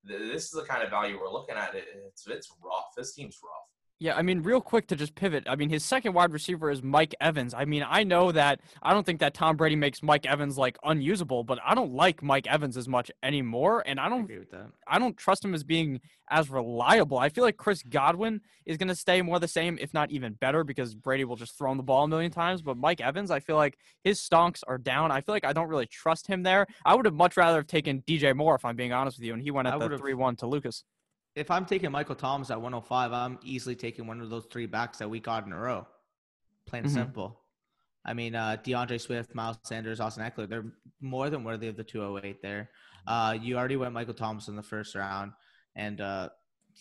[0.08, 1.74] th- this is the kind of value we're looking at.
[1.74, 2.94] It, it's it's rough.
[2.96, 3.59] This team's rough.
[4.00, 5.44] Yeah, I mean, real quick to just pivot.
[5.46, 7.54] I mean, his second wide receiver is Mike Evans.
[7.54, 10.78] I mean, I know that I don't think that Tom Brady makes Mike Evans like
[10.82, 14.38] unusable, but I don't like Mike Evans as much anymore, and I I don't agree
[14.40, 14.66] with that.
[14.88, 17.18] I don't trust him as being as reliable.
[17.18, 20.32] I feel like Chris Godwin is going to stay more the same, if not even
[20.32, 22.60] better, because Brady will just throw him the ball a million times.
[22.60, 25.12] But Mike Evans, I feel like his stonks are down.
[25.12, 26.66] I feel like I don't really trust him there.
[26.84, 29.34] I would have much rather have taken DJ Moore, if I'm being honest with you,
[29.34, 30.82] and he went I at the 3 1 to Lucas.
[31.34, 34.98] If I'm taking Michael Thomas at 105, I'm easily taking one of those three backs
[34.98, 35.86] that we got in a row.
[36.66, 36.94] Plain and Mhm.
[36.94, 37.40] simple.
[38.04, 41.84] I mean, uh, D'Andre Swift, Miles Sanders, Austin Ekeler, they're more than worthy of the
[41.84, 42.70] 208 there.
[43.06, 45.32] Uh, you already went Michael Thomas in the first round.
[45.76, 46.30] And uh,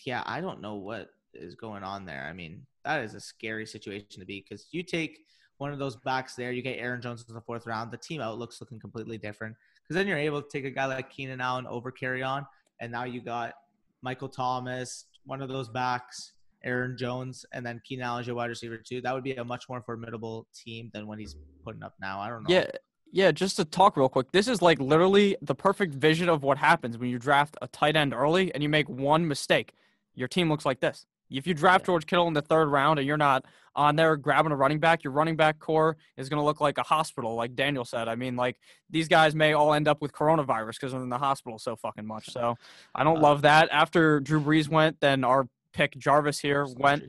[0.06, 2.26] yeah, I don't know what is going on there.
[2.26, 5.26] I mean, that is a scary situation to be because you take
[5.58, 8.22] one of those backs there, you get Aaron Jones in the fourth round, the team
[8.22, 9.56] outlook's looking completely different.
[9.84, 12.48] Because then you're able to take a guy like Keenan Allen over Kerryon,
[12.80, 13.56] and now you got
[14.02, 18.78] Michael Thomas, one of those backs, Aaron Jones, and then Keenan Allen as wide receiver
[18.78, 19.02] too.
[19.02, 22.20] That would be a much more formidable team than what he's putting up now.
[22.20, 22.54] I don't know.
[22.54, 22.68] Yeah,
[23.12, 23.32] yeah.
[23.32, 26.98] Just to talk real quick, this is like literally the perfect vision of what happens
[26.98, 29.74] when you draft a tight end early and you make one mistake.
[30.16, 31.06] Your team looks like this.
[31.30, 31.86] If you draft.
[31.86, 33.46] George Kittle in the third round and you're not
[33.80, 36.78] on there grabbing a running back, your running back corps is going to look like
[36.78, 38.10] a hospital, like Daniel said.
[38.10, 38.58] I mean, like
[38.90, 42.06] these guys may all end up with coronavirus because they're in the hospital so fucking
[42.06, 42.30] much.
[42.30, 42.58] So
[42.94, 43.70] I don't Uh, love that.
[43.72, 47.04] After Drew Brees went, then our pick Jarvis here went.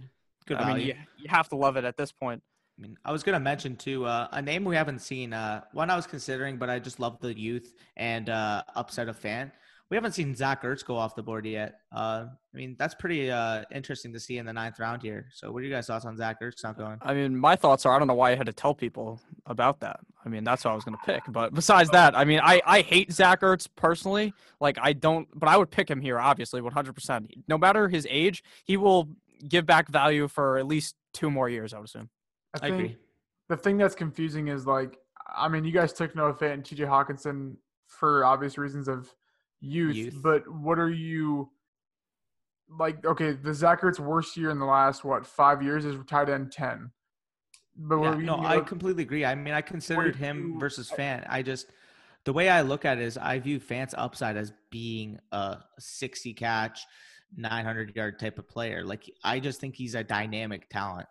[0.47, 0.87] Good I mean, value.
[0.87, 0.95] you,
[1.25, 2.41] you have to love it at this point.
[2.79, 5.33] I mean, I was gonna mention too uh, a name we haven't seen.
[5.33, 9.21] Uh, one I was considering, but I just love the youth and uh, upset of
[9.21, 9.51] Fant
[9.91, 11.81] we haven't seen Zach Ertz go off the board yet.
[11.93, 15.27] Uh, I mean, that's pretty uh, interesting to see in the ninth round here.
[15.33, 16.99] So, what are you guys' thoughts on Zach Ertz not going?
[17.03, 19.81] I mean, my thoughts are I don't know why I had to tell people about
[19.81, 19.99] that.
[20.25, 21.23] I mean, that's what I was going to pick.
[21.29, 24.33] But besides that, I mean, I, I hate Zach Ertz personally.
[24.61, 27.27] Like, I don't, but I would pick him here, obviously, 100%.
[27.49, 29.09] No matter his age, he will
[29.49, 32.11] give back value for at least two more years, I would assume.
[32.61, 32.97] I, I agree.
[33.49, 34.99] The thing that's confusing is like,
[35.35, 37.57] I mean, you guys took Noah Fant and TJ Hockenson
[37.89, 39.13] for obvious reasons of
[39.61, 40.15] youth, youth.
[40.23, 41.51] but what are you
[42.79, 43.05] like?
[43.05, 46.53] Okay, the Zach Ertz worst year in the last what five years is tight end
[46.53, 46.91] ten.
[47.77, 49.25] But yeah, no, I completely agree.
[49.25, 51.25] I mean, I considered him you, versus Fant.
[51.29, 51.67] I just
[52.25, 56.35] the way I look at it is I view Fant's upside as being a 60
[56.35, 56.85] catch,
[57.37, 58.85] 900 yard type of player.
[58.85, 61.07] Like I just think he's a dynamic talent.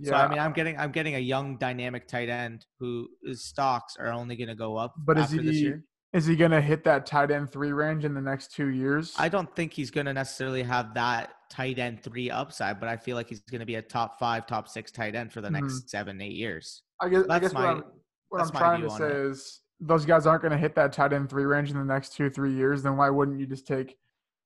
[0.00, 0.10] Yeah.
[0.10, 3.96] So I mean, I'm getting I'm getting a young dynamic tight end who whose stocks
[3.98, 4.94] are only going to go up.
[4.96, 5.74] But is he
[6.12, 9.14] is he going to hit that tight end three range in the next two years?
[9.18, 12.96] I don't think he's going to necessarily have that tight end three upside, but I
[12.96, 15.50] feel like he's going to be a top five, top six tight end for the
[15.50, 15.86] next mm-hmm.
[15.86, 16.82] seven, eight years.
[17.00, 17.84] I guess, I guess my, what I'm,
[18.28, 19.12] what I'm trying to say it.
[19.12, 22.14] is those guys aren't going to hit that tight end three range in the next
[22.14, 22.82] two, three years.
[22.82, 23.96] Then why wouldn't you just take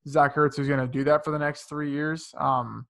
[0.09, 2.33] Zach Ertz, who's going to do that for the next three years?
[2.39, 2.87] Um,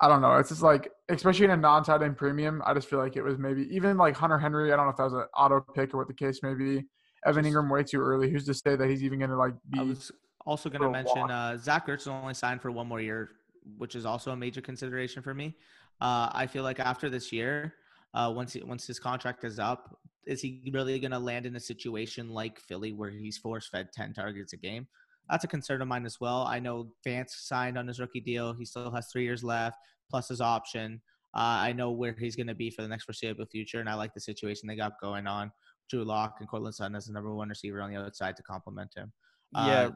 [0.00, 0.36] I don't know.
[0.36, 3.22] It's just like, especially in a non tight end premium, I just feel like it
[3.22, 4.72] was maybe even like Hunter Henry.
[4.72, 6.84] I don't know if that was an auto pick or what the case may be.
[7.26, 8.30] Evan Engram way too early.
[8.30, 9.80] Who's to say that he's even going to like be?
[9.80, 10.12] I was
[10.46, 13.30] also going to mention uh, Zach Ertz only signed for one more year,
[13.76, 15.56] which is also a major consideration for me.
[16.00, 17.74] Uh, I feel like after this year,
[18.14, 21.56] uh, once he, once his contract is up, is he really going to land in
[21.56, 24.86] a situation like Philly where he's force fed ten targets a game?
[25.28, 26.42] That's a concern of mine as well.
[26.42, 28.54] I know Vance signed on his rookie deal.
[28.54, 29.76] He still has three years left
[30.10, 31.02] plus his option.
[31.34, 33.94] Uh, I know where he's going to be for the next foreseeable future, and I
[33.94, 35.52] like the situation they got going on.
[35.88, 38.42] Drew Lock and Courtland Sutton as the number one receiver on the other side to
[38.42, 39.12] complement him.
[39.54, 39.90] Uh, yeah.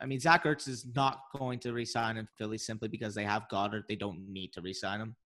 [0.00, 3.48] I mean, Zach Ertz is not going to resign in Philly simply because they have
[3.52, 3.82] Goedert.
[3.88, 5.16] They don't need to resign him.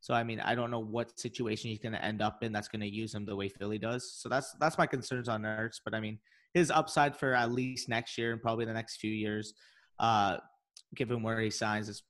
[0.00, 2.68] So I mean, I don't know what situation he's going to end up in that's
[2.68, 4.12] going to use him the way Philly does.
[4.12, 5.80] So that's that's my concerns on Ertz.
[5.84, 6.18] But I mean,
[6.54, 9.54] his upside for at least next year and probably the next few years,
[9.98, 10.36] uh,
[10.94, 12.02] given where he signs, is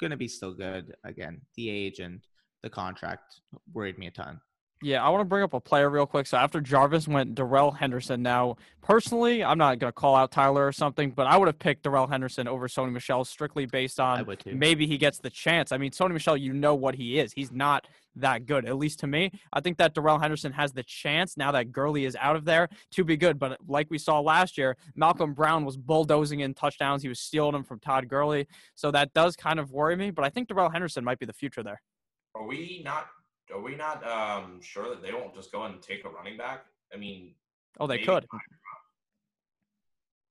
[0.00, 0.94] going to be still good.
[1.04, 2.20] Again, the age and
[2.62, 3.40] the contract
[3.72, 4.40] worried me a ton.
[4.82, 6.26] Yeah, I want to bring up a player real quick.
[6.26, 8.20] So after Jarvis went Darrell Henderson.
[8.20, 11.60] Now, personally, I'm not going to call out Tyler or something, but I would have
[11.60, 15.70] picked Darrell Henderson over Sony Michel strictly based on maybe he gets the chance.
[15.70, 17.32] I mean, Sony Michel, you know what he is.
[17.32, 17.86] He's not
[18.16, 19.30] that good, at least to me.
[19.52, 22.68] I think that Darrell Henderson has the chance now that Gurley is out of there
[22.90, 23.38] to be good.
[23.38, 27.02] But like we saw last year, Malcolm Brown was bulldozing in touchdowns.
[27.02, 28.48] He was stealing them from Todd Gurley.
[28.74, 30.10] So that does kind of worry me.
[30.10, 31.80] But I think Darrell Henderson might be the future there.
[32.34, 33.06] Are we not
[33.52, 36.64] are we not um, sure that they won't just go and take a running back?
[36.92, 37.34] I mean,
[37.80, 38.26] oh, they could.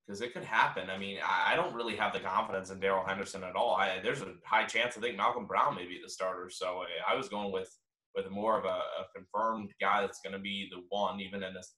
[0.05, 0.89] Because it could happen.
[0.89, 3.75] I mean, I, I, don't really have the confidence in Darrell Henderson at all.
[3.75, 6.49] I, there's a high chance I think Malcolm Brown may be the starter.
[6.49, 7.75] So I, I was going with
[8.15, 11.53] with more of a, a confirmed guy that's going to be the one, even in
[11.53, 11.75] this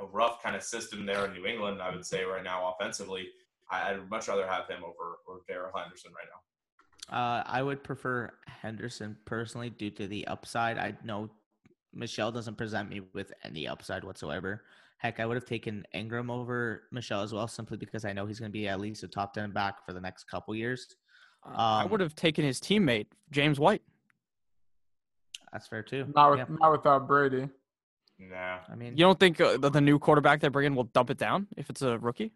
[0.00, 1.80] a rough kind of system there in New England.
[1.80, 3.28] I would say right now offensively,
[3.70, 6.40] I, would much rather have him over over Darrell Henderson right now.
[7.10, 10.78] Uh, I would prefer Henderson personally due to the upside.
[10.78, 11.30] I know
[11.92, 14.64] Michel doesn't present me with any upside whatsoever.
[14.98, 18.38] Heck, I would have taken Engram over Michel as well, simply because I know he's
[18.38, 20.94] going to be at least a top 10 back for the next couple years.
[21.44, 23.82] Um, I would have taken his teammate, James White.
[25.52, 26.06] That's fair too.
[26.14, 26.56] Not, with, yeah.
[26.60, 27.48] not without Brady.
[28.18, 28.58] Nah.
[28.70, 31.10] I mean, you don't think uh, the, the new quarterback they bring in will dump
[31.10, 32.32] it down if it's a rookie?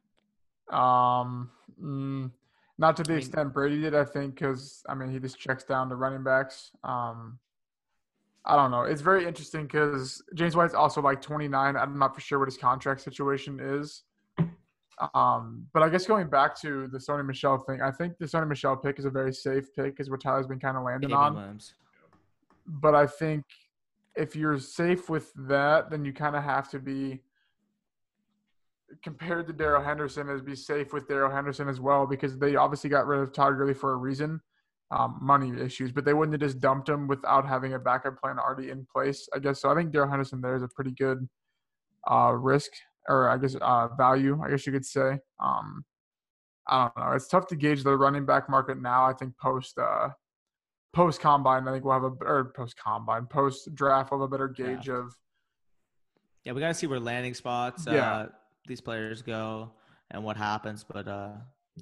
[0.70, 2.30] Um, mm,
[2.78, 5.38] not to the I mean, extent Brady did, I think, because I mean he just
[5.38, 6.70] checks down to running backs.
[6.84, 7.38] Um,
[8.44, 8.82] I don't know.
[8.82, 11.76] It's very interesting because James White's also like 29.
[11.76, 14.04] I'm not for sure what his contract situation is.
[15.14, 18.48] Um, but I guess going back to the Sony Michel thing, I think the Sony
[18.48, 21.34] Michel pick is a very safe pick, is what Tyler's been kind of landing on.
[21.34, 21.74] Williams.
[22.66, 23.44] But I think
[24.14, 27.20] if you're safe with that, then you kind of have to be
[29.02, 32.90] compared to Darrell Henderson as be safe with Darrell Henderson as well because they obviously
[32.90, 34.40] got rid of Todd Gurley for a reason,
[34.90, 38.38] um, money issues, but they wouldn't have just dumped him without having a backup plan
[38.38, 39.28] already in place.
[39.34, 39.70] I guess so.
[39.70, 41.28] I think Darrell Henderson there is a pretty good
[42.10, 42.70] uh, risk
[43.08, 44.40] or I guess uh, value.
[44.44, 45.18] I guess you could say.
[45.42, 45.84] Um,
[46.68, 47.12] I don't know.
[47.12, 49.04] It's tough to gauge the running back market now.
[49.04, 50.08] I think post uh,
[50.92, 54.30] post combine, I think we'll have a or post combine, post draft, we'll have a
[54.30, 54.94] better gauge yeah.
[54.94, 55.16] of.
[56.44, 57.86] Yeah, we got to see where landing spots.
[57.86, 58.12] Yeah.
[58.12, 58.28] Uh,
[58.66, 59.70] these players go
[60.10, 60.84] and what happens.
[60.84, 61.32] But uh,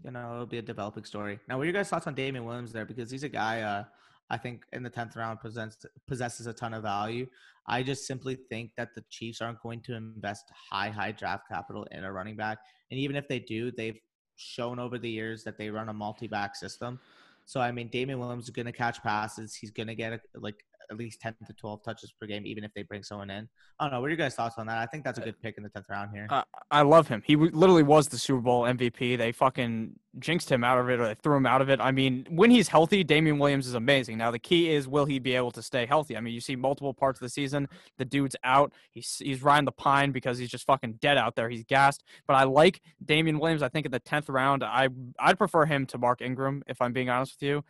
[0.02, 1.38] you know, it'll be a developing story.
[1.48, 2.84] Now, what are your guys' thoughts on Damien Williams there?
[2.84, 3.84] Because he's a guy uh,
[4.30, 7.26] I think in the tenth round presents possesses a ton of value.
[7.66, 11.86] I just simply think that the Chiefs aren't going to invest high, high draft capital
[11.90, 12.58] in a running back,
[12.90, 13.98] and even if they do, they've
[14.36, 16.98] shown over the years that they run a multi-back system.
[17.46, 19.54] So I mean, Damien Williams is going to catch passes.
[19.54, 22.64] He's going to get a, like at least 10 to 12 touches per game, even
[22.64, 23.48] if they bring someone in.
[23.78, 24.00] I don't know.
[24.00, 24.78] What are your guys' thoughts on that?
[24.78, 26.26] I think that's a good pick in the 10th round here.
[26.30, 27.22] Uh, I love him.
[27.24, 29.18] He literally was the Super Bowl MVP.
[29.18, 31.80] They fucking jinxed him out of it or they threw him out of it.
[31.80, 34.18] I mean, when he's healthy, Damien Williams is amazing.
[34.18, 36.16] Now, the key is will he be able to stay healthy?
[36.16, 37.68] I mean, you see multiple parts of the season.
[37.98, 38.72] The dude's out.
[38.92, 41.48] He's, he's riding the pine because he's just fucking dead out there.
[41.48, 42.04] He's gassed.
[42.26, 43.62] But I like Damien Williams.
[43.62, 44.88] I think in the 10th round, I,
[45.18, 47.64] I'd prefer him to Mark Ingram, if I'm being honest with you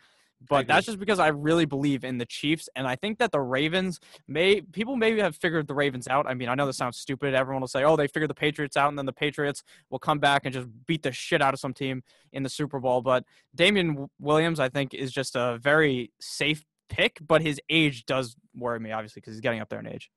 [0.48, 3.40] but that's just because I really believe in the Chiefs, and I think that the
[3.40, 6.26] Ravens may people maybe have figured the Ravens out.
[6.26, 7.34] I mean, I know this sounds stupid.
[7.34, 10.18] Everyone will say, "Oh, they figured the Patriots out," and then the Patriots will come
[10.18, 12.02] back and just beat the shit out of some team
[12.32, 13.00] in the Super Bowl.
[13.02, 18.36] But Damien Williams, I think, is just a very safe pick, but his age does
[18.54, 20.10] worry me, obviously, because he's getting up there in age.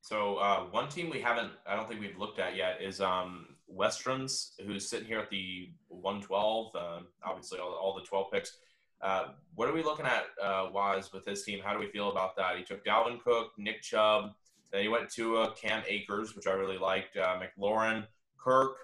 [0.00, 3.46] So uh, one team we haven't, I don't think we've looked at yet, is um,
[3.68, 6.74] Westerns, who's sitting here at the 112.
[6.74, 8.58] Uh, obviously, all, all the 12 picks.
[9.02, 11.60] Uh, what are we looking at uh, wise with his team?
[11.62, 12.56] How do we feel about that?
[12.56, 14.32] He took Dalvin Cook, Nick Chubb,
[14.72, 18.06] then he went to uh, Cam Akers, which I really liked, uh, McLaurin,
[18.38, 18.76] Kirk,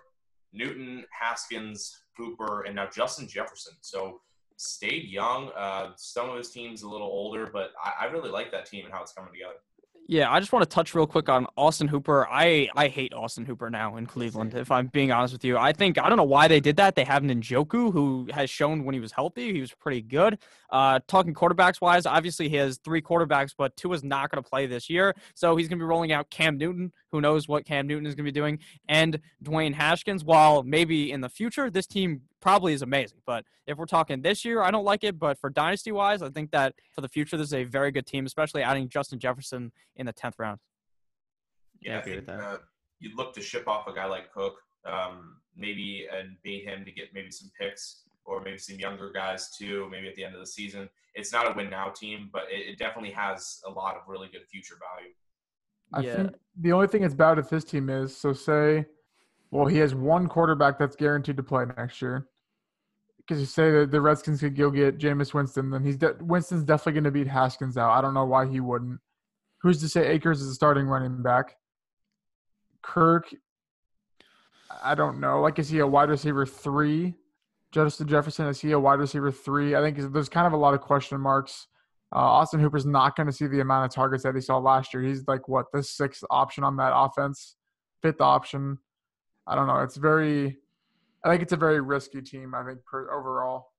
[0.53, 3.75] Newton, Haskins, Cooper, and now Justin Jefferson.
[3.81, 4.21] So
[4.57, 5.51] stayed young.
[5.57, 8.85] Uh, some of his team's a little older, but I, I really like that team
[8.85, 9.55] and how it's coming together.
[10.11, 12.27] Yeah, I just want to touch real quick on Austin Hooper.
[12.31, 15.59] I, I hate Austin Hooper now in Cleveland, if I'm being honest with you.
[15.59, 16.95] I think, I don't know why they did that.
[16.95, 20.39] They have Njoku, who has shown when he was healthy, he was pretty good.
[20.71, 24.49] Uh, talking quarterbacks wise, obviously he has three quarterbacks, but two is not going to
[24.49, 25.15] play this year.
[25.35, 26.91] So he's going to be rolling out Cam Newton.
[27.13, 28.61] Who knows what Cam Newton is going to be doing?
[28.89, 30.25] And Dwayne Haskins.
[30.25, 33.19] While maybe in the future, this team probably is amazing.
[33.27, 35.19] But if we're talking this year, I don't like it.
[35.19, 38.07] But for dynasty wise, I think that for the future, this is a very good
[38.07, 40.61] team, especially adding Justin Jefferson in the tenth round.
[41.81, 42.59] Yeah, yeah I think uh,
[43.01, 46.93] you'd look to ship off a guy like Cook, um, maybe and bait him to
[46.93, 50.41] get maybe some picks or maybe some younger guys too, maybe at the end of
[50.41, 50.89] the season.
[51.15, 54.29] It's not a win now team, but it, it definitely has a lot of really
[54.29, 55.13] good future value.
[55.93, 56.17] I yeah.
[56.17, 58.85] think the only thing that's bad with this team is so say
[59.51, 62.29] well, he has one quarterback that's guaranteed to play next year.
[63.19, 66.65] Because you say that the Redskins could go get Jameis Winston, then he's de- Winston's
[66.65, 67.91] definitely going to beat Haskins out.
[67.91, 69.01] I don't know why he wouldn't.
[69.61, 71.57] Who's to say Akers is a starting running back?
[72.83, 73.29] Kirk,
[74.83, 75.41] I don't know.
[75.41, 77.15] Like, is he a wide receiver three?
[77.71, 79.75] Justin Jefferson, is he a wide receiver three?
[79.75, 81.67] I think there's kind of a lot of question marks.
[82.15, 84.95] Uh, Austin Hooper's not going to see the amount of targets that he saw last
[84.95, 85.03] year.
[85.03, 87.57] He's like what the sixth option on that offense,
[88.01, 88.79] fifth option.
[89.49, 89.79] I don't know.
[89.79, 90.59] It's very,
[91.25, 92.55] I think it's a very risky team.
[92.55, 93.73] I think per, overall.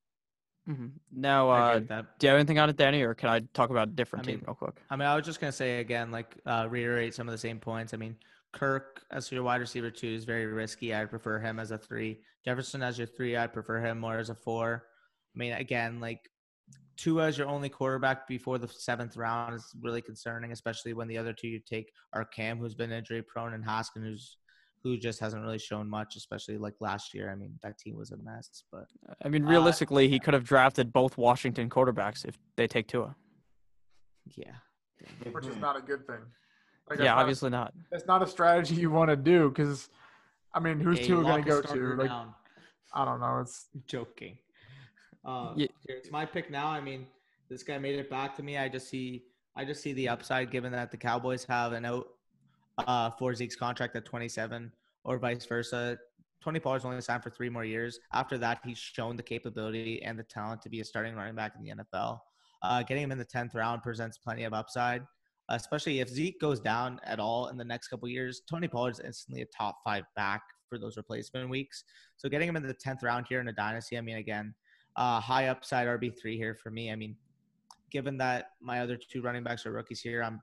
[0.68, 0.88] Mm-hmm.
[1.12, 1.86] Now, uh, do
[2.22, 4.40] you have anything on it, Danny, or can I talk about a different I mean,
[4.40, 4.76] team real quick?
[4.90, 7.60] I mean, I was just gonna say again, like uh, reiterate some of the same
[7.60, 7.94] points.
[7.94, 8.16] I mean,
[8.52, 10.94] Kirk as your wide receiver two is very risky.
[10.94, 12.20] I'd prefer him as a three.
[12.46, 14.86] Jefferson as your three, I'd prefer him more as a four.
[15.36, 16.30] I mean, again, like
[16.98, 21.18] two as your only quarterback before the seventh round is really concerning, especially when the
[21.18, 24.38] other two you take are Cam, who's been injury prone, and Haskins, who's
[24.84, 27.31] who just hasn't really shown much, especially like last year.
[27.31, 28.64] I mean, that team was a mess.
[28.72, 28.85] But
[29.23, 32.88] I mean, uh, realistically, uh, he could have drafted both Washington quarterbacks if they take
[32.88, 33.15] Tua.
[34.38, 34.51] Yeah,
[35.31, 36.22] which is not a good thing.
[36.89, 37.73] Like, yeah, obviously not.
[37.91, 39.89] It's not a strategy you want to do because,
[40.53, 41.95] I mean, who's hey, Tua going to go to?
[41.95, 42.34] Like, down.
[42.93, 43.39] I don't know.
[43.39, 44.38] It's joking.
[45.26, 45.68] Uh, yeah.
[45.85, 46.68] It's my pick now.
[46.68, 47.06] I mean,
[47.49, 48.57] this guy made it back to me.
[48.57, 49.23] I just see,
[49.56, 52.07] I just see the upside given that the Cowboys have an out
[52.88, 54.72] uh, for Zeke's contract at 27
[55.03, 55.97] or vice versa.
[56.41, 57.99] Tony Pollard's only signed for three more years.
[58.14, 61.53] After that, he's shown the capability and the talent to be a starting running back
[61.57, 62.19] in the NFL.
[62.61, 65.01] Uh, getting him in the 10th round presents plenty of upside,
[65.49, 68.41] especially if Zeke goes down at all in the next couple years.
[68.49, 71.84] Tony Pollard's instantly a top five back for those replacement weeks.
[72.18, 74.53] So getting him in the 10th round here in a dynasty, I mean, again,
[74.95, 76.91] uh, high upside RB3 here for me.
[76.91, 77.15] I mean,
[77.91, 80.41] given that my other two running backs are rookies here, I'm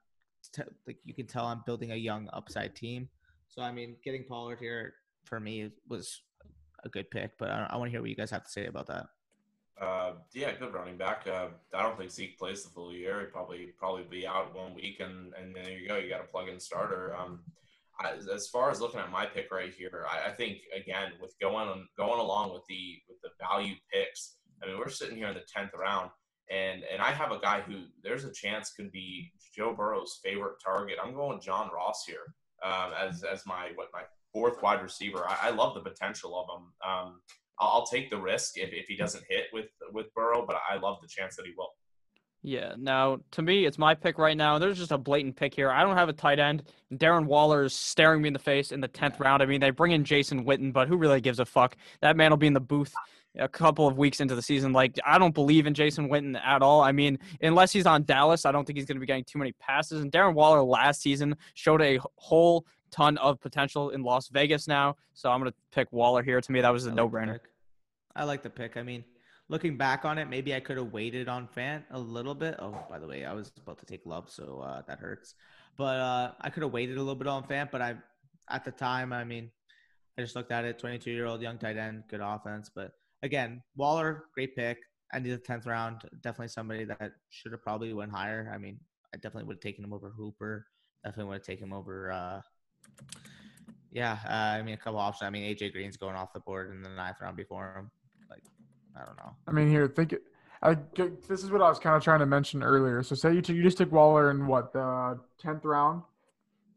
[0.56, 3.08] t- like you can tell I'm building a young upside team.
[3.48, 6.22] So I mean, getting Pollard here for me was
[6.84, 8.66] a good pick, but I, I want to hear what you guys have to say
[8.66, 9.06] about that.
[9.80, 11.26] Uh, yeah, good running back.
[11.26, 13.20] Uh, I don't think Zeke plays the full year.
[13.20, 15.96] He probably probably be out one week, and and there you go.
[15.96, 17.14] You got a plug in starter.
[17.14, 17.40] Um,
[18.00, 21.34] I, as far as looking at my pick right here, I, I, think again with
[21.40, 24.36] going on going along with the with the value picks.
[24.62, 26.10] I mean, we're sitting here in the tenth round.
[26.50, 30.56] And and I have a guy who there's a chance could be Joe Burrow's favorite
[30.64, 30.96] target.
[31.02, 32.34] I'm going John Ross here
[32.64, 34.02] um, as as my what my
[34.32, 35.24] fourth wide receiver.
[35.28, 36.66] I, I love the potential of him.
[36.86, 37.20] Um,
[37.58, 40.76] I'll, I'll, take the risk if, if he doesn't hit with with Burrow, but I
[40.76, 41.70] love the chance that he will.
[42.42, 42.74] Yeah.
[42.78, 44.58] Now, to me, it's my pick right now.
[44.60, 45.68] There's just a blatant pick here.
[45.68, 46.62] I don't have a tight end.
[46.94, 49.42] Darren Waller is staring me in the face in the tenth round.
[49.42, 51.76] I mean, they bring in Jason Witten, but who really gives a fuck?
[52.02, 52.94] That man will be in the booth
[53.38, 54.72] a couple of weeks into the season.
[54.72, 56.80] Like, I don't believe in Jason Witten at all.
[56.80, 59.38] I mean, unless he's on Dallas, I don't think he's going to be getting too
[59.38, 60.02] many passes.
[60.02, 64.96] And Darren Waller last season showed a whole ton of potential in Las Vegas now.
[65.14, 66.40] So I'm going to pick Waller here.
[66.40, 67.40] To me, that was a like no brainer.
[68.14, 68.76] I like the pick.
[68.76, 69.04] I mean,
[69.48, 72.56] looking back on it, maybe I could have waited on Fant a little bit.
[72.58, 75.34] Oh, by the way, I was about to take Love, so uh, that hurts.
[75.76, 77.70] But uh, I could have waited a little bit on Fant.
[77.70, 77.96] But I,
[78.48, 79.50] at the time, I mean,
[80.18, 80.78] I just looked at it.
[80.78, 82.70] 22 year old young tight end, good offense.
[82.74, 82.92] But
[83.26, 84.78] again, Waller, great pick.
[85.12, 88.50] End of the 10th round, definitely somebody that should have probably went higher.
[88.52, 88.78] I mean,
[89.14, 90.66] I definitely would have taken him over Hooper.
[91.04, 92.10] Definitely would have taken him over.
[92.10, 92.40] Uh,
[93.92, 95.26] yeah, uh, I mean, a couple options.
[95.26, 97.90] I mean, AJ Green's going off the board in the ninth round before him.
[98.28, 98.42] Like,
[99.00, 99.34] I don't know.
[99.46, 100.22] I mean, here, think it.
[100.62, 100.76] I,
[101.28, 103.02] this is what I was kind of trying to mention earlier.
[103.02, 106.02] So, say you, took, you just took Waller in what the tenth round,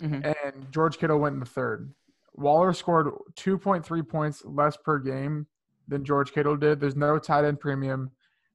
[0.01, 0.35] Mhm.
[0.45, 1.93] and George Kittle went in the third.
[2.33, 5.47] Waller scored 2.3 points less per game
[5.89, 6.79] than George Kittle did.
[6.79, 8.11] There's no tight end premium.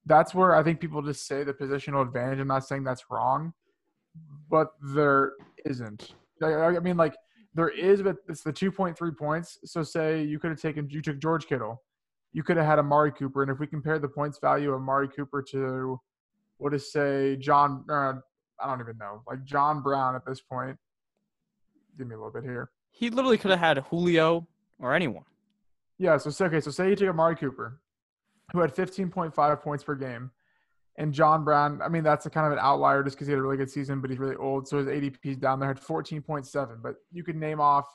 [0.06, 2.38] That's where I think people just say the positional advantage.
[2.38, 3.52] I'm not saying that's wrong,
[4.48, 5.32] but there
[5.64, 6.14] isn't.
[6.42, 7.16] I, I mean, like
[7.54, 9.58] there is, but it's the 2.3 points.
[9.64, 11.82] So say you could have taken you took George Kittle,
[12.32, 15.08] you could have had Amari Cooper, and if we compare the points value of Amari
[15.08, 16.00] Cooper to
[16.58, 18.14] what is say John, uh,
[18.60, 20.76] I don't even know, like John Brown at this point.
[21.96, 22.70] Give me a little bit here.
[22.90, 24.46] He literally could have had Julio
[24.80, 25.24] or anyone.
[25.98, 27.80] Yeah, so say- okay, so say you take Amari Cooper,
[28.52, 30.30] who had 15.5 points per game,
[30.98, 31.80] and John Brown.
[31.82, 33.70] I mean, that's a kind of an outlier just because he had a really good
[33.70, 35.68] season, but he's really old, so his ADP's down there.
[35.68, 37.86] Had 14.7, but you could name off,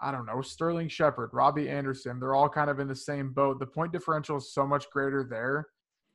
[0.00, 2.20] I don't know, Sterling Shepard, Robbie Anderson.
[2.20, 3.58] They're all kind of in the same boat.
[3.58, 5.68] The point differential is so much greater there.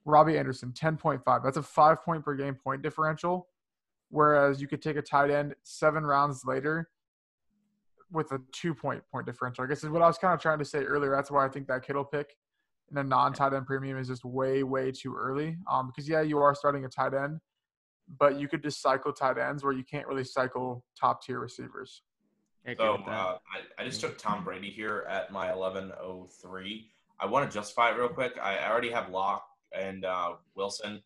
[0.06, 1.44] Robbie Anderson, 10.5.
[1.44, 3.48] That's a five point per game point differential.
[4.10, 6.90] Whereas you could take a tight end seven rounds later
[8.12, 9.64] with a two point point differential.
[9.64, 11.12] I guess is what I was kind of trying to say earlier.
[11.12, 12.36] That's why I think that Kittle pick
[12.92, 15.58] in a non tight end premium is just way, way too early.
[15.72, 17.40] Um, because yeah, you are starting a tight end,
[18.20, 22.02] but you could just cycle tight ends where you can't really cycle top tier receivers.
[22.68, 26.86] I So uh, I, I just took Tom Brady here at my 11:03.
[27.20, 28.34] I want to justify it real quick.
[28.42, 31.02] I I already have Lock and uh, Wilson.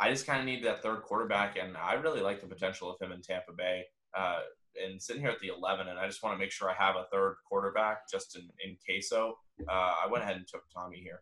[0.00, 3.00] I just kind of need that third quarterback, and I really like the potential of
[3.00, 3.84] him in Tampa Bay.
[4.16, 4.40] Uh,
[4.84, 6.96] and sitting here at the 11, and I just want to make sure I have
[6.96, 9.36] a third quarterback just in in queso.
[9.68, 11.20] Uh, I went ahead and took Tommy here.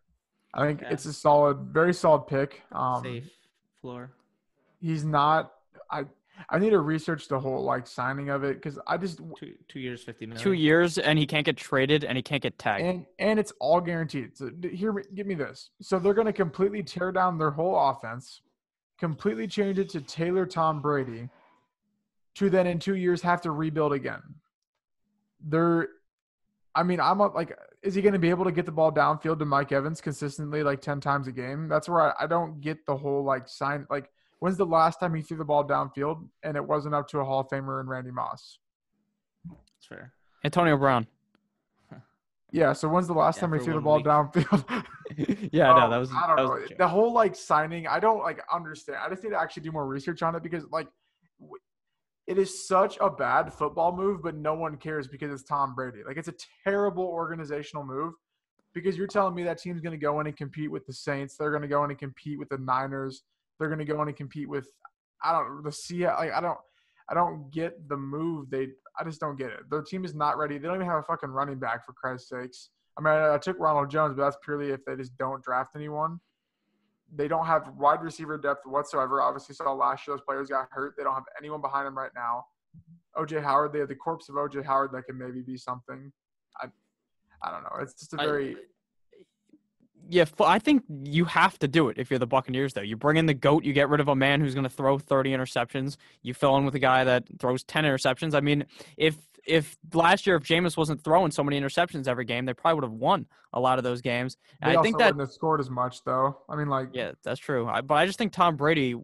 [0.53, 0.89] I think Yeah.
[0.91, 2.61] it's a solid, very solid pick.
[2.71, 3.29] Um, Safe
[3.81, 4.11] floor.
[4.79, 5.53] he's not.
[5.91, 6.05] I
[6.49, 9.79] I need to research the whole like signing of it because I just Two two
[9.79, 10.43] years, fifty million.
[10.43, 12.85] Two years, and he can't get traded, and he can't get tagged.
[12.85, 14.37] and and it's all guaranteed.
[14.37, 15.71] So here, give me this.
[15.81, 18.41] So they're going to completely tear down their whole offense,
[18.99, 21.27] completely change it to tailor Tom Brady,
[22.37, 24.21] to then in two years have to rebuild again.
[25.43, 25.87] They're,
[26.75, 28.91] I mean, I'm a, like, is he going to be able to get the ball
[28.91, 31.67] downfield to Mike Evans consistently like ten times a game?
[31.67, 33.85] That's where I, I don't get the whole like sign.
[33.89, 34.09] Like,
[34.39, 37.25] when's the last time he threw the ball downfield and it wasn't up to a
[37.25, 38.59] Hall of Famer and Randy Moss?
[39.47, 40.13] That's fair.
[40.43, 41.07] Antonio Brown.
[42.51, 42.73] Yeah.
[42.73, 44.05] So when's the last Yeah, time he threw the ball week.
[44.05, 44.85] downfield?
[45.51, 46.11] yeah, no, Um, that was.
[46.15, 46.49] I don't know.
[46.53, 47.87] was a the whole like signing.
[47.87, 48.99] I don't like understand.
[49.03, 50.87] I just need to actually do more research on it because like
[52.27, 55.99] it is such a bad football move, but no one cares because it's Tom Brady.
[56.05, 56.33] Like it's a
[56.63, 58.13] terrible organizational move
[58.73, 61.37] because you're telling me that team's going to go in and compete with the Saints.
[61.37, 63.23] They're going to go in and compete with the Niners.
[63.57, 64.67] They're going to go in and compete with
[65.23, 66.19] I don't the Seattle.
[66.19, 66.57] Like I don't.
[67.09, 68.49] I don't get the move.
[68.49, 68.67] They,
[68.99, 69.59] I just don't get it.
[69.69, 70.57] Their team is not ready.
[70.57, 72.69] They don't even have a fucking running back for Christ's sakes.
[72.97, 75.71] I mean, I, I took Ronald Jones, but that's purely if they just don't draft
[75.75, 76.19] anyone.
[77.15, 79.21] They don't have wide receiver depth whatsoever.
[79.21, 80.95] Obviously, saw last year those players got hurt.
[80.97, 82.45] They don't have anyone behind them right now.
[83.17, 86.11] OJ Howard, they have the corpse of OJ Howard that can maybe be something.
[86.61, 86.67] I,
[87.41, 87.81] I don't know.
[87.81, 88.55] It's just a very
[90.07, 92.73] Yeah, I think you have to do it if you're the Buccaneers.
[92.73, 94.69] Though you bring in the goat, you get rid of a man who's going to
[94.69, 95.97] throw 30 interceptions.
[96.21, 98.35] You fill in with a guy that throws 10 interceptions.
[98.35, 98.65] I mean,
[98.97, 99.17] if
[99.47, 102.83] if last year if Jameis wasn't throwing so many interceptions every game, they probably would
[102.83, 104.35] have won a lot of those games.
[104.35, 106.37] They And I also think that wouldn't have scored as much though.
[106.49, 107.67] I mean, like yeah, that's true.
[107.67, 108.95] I, but I just think Tom Brady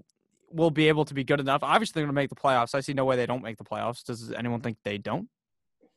[0.52, 1.64] will be able to be good enough.
[1.64, 2.76] Obviously, they're going to make the playoffs.
[2.76, 4.04] I see no way they don't make the playoffs.
[4.04, 5.28] Does anyone think they don't?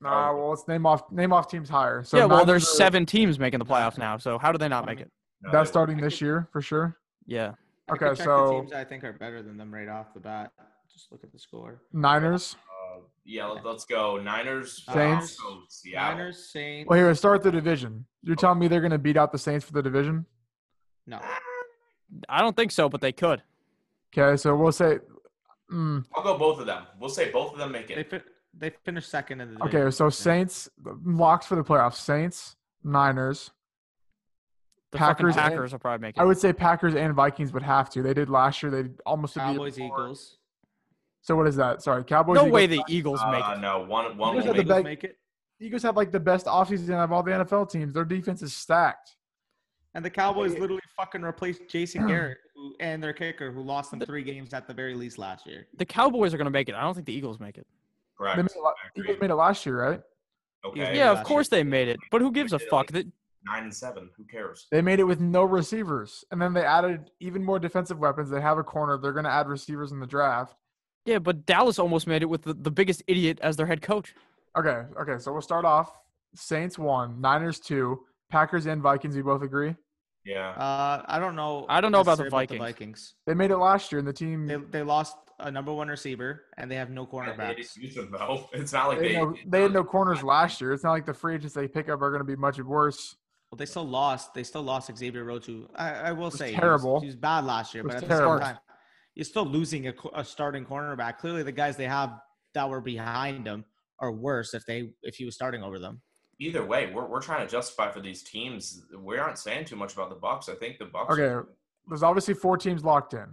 [0.01, 0.32] nah.
[0.35, 2.05] Well, let's name off name off teams higher.
[2.05, 4.16] So yeah, well, there's are- seven teams making the playoffs now.
[4.18, 5.12] So how do they not I make mean, it?
[5.43, 6.97] No, That's starting this year for sure.
[7.27, 7.52] Yeah.
[7.89, 10.20] I Okay, check so- the teams I think are better than them right off the
[10.20, 10.52] bat.
[10.93, 11.82] Just look at the score.
[11.93, 12.56] Niners.
[13.24, 14.85] Yeah, let, us go Niners.
[14.89, 15.20] uh, Saints.
[15.23, 16.16] let's go Seattle.
[16.18, 16.89] Niners, Saints.
[16.89, 18.06] Well, here, start the division.
[18.23, 20.27] You're telling me they're going to beat out the Saints for the division?
[21.06, 21.20] No.
[22.28, 23.43] I don't think so, but they could.
[24.16, 24.98] Okay, so we'll say.
[25.73, 26.85] Mm, I'll go both of them.
[27.01, 28.10] We'll say both of them make They it.
[28.10, 28.20] fi-
[28.59, 29.68] they finished second in the Division.
[29.68, 29.93] okay, division.
[29.93, 30.68] so Saints
[31.05, 31.97] locks for the playoffs.
[31.97, 32.55] Saints,
[32.85, 33.51] Niners.
[34.93, 36.20] The Packers fucking and- Packers will probably make it.
[36.20, 38.02] I would say Packers and Vikings would have to.
[38.02, 38.70] They did last year.
[38.70, 39.86] They almost did the Cowboys, before.
[40.05, 40.39] Eagles.
[41.27, 41.82] So what is that?
[41.82, 42.36] Sorry, Cowboys.
[42.36, 43.61] no Eagles, way the Eagles make Uh, it.
[43.61, 44.70] no, one one Eagles will have the make best- it.
[44.70, 45.19] Eagles make it.
[45.59, 47.93] Eagles have like the best offseason of all the NFL teams.
[47.93, 49.16] Their defense is stacked.
[49.94, 53.98] And the Cowboys literally fucking replaced Jason Garrett who, and their kicker, who lost them
[54.01, 55.66] three games at the very least last year.
[55.78, 56.74] The Cowboys are going to make it.
[56.77, 57.66] I don't think the Eagles make it.
[58.16, 58.36] Correct.
[58.36, 59.05] They made, it la- I agree.
[59.05, 60.03] Eagles made it last year, right?
[60.65, 60.97] Okay.
[60.97, 61.61] yeah, of course year.
[61.61, 61.98] they made it.
[62.12, 62.73] But who gives a fuck?
[62.73, 63.07] like- That
[63.47, 64.11] Nine and seven.
[64.16, 64.66] Who cares?
[64.73, 68.28] They made it with no receivers, and then they added even more defensive weapons.
[68.28, 68.98] They have a corner.
[68.98, 70.57] They're going to add receivers in the draft.
[71.07, 74.15] Yeah, but Dallas almost made it with the, the biggest idiot as their head coach.
[74.59, 75.19] Okay, okay.
[75.19, 75.93] So we'll start off.
[76.35, 78.01] Saints one, Niners two,
[78.31, 79.16] Packers and Vikings.
[79.16, 79.74] You both agree.
[80.24, 80.51] Yeah.
[80.51, 81.66] Uh, I don't know.
[81.69, 83.15] I don't know about the necessarily Vikings.
[83.27, 86.45] They made it last year, and the team They they lost a number one receiver
[86.57, 87.74] and they have no cornerbacks.
[87.74, 88.49] didn't them though.
[88.55, 89.15] It's not like they, they.
[89.15, 90.73] had no, they had no corners last year.
[90.73, 93.16] It's not like the free agents they pick up are going to be much worse.
[93.51, 94.35] Well, they still lost.
[94.35, 95.49] They still lost Xavier Rhodes.
[95.77, 97.01] I, I will say he was- terrible.
[97.01, 98.39] He was, bad last year, It was but at terrible.
[98.39, 98.61] the same time,
[99.16, 101.18] you're still losing a, a starting cornerback.
[101.18, 102.12] Clearly, the guys they have
[102.55, 103.64] that were behind him
[103.98, 106.01] are worse if they if he was starting over them.
[106.38, 108.82] Either way, we're, we're trying to justify for these teams.
[108.97, 110.51] We aren't saying too much about the Bucks.
[110.51, 111.12] I think the Bucks.
[111.18, 111.48] Okay.
[111.88, 113.26] There's obviously four teams locked in.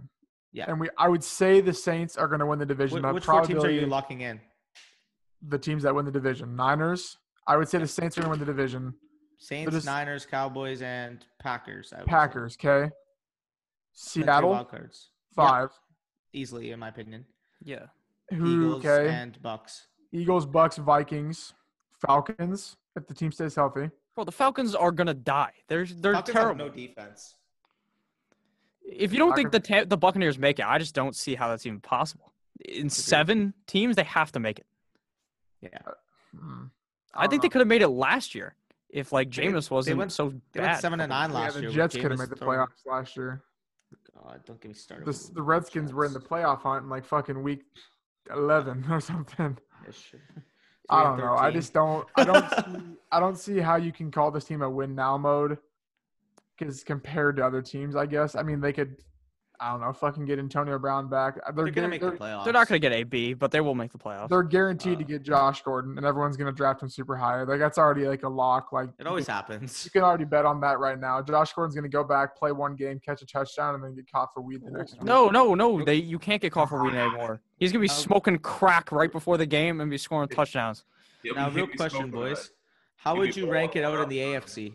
[0.52, 0.64] Yeah.
[0.68, 3.02] And we, I would say the Saints are going to win the division.
[3.02, 4.40] Wh- which four teams are you locking in?
[5.48, 6.56] The teams that win the division.
[6.56, 7.18] Niners.
[7.46, 8.94] I would say the Saints are going to win the division.
[9.38, 11.92] Saints, just- Niners, Cowboys, and Packers.
[11.92, 12.10] I would say.
[12.10, 12.56] Packers.
[12.58, 12.84] Okay.
[12.86, 14.68] The three Seattle wild
[15.36, 15.74] cards.
[15.74, 15.78] Yeah, five.
[16.32, 17.24] easily in my opinion.
[17.62, 17.86] Yeah.
[18.30, 18.46] Who?
[18.46, 19.08] Eagles Okay.
[19.12, 19.88] and Bucks.
[20.12, 21.54] Eagles, Bucks, Vikings,
[22.06, 22.76] Falcons.
[22.96, 23.90] If the team stays healthy.
[24.16, 25.52] Well, the Falcons are going to die.
[25.68, 26.66] They're they're Falcons have terrible.
[26.66, 27.34] no defense.
[28.86, 31.48] if you don't think the ta- the Buccaneers make it, I just don't see how
[31.48, 32.32] that's even possible.
[32.64, 34.66] In seven teams, they have to make it.
[35.60, 35.78] Yeah,
[36.38, 36.66] Hmm.
[37.14, 38.54] I, don't think they could have made it last year
[38.90, 40.40] if like They- Jameis wasn't went- so bad.
[40.52, 41.68] they went seven and nine Yeah, last the year.
[41.70, 43.42] with Jets could have Jameis made the playoffs last year.
[44.14, 45.06] God, don't get me started.
[45.06, 47.64] The, the Redskins were in the playoff hunt in like fucking week
[48.30, 49.58] 11 or something.
[49.84, 50.20] Yeah, sure.
[50.90, 51.34] I don't know.
[51.34, 52.06] I just don't.
[52.16, 52.50] I don't.
[52.50, 55.56] see, I don't see how you can call this team a win now mode.
[56.58, 58.34] Because compared to other teams, I guess.
[58.34, 58.96] I mean, they could.
[59.64, 59.92] I don't know.
[59.94, 61.36] Fucking get Antonio Brown back.
[61.36, 62.44] They're They're gonna guar- make they're, the playoffs.
[62.44, 64.28] They're not going to get a B, but they will make the playoffs.
[64.28, 67.42] they're guaranteed to Uh, get Josh Gordon, and everyone's gonna draft him super high.
[67.44, 68.72] Like that's already like a lock.
[68.72, 69.84] Like It always you, happens.
[69.86, 71.22] you can already bet on that right now.
[71.22, 74.34] Josh Gordon's gonna go back, play one game, catch a touchdown, and then get caught
[74.34, 74.92] for weed the next.
[74.94, 75.02] week.
[75.04, 75.82] No, no, no.
[75.82, 77.40] They you can't get caught for weed anymore.
[77.56, 80.84] He's gonna be smoking crack right before the game and be scoring touchdowns.
[81.22, 82.42] He'll Now, real question, boys.
[82.48, 82.50] that.
[82.96, 84.74] How would you rank it out in the AFC?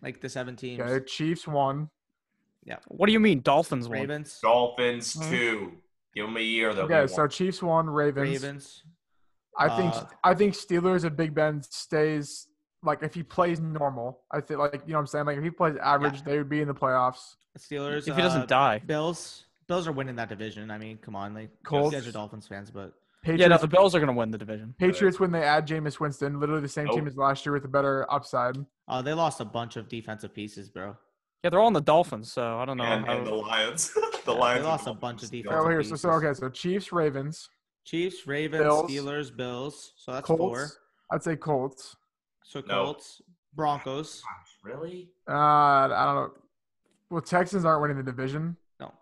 [0.00, 0.80] Like the seven teams.
[0.80, 1.90] Okay, Chiefs one.
[2.88, 3.98] What do you mean Dolphins won?
[4.00, 4.38] Ravens.
[4.42, 5.30] Dolphins Mhm.
[5.30, 5.72] two.
[6.14, 6.74] Give them a year.
[6.74, 7.26] They'll Okay, so.
[7.26, 8.42] Chiefs one, Ravens.
[8.42, 8.82] Ravens.
[9.58, 12.48] I think Uh, I think Steelers if Big Ben stays
[12.82, 15.44] like if he plays normal, I think like you know what I'm saying like if
[15.44, 17.36] he plays average, they would be in the playoffs.
[17.58, 18.08] Steelers.
[18.08, 18.82] If he doesn't uh, die.
[18.86, 19.44] Bills.
[19.66, 20.70] Bills are winning that division.
[20.70, 21.92] I mean, come on, like Colts.
[21.92, 22.92] you guys are Dolphins fans, but
[23.22, 24.74] Patriots, Yeah, no, the Bills are gonna win the division.
[24.78, 27.68] Patriots when they add Jameis Winston, literally the same team as last year with a
[27.68, 28.56] better upside.
[28.88, 30.96] uh, they lost a bunch of defensive pieces, bro.
[31.42, 32.84] Yeah, they're all in the Dolphins, so I don't know.
[32.84, 33.90] and, how- and the Lions.
[33.94, 34.64] the They Lions.
[34.64, 35.42] lost and a bunch of Dolphins.
[35.42, 37.48] defensive Oh, here, so, so okay, so Chiefs, Ravens,
[37.84, 38.90] Chiefs, Ravens, Bills.
[38.90, 39.92] Steelers, Bills.
[39.96, 40.40] So that's Colts.
[40.40, 40.68] four.
[41.12, 41.96] I'd say Colts.
[42.44, 42.84] So No.
[42.86, 43.22] Colts,
[43.54, 44.20] Broncos.
[44.22, 45.08] Gosh, Really?
[45.28, 46.30] Uh, I don't know.
[47.08, 48.56] Well, Texans aren't winning the division.
[48.78, 48.92] No,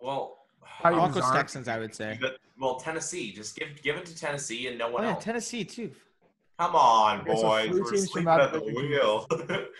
[0.00, 0.38] Well,
[0.82, 1.36] Titans Broncos, aren't.
[1.36, 1.68] Texans.
[1.68, 2.18] I would say.
[2.20, 3.32] but, well, Tennessee.
[3.32, 5.22] Just give give it to Tennessee and no Oh one yeah, else.
[5.24, 5.90] Tennessee too.
[6.58, 7.68] Come on, Okay, boys.
[7.68, 9.26] three We're teams sleeping at the wheel.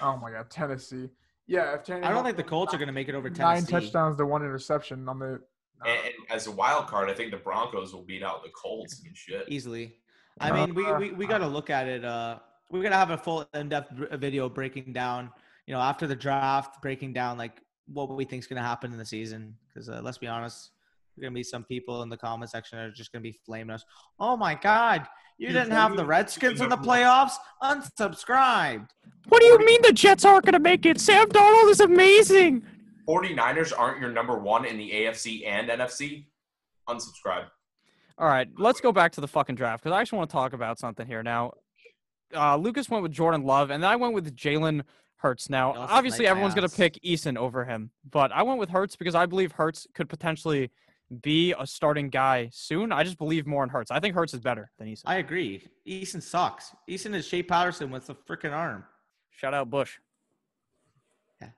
[0.03, 1.09] Oh my God, Tennessee.
[1.47, 3.65] Yeah, if Tennessee I don't think the Colts are going to make it over nine
[3.65, 5.41] touchdowns to one interception on the.
[5.85, 9.03] and, and as a wild card, I think the Broncos will beat out the Colts
[9.07, 9.45] and shit.
[9.49, 9.97] easily.
[10.41, 12.05] I mean, we, we, we got to look at it.
[12.05, 12.39] Uh,
[12.71, 15.31] we're gonna have a full in-depth video breaking down,
[15.67, 18.99] you know, after the draft, breaking down like what we think is gonna happen in
[18.99, 19.57] the season.
[19.69, 20.71] Because uh, let's be honest,
[21.17, 23.75] there's gonna be some people in the comment section that are just gonna be flaming
[23.75, 23.85] us.
[24.19, 25.07] Oh my God,
[25.39, 27.33] you You didn't have the Redskins in the playoffs.
[27.63, 28.89] Unsubscribed.
[29.29, 31.01] What do you mean the Jets aren't gonna make it?
[31.01, 32.63] Sam Darnold is amazing.
[33.09, 36.27] 49ers aren't your number one in the AFC and NFC.
[36.89, 37.47] Unsubscribe.
[38.19, 40.53] All right, let's go back to the fucking draft because I actually want to talk
[40.53, 41.23] about something here.
[41.23, 41.53] Now,
[42.35, 44.83] uh, Lucas went with Jordan Love, and then I went with Jalen
[45.17, 45.51] Hurts.
[45.51, 49.15] Now, obviously, everyone's going to pick Eason over him, but I went with Hurts because
[49.15, 50.71] I believe Hurts could potentially
[51.23, 52.91] be a starting guy soon.
[52.93, 53.91] I just believe more in Hurts.
[53.91, 55.03] I think Hurts is better than Eason.
[55.07, 55.67] I agree.
[55.87, 56.75] Eason sucks.
[56.89, 58.85] Eason is Shea Patterson with a freaking arm.
[59.31, 59.99] Shout out Bush.
[61.41, 61.49] Yeah.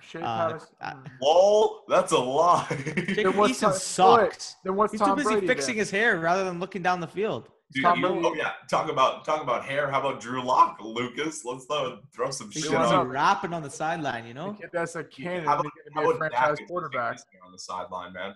[0.00, 0.68] Shea Uh, Patterson.
[0.80, 0.94] uh.
[1.20, 2.66] Lol, that's a lie.
[3.08, 4.56] Jacob Eason Tom- sucks.
[4.64, 5.80] Then what's He's Tom too busy Brady fixing then?
[5.80, 7.50] his hair rather than looking down the field.
[7.72, 9.90] Dude, Tom you- oh yeah, talk about talk about hair.
[9.90, 11.44] How about Drew Lock, Lucas?
[11.44, 13.08] Let's throw, throw some He's shit what's busy on.
[13.08, 14.52] rapping on the sideline, you know.
[14.52, 15.48] kid that's a candidate.
[15.48, 17.18] How He's How going to be a about franchise quarterback.
[17.44, 18.34] on the sideline, man?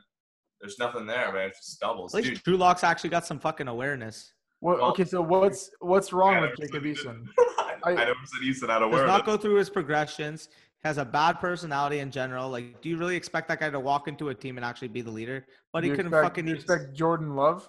[0.60, 1.48] There's nothing there, man.
[1.48, 2.14] It's just doubles.
[2.14, 4.32] At least Dude, Drew Lock's actually got some fucking awareness.
[4.60, 7.26] What, Well- okay, so what's what's wrong I with never Jacob Eason?
[7.84, 10.48] I, I- never said Eason out of Does not go through his progressions.
[10.84, 12.48] Has a bad personality in general.
[12.48, 15.02] Like, do you really expect that guy to walk into a team and actually be
[15.02, 15.46] the leader?
[15.74, 17.68] But Do he couldn't expect, fucking you expect Jordan Love?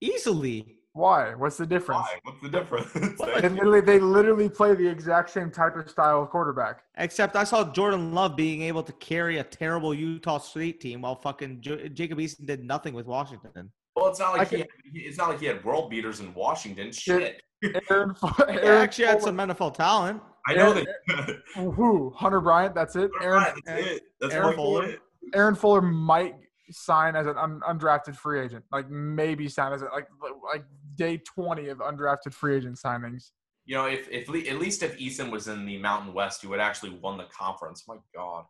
[0.00, 0.75] easily.
[0.96, 1.34] Why?
[1.34, 2.00] What's the difference?
[2.00, 2.18] Why?
[2.22, 2.90] What's the difference?
[3.42, 6.80] They literally, they literally play the exact same type of style of quarterback.
[6.96, 11.14] Except I saw Jordan Love being able to carry a terrible Utah State team while
[11.14, 13.70] fucking Jo- Jacob Eason did nothing with Washington.
[13.94, 16.32] well, it's not I like he had, it's not like he had world beaters in
[16.32, 16.90] Washington.
[16.92, 17.42] Shit.
[17.90, 20.22] Aaron, He Aaron actually had some NFL talent.
[20.48, 21.36] I know Aaron- that.
[21.74, 22.10] Who?
[22.16, 22.74] Hunter Bryant.
[22.74, 23.10] That's it.
[23.20, 24.02] Aaron That's it.
[24.20, 24.84] That's Aaron Fuller.
[24.84, 25.00] it.
[25.34, 26.36] Aaron Fuller might
[26.70, 27.34] sign as an
[27.68, 28.64] undrafted free agent.
[28.72, 30.06] Like maybe sign as a, like
[30.52, 30.64] like
[30.96, 33.30] day twenty of undrafted free agent signings.
[33.64, 36.60] You know, if, if at least if Eason was in the Mountain West, he would
[36.60, 37.84] actually won the conference.
[37.88, 38.44] My God.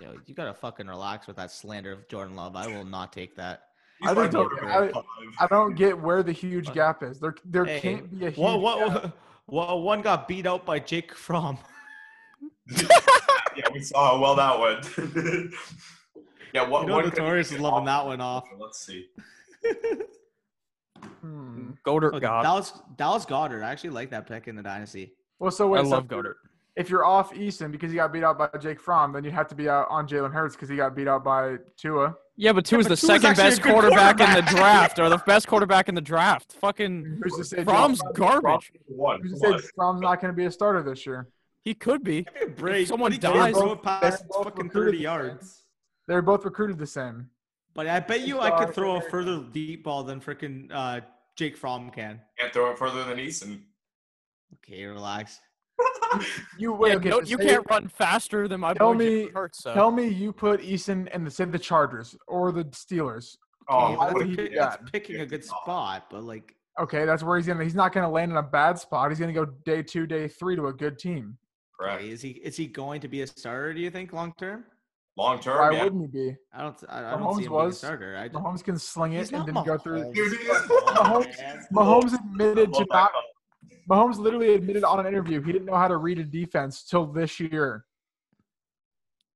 [0.00, 2.56] Yo, you gotta fucking relax with that slander of Jordan Love.
[2.56, 3.62] I will not take that.
[4.02, 5.04] I my just don't- quarterback.
[5.38, 7.20] I don't get where the huge gap is.
[7.20, 9.02] There there Hey, can't be a huge What, gap.
[9.46, 11.58] what, what, one got beat out by Jake Fromm.
[12.70, 14.88] yeah, we saw how well that went.
[16.54, 16.82] yeah, what?
[16.82, 18.04] You know what the could he Taurus is loving off?
[18.04, 18.44] that one off.
[18.58, 19.08] Let's see.
[21.20, 21.70] Hmm.
[21.86, 22.42] Goedert, Oh, God.
[22.42, 23.62] Dallas, Dallas Goedert.
[23.62, 25.14] I actually like that pick in the dynasty.
[25.38, 26.34] Well, so wait, I so love if you're- Goedert.
[26.76, 29.48] If you're off Eason because he got beat out by Jake Fromm, then you have
[29.48, 32.14] to be out on Jalen Hurts because he got beat out by Tua.
[32.36, 35.18] Yeah, but Tua's but the Tua's second best good quarterback, in the draft, or the
[35.18, 36.52] best quarterback in the draft.
[36.60, 38.72] Fucking Who's to say Fromm's garbage.
[38.86, 39.20] One.
[39.20, 41.28] Who's to say Fromm's not going to be a starter this year?
[41.62, 42.22] He could be.
[42.22, 42.86] Give me a break.
[42.86, 45.64] someone What he dies- throw it past They're both fucking 30 yards.
[46.06, 47.28] They're both recruited the same.
[47.80, 51.00] But I bet you I could throw a further deep ball than freaking uh,
[51.34, 52.20] Jake Fromm can.
[52.38, 53.62] Can't throw it further than Eason.
[54.56, 55.40] Okay, relax.
[56.58, 56.90] You wait.
[56.90, 59.62] Yeah, okay, no, you say- can't run faster than my Tell boy me- Jalen Hurts.
[59.62, 59.72] So.
[59.72, 63.38] Tell me you put Eason in the say the Chargers or the Steelers.
[63.70, 67.46] Oh, why that's, pick- that's picking a good spot, but like, Okay, that's where he's
[67.46, 67.64] gonna.
[67.64, 69.10] He's not gonna land in a bad spot.
[69.10, 71.38] He's gonna go day two, day three to a good team.
[71.80, 71.94] Right?
[71.94, 73.72] okay, is he is he going to be a starter?
[73.72, 74.64] Do you think long term?
[75.16, 75.84] Long term, Why yeah.
[75.84, 76.36] wouldn't he be?
[76.52, 76.76] I don't.
[76.88, 77.78] I, I don't Mahomes see him being a was.
[77.78, 78.16] starter.
[78.16, 80.04] I, Mahomes can sling he's it and not then go through.
[80.04, 80.14] Mahomes.
[80.14, 80.62] Dude, he is.
[80.62, 81.64] Mahomes.
[81.72, 83.12] Mahomes admitted to Love that not.
[83.88, 87.06] Mahomes literally admitted on an interview he didn't know how to read a defense till
[87.06, 87.84] this year.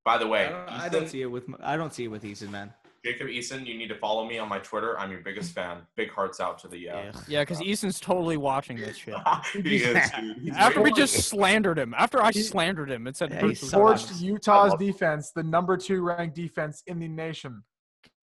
[0.05, 1.45] By the way, I don't, I don't see it with.
[1.61, 2.73] I don't see it with Eason, man.
[3.05, 4.97] Jacob Eason, you need to follow me on my Twitter.
[4.99, 5.77] I'm your biggest fan.
[5.95, 6.89] Big hearts out to the.
[6.89, 7.15] Uh, Ugh.
[7.27, 9.13] Yeah, because Eason's totally watching this shit.
[9.53, 10.49] he is, dude.
[10.55, 13.73] After we just slandered him, after I slandered him and said Yeah, he was sucks.
[13.73, 17.61] Forged Utah's defense, the number two ranked defense in the nation.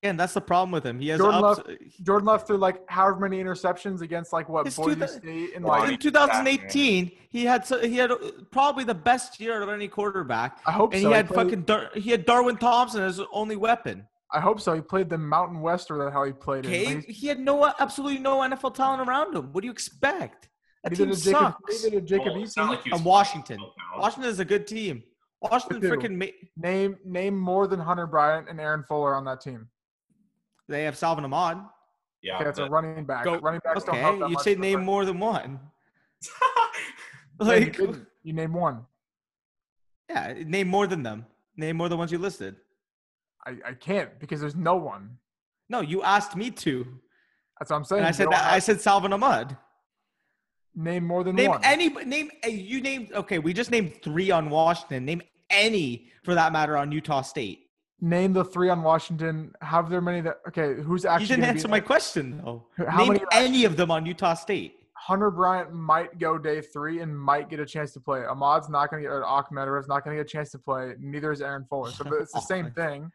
[0.03, 0.99] Again, that's the problem with him.
[0.99, 1.61] He has Jordan ups.
[2.03, 5.65] Jordan Love threw like however many interceptions against like what Boise two thou- State and
[5.65, 8.17] Well, like in he- 2018, he had so, he had uh,
[8.51, 11.09] probably the best year of any quarterback, I hope and so.
[11.09, 14.09] he had played- fucking Dar- he had Darwin Thompson as his only weapon.
[14.33, 14.75] I hope so.
[14.75, 17.03] He played the Mountain West or the hell he played Okay, in.
[17.03, 19.53] he had no absolutely no NFL talent around him.
[19.53, 20.49] What do you expect?
[20.83, 21.85] That Neither team did Jacob, sucks.
[21.85, 22.69] neither did Jacob Well, Eason.
[22.69, 23.57] like And Washington.
[23.59, 24.01] playing well now.
[24.03, 25.03] Washington is a good team.
[25.43, 26.27] Washington freaking ma-
[26.57, 29.69] Name name more than Hunter Bryant and Aaron Fuller on that team.
[30.69, 31.63] they have Salvon Ahmed.
[32.23, 32.37] Yeah.
[32.37, 33.25] Okay, that's a running back.
[33.25, 35.61] Go- Running backs don't help Okay, that you'd much say name the- more than one.
[37.39, 38.07] Like, didn't.
[38.23, 38.87] you name one.
[40.09, 41.27] yeah, name more than them.
[41.57, 42.57] Name more than the ones you listed.
[43.47, 45.19] I, I can't because there's no one.
[45.69, 46.87] No, you asked me to,
[47.59, 48.01] That's what I'm saying.
[48.01, 49.57] and I said that, I said Salvon Ahmed.
[50.75, 51.43] name more than one.
[51.43, 51.61] Name one.
[51.65, 51.89] any.
[51.89, 53.13] Name you named.
[53.15, 55.05] Okay, we just named three on Washington.
[55.05, 57.67] Name any for that matter on Utah State.
[58.01, 59.53] Name the three on Washington.
[59.61, 60.39] Have there many that?
[60.49, 61.25] Okay, who's actually?
[61.25, 62.67] you didn't answer my question though.
[62.89, 64.75] How name any of them on Utah State.
[64.95, 68.25] Hunter Bryant might go day three and might get a chance to play.
[68.25, 69.15] Ahmed's not going to get.
[69.23, 70.95] Ahmed is not going to get a chance to play.
[71.01, 71.91] Neither is Aaron Fuller.
[71.91, 73.11] So it's the same thing.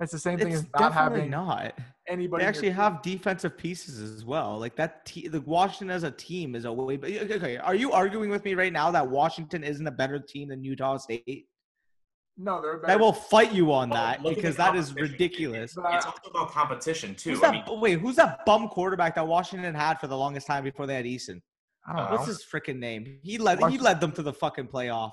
[0.00, 1.74] It's the same thing It's as not definitely having not.
[2.06, 2.44] anybody.
[2.44, 4.58] They actually have defensive pieces as well.
[4.58, 6.96] Like that, te- the Washington as a team is a way.
[6.96, 10.48] But okay, are you arguing with me right now that Washington isn't a better team
[10.50, 11.48] than Utah State?
[12.36, 12.98] No, they're I better.
[13.00, 15.74] will fight you on Oh, that look at because that is ridiculous.
[15.74, 17.30] But It's I- also about competition too.
[17.30, 20.62] Who's I mean, wait, who's that bum quarterback that Washington had for the longest time
[20.62, 21.40] before they had Eason?
[21.84, 22.16] I don't know.
[22.16, 23.18] What's his freaking name?
[23.24, 23.58] He led.
[23.68, 25.10] He led them to the fucking playoff.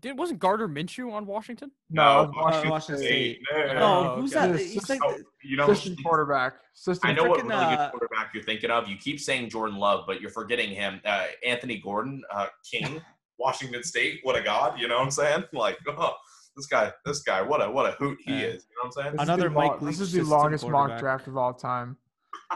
[0.00, 1.70] Did, wasn't Gardner Minshew on Washington?
[1.90, 3.40] no, no, Washington, Washington State.
[3.48, 3.66] State.
[3.68, 4.46] No, No, Oh, who's okay.
[4.48, 4.52] that?
[4.58, 6.54] This- He's like, Oh, you know, Assistant quarterback.
[6.74, 8.88] Assistant I know what freaking, really good uh, quarterback you're thinking of.
[8.88, 11.00] You keep saying Jordan Love, but you're forgetting him.
[11.04, 13.00] Uh, Anthony Gordon, uh, King,
[13.38, 14.20] Washington State.
[14.24, 14.78] What a god!
[14.80, 15.44] You know what I'm saying?
[15.52, 16.14] Like, oh,
[16.56, 18.38] This guy, this guy, what a what a hoot he Yeah.
[18.46, 18.66] is.
[18.68, 19.12] You know what I'm saying?
[19.12, 21.96] This is Another the Mike long- This is the longest mock draft of all time.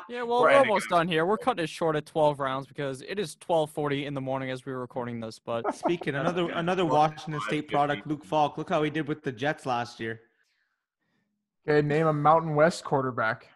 [0.09, 1.25] Yeah, well, We're we're, ending almost done here.
[1.27, 4.65] We're cutting it short at 12 rounds because it is 12:40 in the morning as
[4.67, 5.39] we were recording this.
[5.39, 6.59] But Speaking another Yeah.
[6.59, 8.59] another Washington State product, Luke Falk.
[8.59, 10.21] Look how he did with the Jets last year.
[11.69, 13.49] Okay, name a Mountain West quarterback.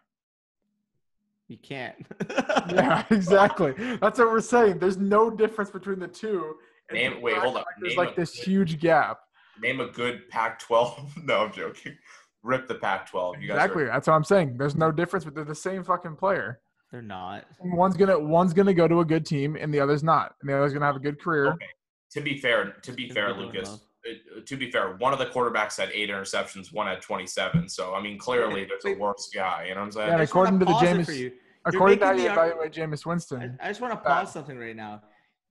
[1.49, 1.97] You can't.
[2.73, 3.73] Yeah, exactly.
[4.01, 4.79] That's what we're saying.
[4.79, 6.55] There's no difference between the two.
[6.89, 7.67] and Name- people wait, hold up.
[7.79, 9.19] There's Name like a- this huge gap.
[9.61, 11.25] Name a good Pac-12.
[11.25, 11.97] no, I'm joking.
[12.45, 13.41] Rip the Pac-12.
[13.41, 13.85] You guys are- Exactly.
[13.87, 14.57] That's what I'm saying.
[14.59, 16.61] There's no difference, but they're the same fucking player.
[16.93, 17.47] They're not.
[17.61, 20.35] One's gonna one's gonna go to a good team, and the other's not.
[20.41, 21.49] And the other's gonna have a good career.
[21.55, 21.67] Okay.
[22.13, 23.69] To be fair, to be fair, Lucas.
[23.69, 23.83] well.
[24.07, 27.69] uh, To be fair, one of the quarterbacks had eight interceptions, one had 27.
[27.69, 29.65] So I mean, clearly there's a worse guy.
[29.69, 30.09] You know what I'm saying?
[30.09, 30.97] Yeah, I just wanna according to the pause it
[31.33, 31.33] Jameis-
[31.67, 34.05] According to how you the arg- evaluate Jameis I, Winston, I just want to Bad.
[34.05, 35.03] pause something right now.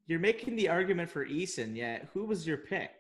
[0.05, 2.91] You're making the argument for Eason, yet who was your pick?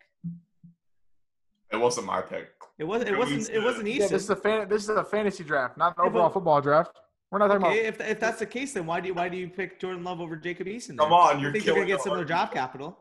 [1.73, 2.49] It wasn't my pick.
[2.77, 3.09] It wasn't.
[3.09, 3.39] It Who wasn't.
[3.41, 4.69] is It wasn't yeah, this is a fan.
[4.69, 6.91] This is a fantasy draft, not an overall but- football draft.
[7.31, 8.01] We're not talking Okay, about.
[8.05, 10.21] if, if that's the case, then why do you why do you pick Jordan Love
[10.21, 10.95] over Jacob Eason?
[10.99, 12.27] Come on, you're think you're gonna get the similar argument.
[12.51, 12.99] draft capital.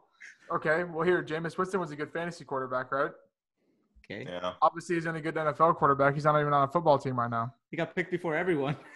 [0.50, 3.10] Okay, well here, Jameis Winston was a good fantasy quarterback, right?
[4.06, 4.52] Okay, Yeah.
[4.62, 6.14] Obviously, he's not a good NFL quarterback.
[6.14, 7.52] He's not even on a football team right now.
[7.70, 8.74] he got picked before everyone.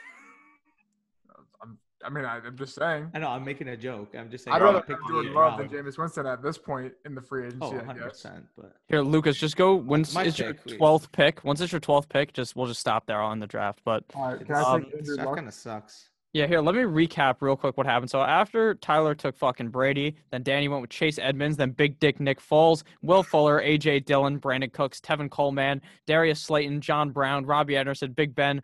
[2.04, 3.10] I'm, mean, I, I'm just saying.
[3.14, 4.14] I know I'm making a joke.
[4.16, 4.54] I'm just saying.
[4.54, 5.68] I'd he rather got have picked Jordan Love than.
[5.68, 7.58] Jameis Winston at this point in the free agency.
[7.62, 8.42] Oh, 100%.
[8.56, 9.74] But here, Lucas, just go.
[9.74, 10.78] Once My it's your pick, please.
[10.78, 13.80] 12th pick, once it's your 12th pick, just we'll just stop there on the draft.
[13.84, 16.10] But All right, can it's- I Um, that kind of sucks.
[16.32, 18.10] Yeah, here, let me recap real quick what happened.
[18.10, 22.20] So after Tyler took fucking Brady, then Danny went with Chase Edmonds, then Big Dick
[22.20, 27.78] Nick Foles, Will Fuller, AJ Dillon, Brandin Cooks, Tevin Coleman, Darius Slayton, John Brown, Robbie
[27.78, 28.60] Anderson, Big Ben,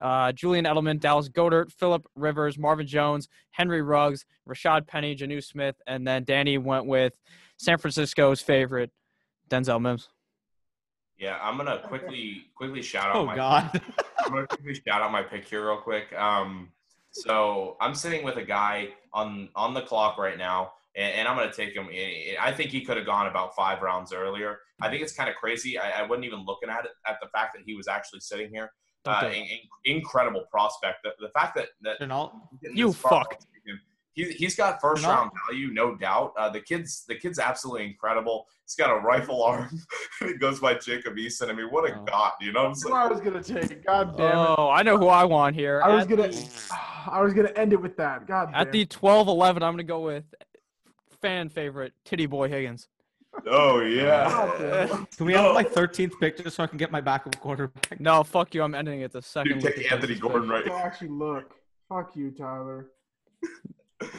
[0.00, 5.76] uh, Julian Edelman, Dallas Goedert, Philip Rivers, Marvin Jones, Henry Ruggs, Rashad Penny, Jonnu Smith,
[5.86, 7.14] and then Danny went with
[7.58, 8.90] San Francisco's favorite,
[9.48, 10.08] Denzel Mims.
[11.18, 13.80] Yeah, I'm gonna quickly quickly shout out Oh my God.
[14.24, 16.12] I'm gonna quickly shout out my pick here real quick.
[16.12, 16.72] Um,
[17.10, 21.34] so I'm sitting with a guy on on the clock right now, and, and I'm
[21.36, 21.88] gonna take him.
[21.90, 24.58] I- I think he could have gone about five rounds earlier.
[24.82, 25.78] I think it's kind of crazy.
[25.78, 28.50] I, I wasn't even looking at it at the fact that he was actually sitting
[28.50, 28.70] here.
[29.06, 31.02] Don't Uh, in- in- incredible prospect.
[31.04, 32.32] The, the fact that that Shenault.
[32.62, 33.12] You this fuck.
[33.12, 33.26] along,
[34.14, 35.10] He, he's got first No.
[35.10, 36.32] round value, no doubt.
[36.38, 38.46] Uh, the kid's the kid's absolutely incredible.
[38.64, 39.68] He's got a rifle arm.
[40.22, 41.50] it goes by Jacob Eason.
[41.50, 42.04] I mean, what a Oh.
[42.04, 42.94] god, you know what I'm saying?
[42.94, 43.84] I was gonna take.
[43.86, 44.54] God damn it!
[44.58, 45.80] Oh, I know who I want here.
[45.84, 46.28] I was At gonna.
[46.28, 46.50] the-
[47.10, 48.26] I was gonna end it with that.
[48.26, 48.54] God damn.
[48.54, 50.24] At the 12 11, I'm going to go with
[51.22, 52.88] fan favorite, Titty Boy Higgins.
[53.46, 54.28] Oh yeah.
[54.28, 55.16] God damn it.
[55.16, 58.00] Can we have my 13th pick just so I can get my backup quarterback?
[58.00, 58.62] No, fuck you.
[58.62, 59.54] I'm ending it the second.
[59.54, 60.50] Dude, Lucas take Anthony Gordon pick.
[60.50, 60.64] right.
[60.66, 61.54] Go actually look.
[61.88, 62.88] Fuck you, Tyler.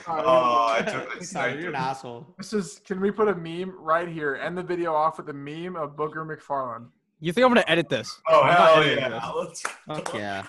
[0.07, 2.25] All right, Oh, I took I Tyler, you're an asshole.
[2.37, 2.81] This is.
[2.85, 4.35] Can we put a meme right here?
[4.35, 6.87] End the video off with a meme of Booger McFarland.
[7.19, 8.21] You think I'm going to edit this?
[8.29, 9.29] Oh I'm not hell editing yeah!
[9.31, 10.45] Let's, Fuck yeah.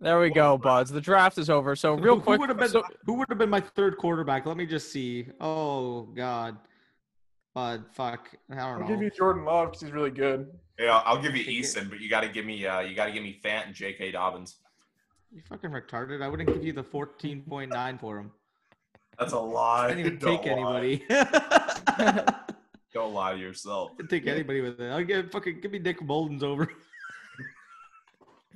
[0.00, 0.90] There we go, buds.
[0.90, 1.74] The draft is over.
[1.76, 2.36] So, real Who- quick.
[2.36, 2.68] Who would have been?
[2.68, 4.44] so- who would have been my third quarterback?
[4.46, 5.26] Let me just see.
[5.40, 6.56] Oh God.
[7.56, 8.28] Bud, fuck.
[8.50, 8.86] I don't I'll know.
[8.86, 10.46] give you Jordan Love because he's really good.
[10.78, 11.62] yeah, I'll give you Take it.
[11.64, 13.74] Eason, but you got to give me uh, you got to give me Fant and
[13.74, 14.12] J.K.
[14.12, 14.56] Dobbins.
[15.32, 16.20] You fucking retarded.
[16.22, 18.30] I wouldn't give you the 14.9 for him.
[19.18, 19.86] That's a lie.
[19.86, 20.52] I didn't even Don't take lie.
[20.52, 21.04] anybody.
[22.92, 23.92] Don't lie to yourself.
[23.94, 24.90] I Didn't take anybody with it.
[24.90, 26.68] I'll give fucking give me Nick Bolden's over.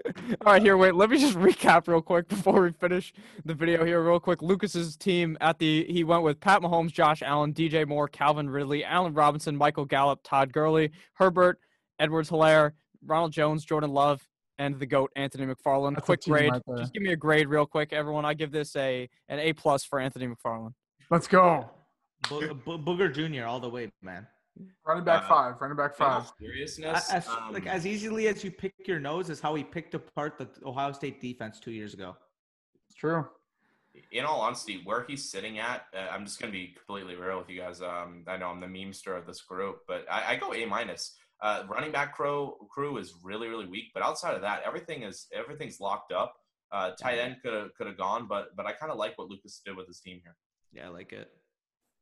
[0.47, 0.95] All right, here, wait.
[0.95, 3.13] Let me just recap real quick before we finish
[3.45, 4.43] the video here, real quick.
[4.43, 8.85] Lucas's team at the he went with Pat Mahomes, Josh Allen, DJ Moore, Calvin Ridley,
[8.85, 11.59] Allen Robinson, Michael Gallup, Todd Gurley, Herbert,
[11.99, 12.73] Edwards Helaire,
[13.05, 14.27] Ronald Jones, Jordan Love,
[14.59, 15.95] and the GOAT, Anthony McFarland.
[15.95, 16.51] That's a quick team grade.
[16.51, 18.25] right just give me a grade real quick, everyone.
[18.25, 20.73] I give this a an A plus for Anthony McFarland.
[21.11, 21.71] Let's go.
[22.29, 23.47] Bo- Bo- Booger Jr.
[23.47, 24.27] all the way, man.
[24.85, 25.61] Running back Uh, five.
[25.61, 26.31] Running back five.
[26.39, 29.95] seriousness, As, um, like as easily as you pick your nose is how he picked
[29.95, 32.17] apart the Ohio State defense two years ago.
[32.87, 33.29] It's true.
[34.13, 37.49] in all honesty, where he's sitting at, uh, I'm just gonna be completely real with
[37.51, 37.83] you guys.
[37.83, 41.17] Um, I know I'm the memester of this group, but I, I go A minus.
[41.41, 45.27] Uh, running back crew crew is really really weak, but outside of that, everything is
[45.33, 46.37] everything's locked up.
[46.71, 49.29] Uh, tight end could have could have gone, but but I kind of like what
[49.29, 50.37] Lucas did with his team here.
[50.73, 51.33] Yeah, I like it.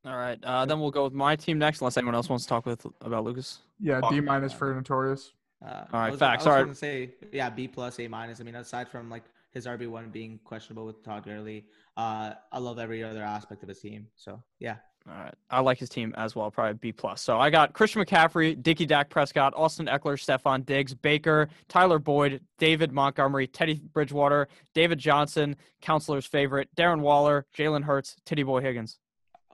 [0.05, 2.49] All right, uh, then we'll go with my team next, unless anyone else wants to
[2.49, 3.59] talk with about Lucas.
[3.81, 5.33] Yeah, Fuck D minus for Notorious.
[5.65, 6.77] Uh, All I right, was, facts, I was all right.
[6.77, 8.41] say yeah, B plus, A minus.
[8.41, 11.65] I mean, aside from like his RB one being questionable with Todd Gurley,
[11.97, 14.07] uh, I love every other aspect of his team.
[14.15, 14.77] So yeah,
[15.09, 15.35] All right.
[15.51, 17.21] I like his team as well, probably B plus.
[17.21, 22.41] So I got Christian McCaffrey, Dickie Dak Prescott, Austin Ekeler, Stefon Diggs, Baker, Tyler Boyd,
[22.59, 29.01] David Montgomery, Teddy Bridgewater, David Johnson, counselor's favorite, Darren Waller, Jalen Hurts, Titty Boy Higgins.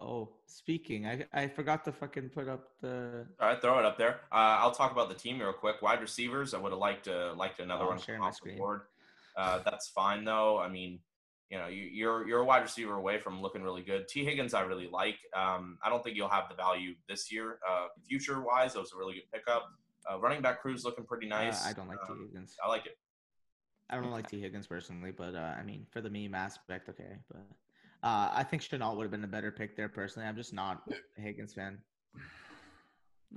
[0.01, 3.27] Oh, speaking, I I forgot to fucking put up the.
[3.41, 4.21] All right, throw it up there.
[4.33, 5.83] Uh, I'll talk about the team real quick.
[5.83, 8.59] Wide receivers, I would have liked to liked another Oh, one come my screen.
[8.59, 8.83] board.
[9.37, 10.59] Uh, that's fine though.
[10.59, 10.99] I mean,
[11.51, 14.09] you know, you, you're you're a wide receiver away from looking really good.
[14.09, 15.19] T Higgins, I really like.
[15.33, 17.59] Um, I don't think you'll have the value this year.
[17.69, 19.69] Uh, future wise, that was a really good pickup.
[20.11, 21.65] Uh, running back crew's looking pretty uh, nice.
[21.65, 22.57] I don't like T Um, Higgins.
[22.63, 22.99] I like it.
[23.91, 27.19] I don't like T Higgins personally, but uh, I mean, for the meme aspect, okay.
[27.31, 27.43] But
[28.05, 30.29] uh, I think Shenault would have been a better pick there personally.
[30.29, 30.83] I'm just not
[31.17, 31.79] a Higgins fan.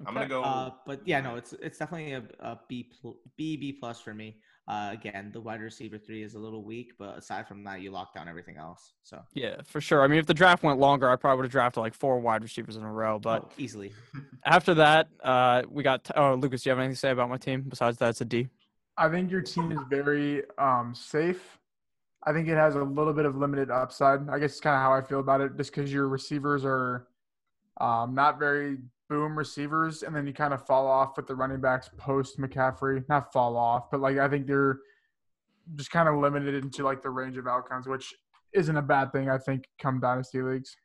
[0.06, 0.44] I'm gonna go.
[0.44, 4.14] Uh, but yeah, no, it's it's definitely a, a B pl- B B plus for
[4.14, 4.36] me.
[4.68, 7.92] Uh, again, the wide receiver three is a little weak, but aside from that, you
[7.92, 8.94] lock down everything else.
[9.04, 10.04] So Yeah, for sure.
[10.04, 12.44] I mean, if the draft went longer, I probably would have drafted like four wide
[12.44, 13.18] receivers in a row.
[13.18, 13.94] But oh, easily,
[14.46, 16.12] after that, uh, we got.
[16.16, 18.26] Oh, Lucas, do you have anything to say about my team besides that it's a
[18.26, 18.50] D?
[18.98, 21.58] I think your team is very um, safe.
[22.28, 24.28] I think it has a little bit of limited upside.
[24.28, 27.08] I guess it's kind of how I feel about it, just because your receivers are
[27.80, 28.80] um, not very
[29.10, 33.08] boom receivers, and then you kind of fall off with the running backs post McCaffrey.
[33.08, 34.80] Not fall off, but like I think they're
[35.76, 38.14] just kind of limited into like the range of outcomes, which
[38.54, 39.30] isn't a bad thing.
[39.30, 40.76] I think come dynasty leagues.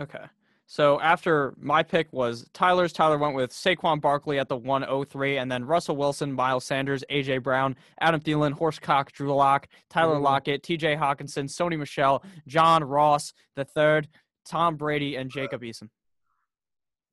[0.00, 0.24] Okay.
[0.66, 5.52] So after my pick was Tyler's, Tyler went with Saquon Barkley at the 103, and
[5.52, 10.22] then Russell Wilson, Miles Sanders, AJ Brown, Adam Thielen, Horsecock, Drew Lock, Tyler Ooh.
[10.22, 14.08] Lockett, TJ Hockenson, Sony Michel, John Ross the third,
[14.44, 15.88] Tom Brady, and Jacob Eason.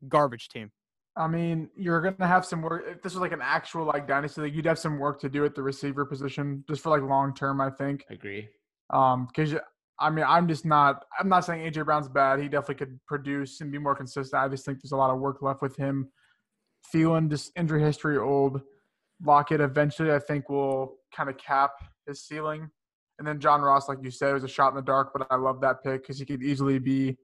[0.08, 0.72] Garbage team.
[1.16, 2.84] I mean, you're gonna have some work.
[2.88, 5.44] If this was like an actual like dynasty league, you'd have some work to do
[5.44, 7.60] at the receiver position, just for like long term.
[7.60, 8.06] I think.
[8.10, 8.48] agree.
[8.90, 9.56] Um, because
[10.02, 11.06] I mean, I'm just not.
[11.20, 12.40] I'm not saying AJ Brown's bad.
[12.40, 14.42] He definitely could produce and be more consistent.
[14.42, 16.10] I just think there's a lot of work left with him.
[16.92, 18.62] Feeling just injury history old.
[19.24, 21.72] Lockett eventually, I think, will kind of cap
[22.08, 22.70] his ceiling.
[23.20, 25.36] And then John Ross, like you said, was a shot in the dark, but I
[25.36, 27.16] love that pick because he could easily be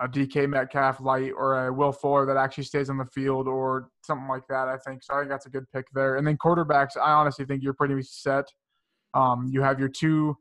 [0.00, 3.88] a DK Metcalf light or a Will Fuller that actually stays on the field or
[4.04, 4.66] something like that.
[4.66, 5.14] I think so.
[5.14, 6.16] I think that's a good pick there.
[6.16, 8.46] And then quarterbacks, I honestly think you're pretty set.
[9.14, 10.36] Um, you have your two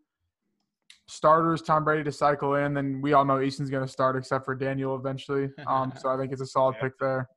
[1.12, 4.46] starters, Tom Brady to cycle in, then we all know Eason's going to start except
[4.46, 5.50] for Daniel eventually.
[5.68, 7.28] Um, so I think it's a solid pick there.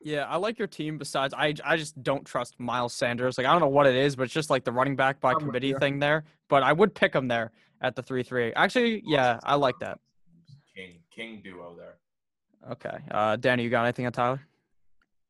[0.00, 0.98] Yeah, I like your team.
[0.98, 3.38] Besides, I I just don't trust Miles Sanders.
[3.38, 5.32] Like I don't know what it is, but it's just like the running back by
[5.32, 5.78] I'm committee you.
[5.78, 6.24] thing there.
[6.48, 7.52] But I would pick him there
[7.82, 8.52] at the three three.
[8.54, 10.00] Actually, yeah, I like that.
[10.74, 11.98] King King duo there.
[12.72, 14.40] Okay, uh, Danny, you got anything on Tyler?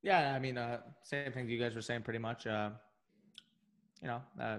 [0.02, 2.46] Yeah, I mean, uh, same thing you guys were saying, pretty much.
[2.46, 2.70] Uh,
[4.00, 4.58] you know, uh,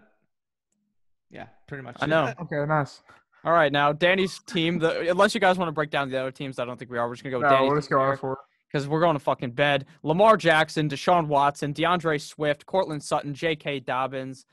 [1.34, 1.98] yeah, pretty much.
[2.00, 2.34] I know.
[2.42, 3.02] Okay, nice.
[3.46, 4.80] All right, now Danny's team.
[4.80, 6.98] The unless you guys want to break down the other teams, I don't think we
[6.98, 7.08] are.
[7.08, 8.18] We're just gonna go with No, Danny's we'll just go team R here.
[8.18, 8.38] four.
[8.72, 9.86] because we're going to fucking bed.
[10.04, 13.82] Lamar Jackson, Deshaun Watson, D'Andre Swift, Courtland Sutton, J.K.
[13.82, 14.46] Dobbins,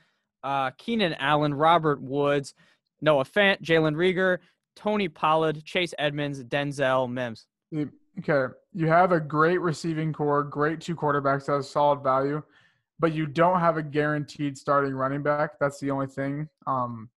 [0.43, 2.53] uh, Keenan Allen, Robert Woods,
[2.99, 4.39] Noah Fant, Jalen Reagor,
[4.75, 7.45] Tony Pollard, Chase Edmonds, Denzel Mims.
[8.19, 12.43] Okay, you have a great receiving corps, great two quarterbacks that has solid value,
[13.01, 15.59] but you don't have a guaranteed starting running back.
[15.59, 16.47] That's the only thing.
[16.67, 17.09] Um,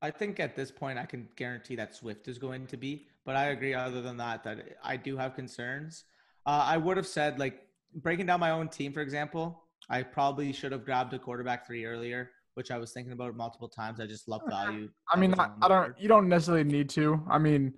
[0.00, 3.36] I think at this point I can guarantee that Swift is going to be, but
[3.36, 3.74] I agree.
[3.74, 6.04] Other than that, that I do have concerns.
[6.46, 7.60] Uh, I would have said like
[7.96, 9.62] breaking down my own team, for example.
[9.90, 13.68] I probably should have grabbed a quarterback three earlier, which I was thinking about multiple
[13.68, 14.00] times.
[14.00, 14.88] I just love value.
[15.12, 15.94] I mean, I, I don't.
[16.00, 17.22] You don't necessarily need to.
[17.28, 17.74] I mean,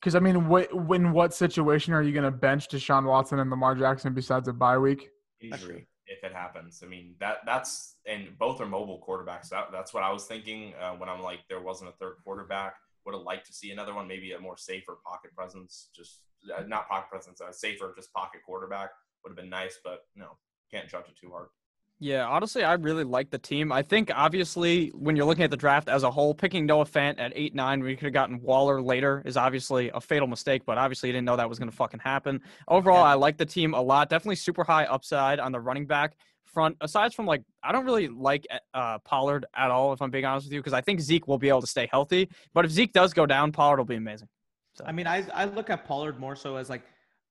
[0.00, 3.48] because I mean, what, in what situation are you going to bench Deshaun Watson and
[3.48, 5.08] Lamar Jackson besides a bye week?
[5.50, 5.70] That's true.
[5.70, 6.82] Easily, if it happens.
[6.84, 9.48] I mean, that that's and both are mobile quarterbacks.
[9.48, 12.74] That, that's what I was thinking uh, when I'm like, there wasn't a third quarterback.
[13.04, 15.90] Would have liked to see another one, maybe a more safer pocket presence.
[15.94, 16.22] Just
[16.56, 18.90] uh, not pocket presence, a safer just pocket quarterback
[19.22, 19.78] would have been nice.
[19.82, 20.38] But no,
[20.72, 21.48] can't judge it too hard.
[21.98, 23.72] Yeah, honestly, I really like the team.
[23.72, 27.18] I think obviously when you're looking at the draft as a whole, picking Noah Fant
[27.18, 30.62] at eight nine, we could have gotten Waller later, is obviously a fatal mistake.
[30.66, 32.42] But obviously, you didn't know that was going to fucking happen.
[32.68, 33.12] Overall, Yeah.
[33.12, 34.10] I like the team a lot.
[34.10, 36.76] Definitely super high upside on the running back front.
[36.82, 40.46] Aside from like, I don't really like uh, Pollard at all, if I'm being honest
[40.46, 42.28] with you, because I think Zeke will be able to stay healthy.
[42.52, 44.28] But if Zeke does go down, Pollard will be amazing.
[44.74, 46.82] So I mean, I I look at Pollard more so as like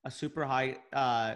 [0.05, 1.35] a super high uh,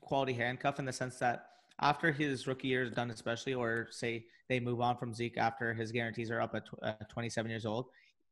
[0.00, 1.47] quality handcuff in the sense that
[1.80, 5.72] after his rookie year is done, especially, or say they move on from Zeke after
[5.72, 7.86] his guarantees are up at tw- uh, 27 years old,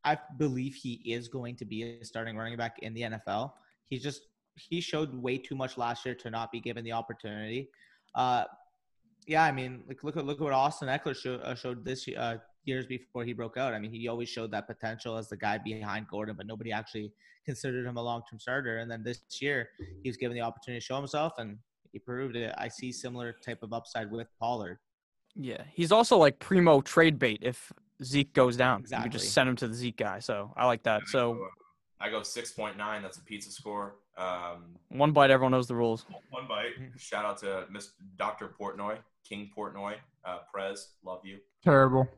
[0.05, 3.52] I believe he is going to be a starting running back in the NFL.
[3.89, 4.23] He's just
[4.56, 7.68] he showed way too much last year to not be given the opportunity.
[8.14, 8.44] Uh,
[9.27, 12.09] yeah, I mean, like look at look at what Austin Ekeler show, uh, showed this
[12.09, 13.74] uh, years before he broke out.
[13.74, 17.12] I mean, he always showed that potential as the guy behind Gordon, but nobody actually
[17.44, 18.78] considered him a long term starter.
[18.78, 19.68] And then this year,
[20.02, 21.59] he was given the opportunity to show himself, and
[21.92, 22.54] he proved it.
[22.58, 24.78] I see similar type of upside with Pollard.
[25.34, 27.72] yeah, he's also like primo trade bait if
[28.02, 28.78] Zeke goes down.
[28.80, 29.10] You Exactly.
[29.10, 30.18] just send him to the Zeke guy.
[30.18, 31.08] So I like that.
[31.08, 31.48] So
[32.00, 32.76] I go 6.9.
[33.02, 33.96] That's a pizza score.
[34.18, 36.04] Um, One bite, everyone knows the rules.
[36.30, 36.72] one bite.
[36.98, 38.54] Shout out to Miss Dr.
[38.58, 38.98] Portnoy,
[39.28, 39.94] King Portnoy,
[40.24, 40.90] uh, Prez.
[41.04, 41.38] Love you.
[41.64, 42.08] Terrible.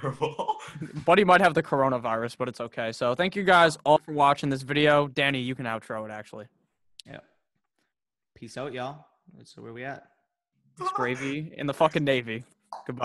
[0.00, 0.56] Terrible.
[1.04, 2.90] Buddy might have the coronavirus, but it's okay.
[2.92, 5.06] So thank you guys all for watching this video.
[5.08, 6.46] Danny, you can outro it actually.
[7.06, 7.18] Yeah.
[8.36, 9.06] Peace out, y'all.
[9.44, 10.08] So where we at?
[10.78, 12.44] It's gravy in the fucking Navy.
[12.86, 13.04] Goodbye.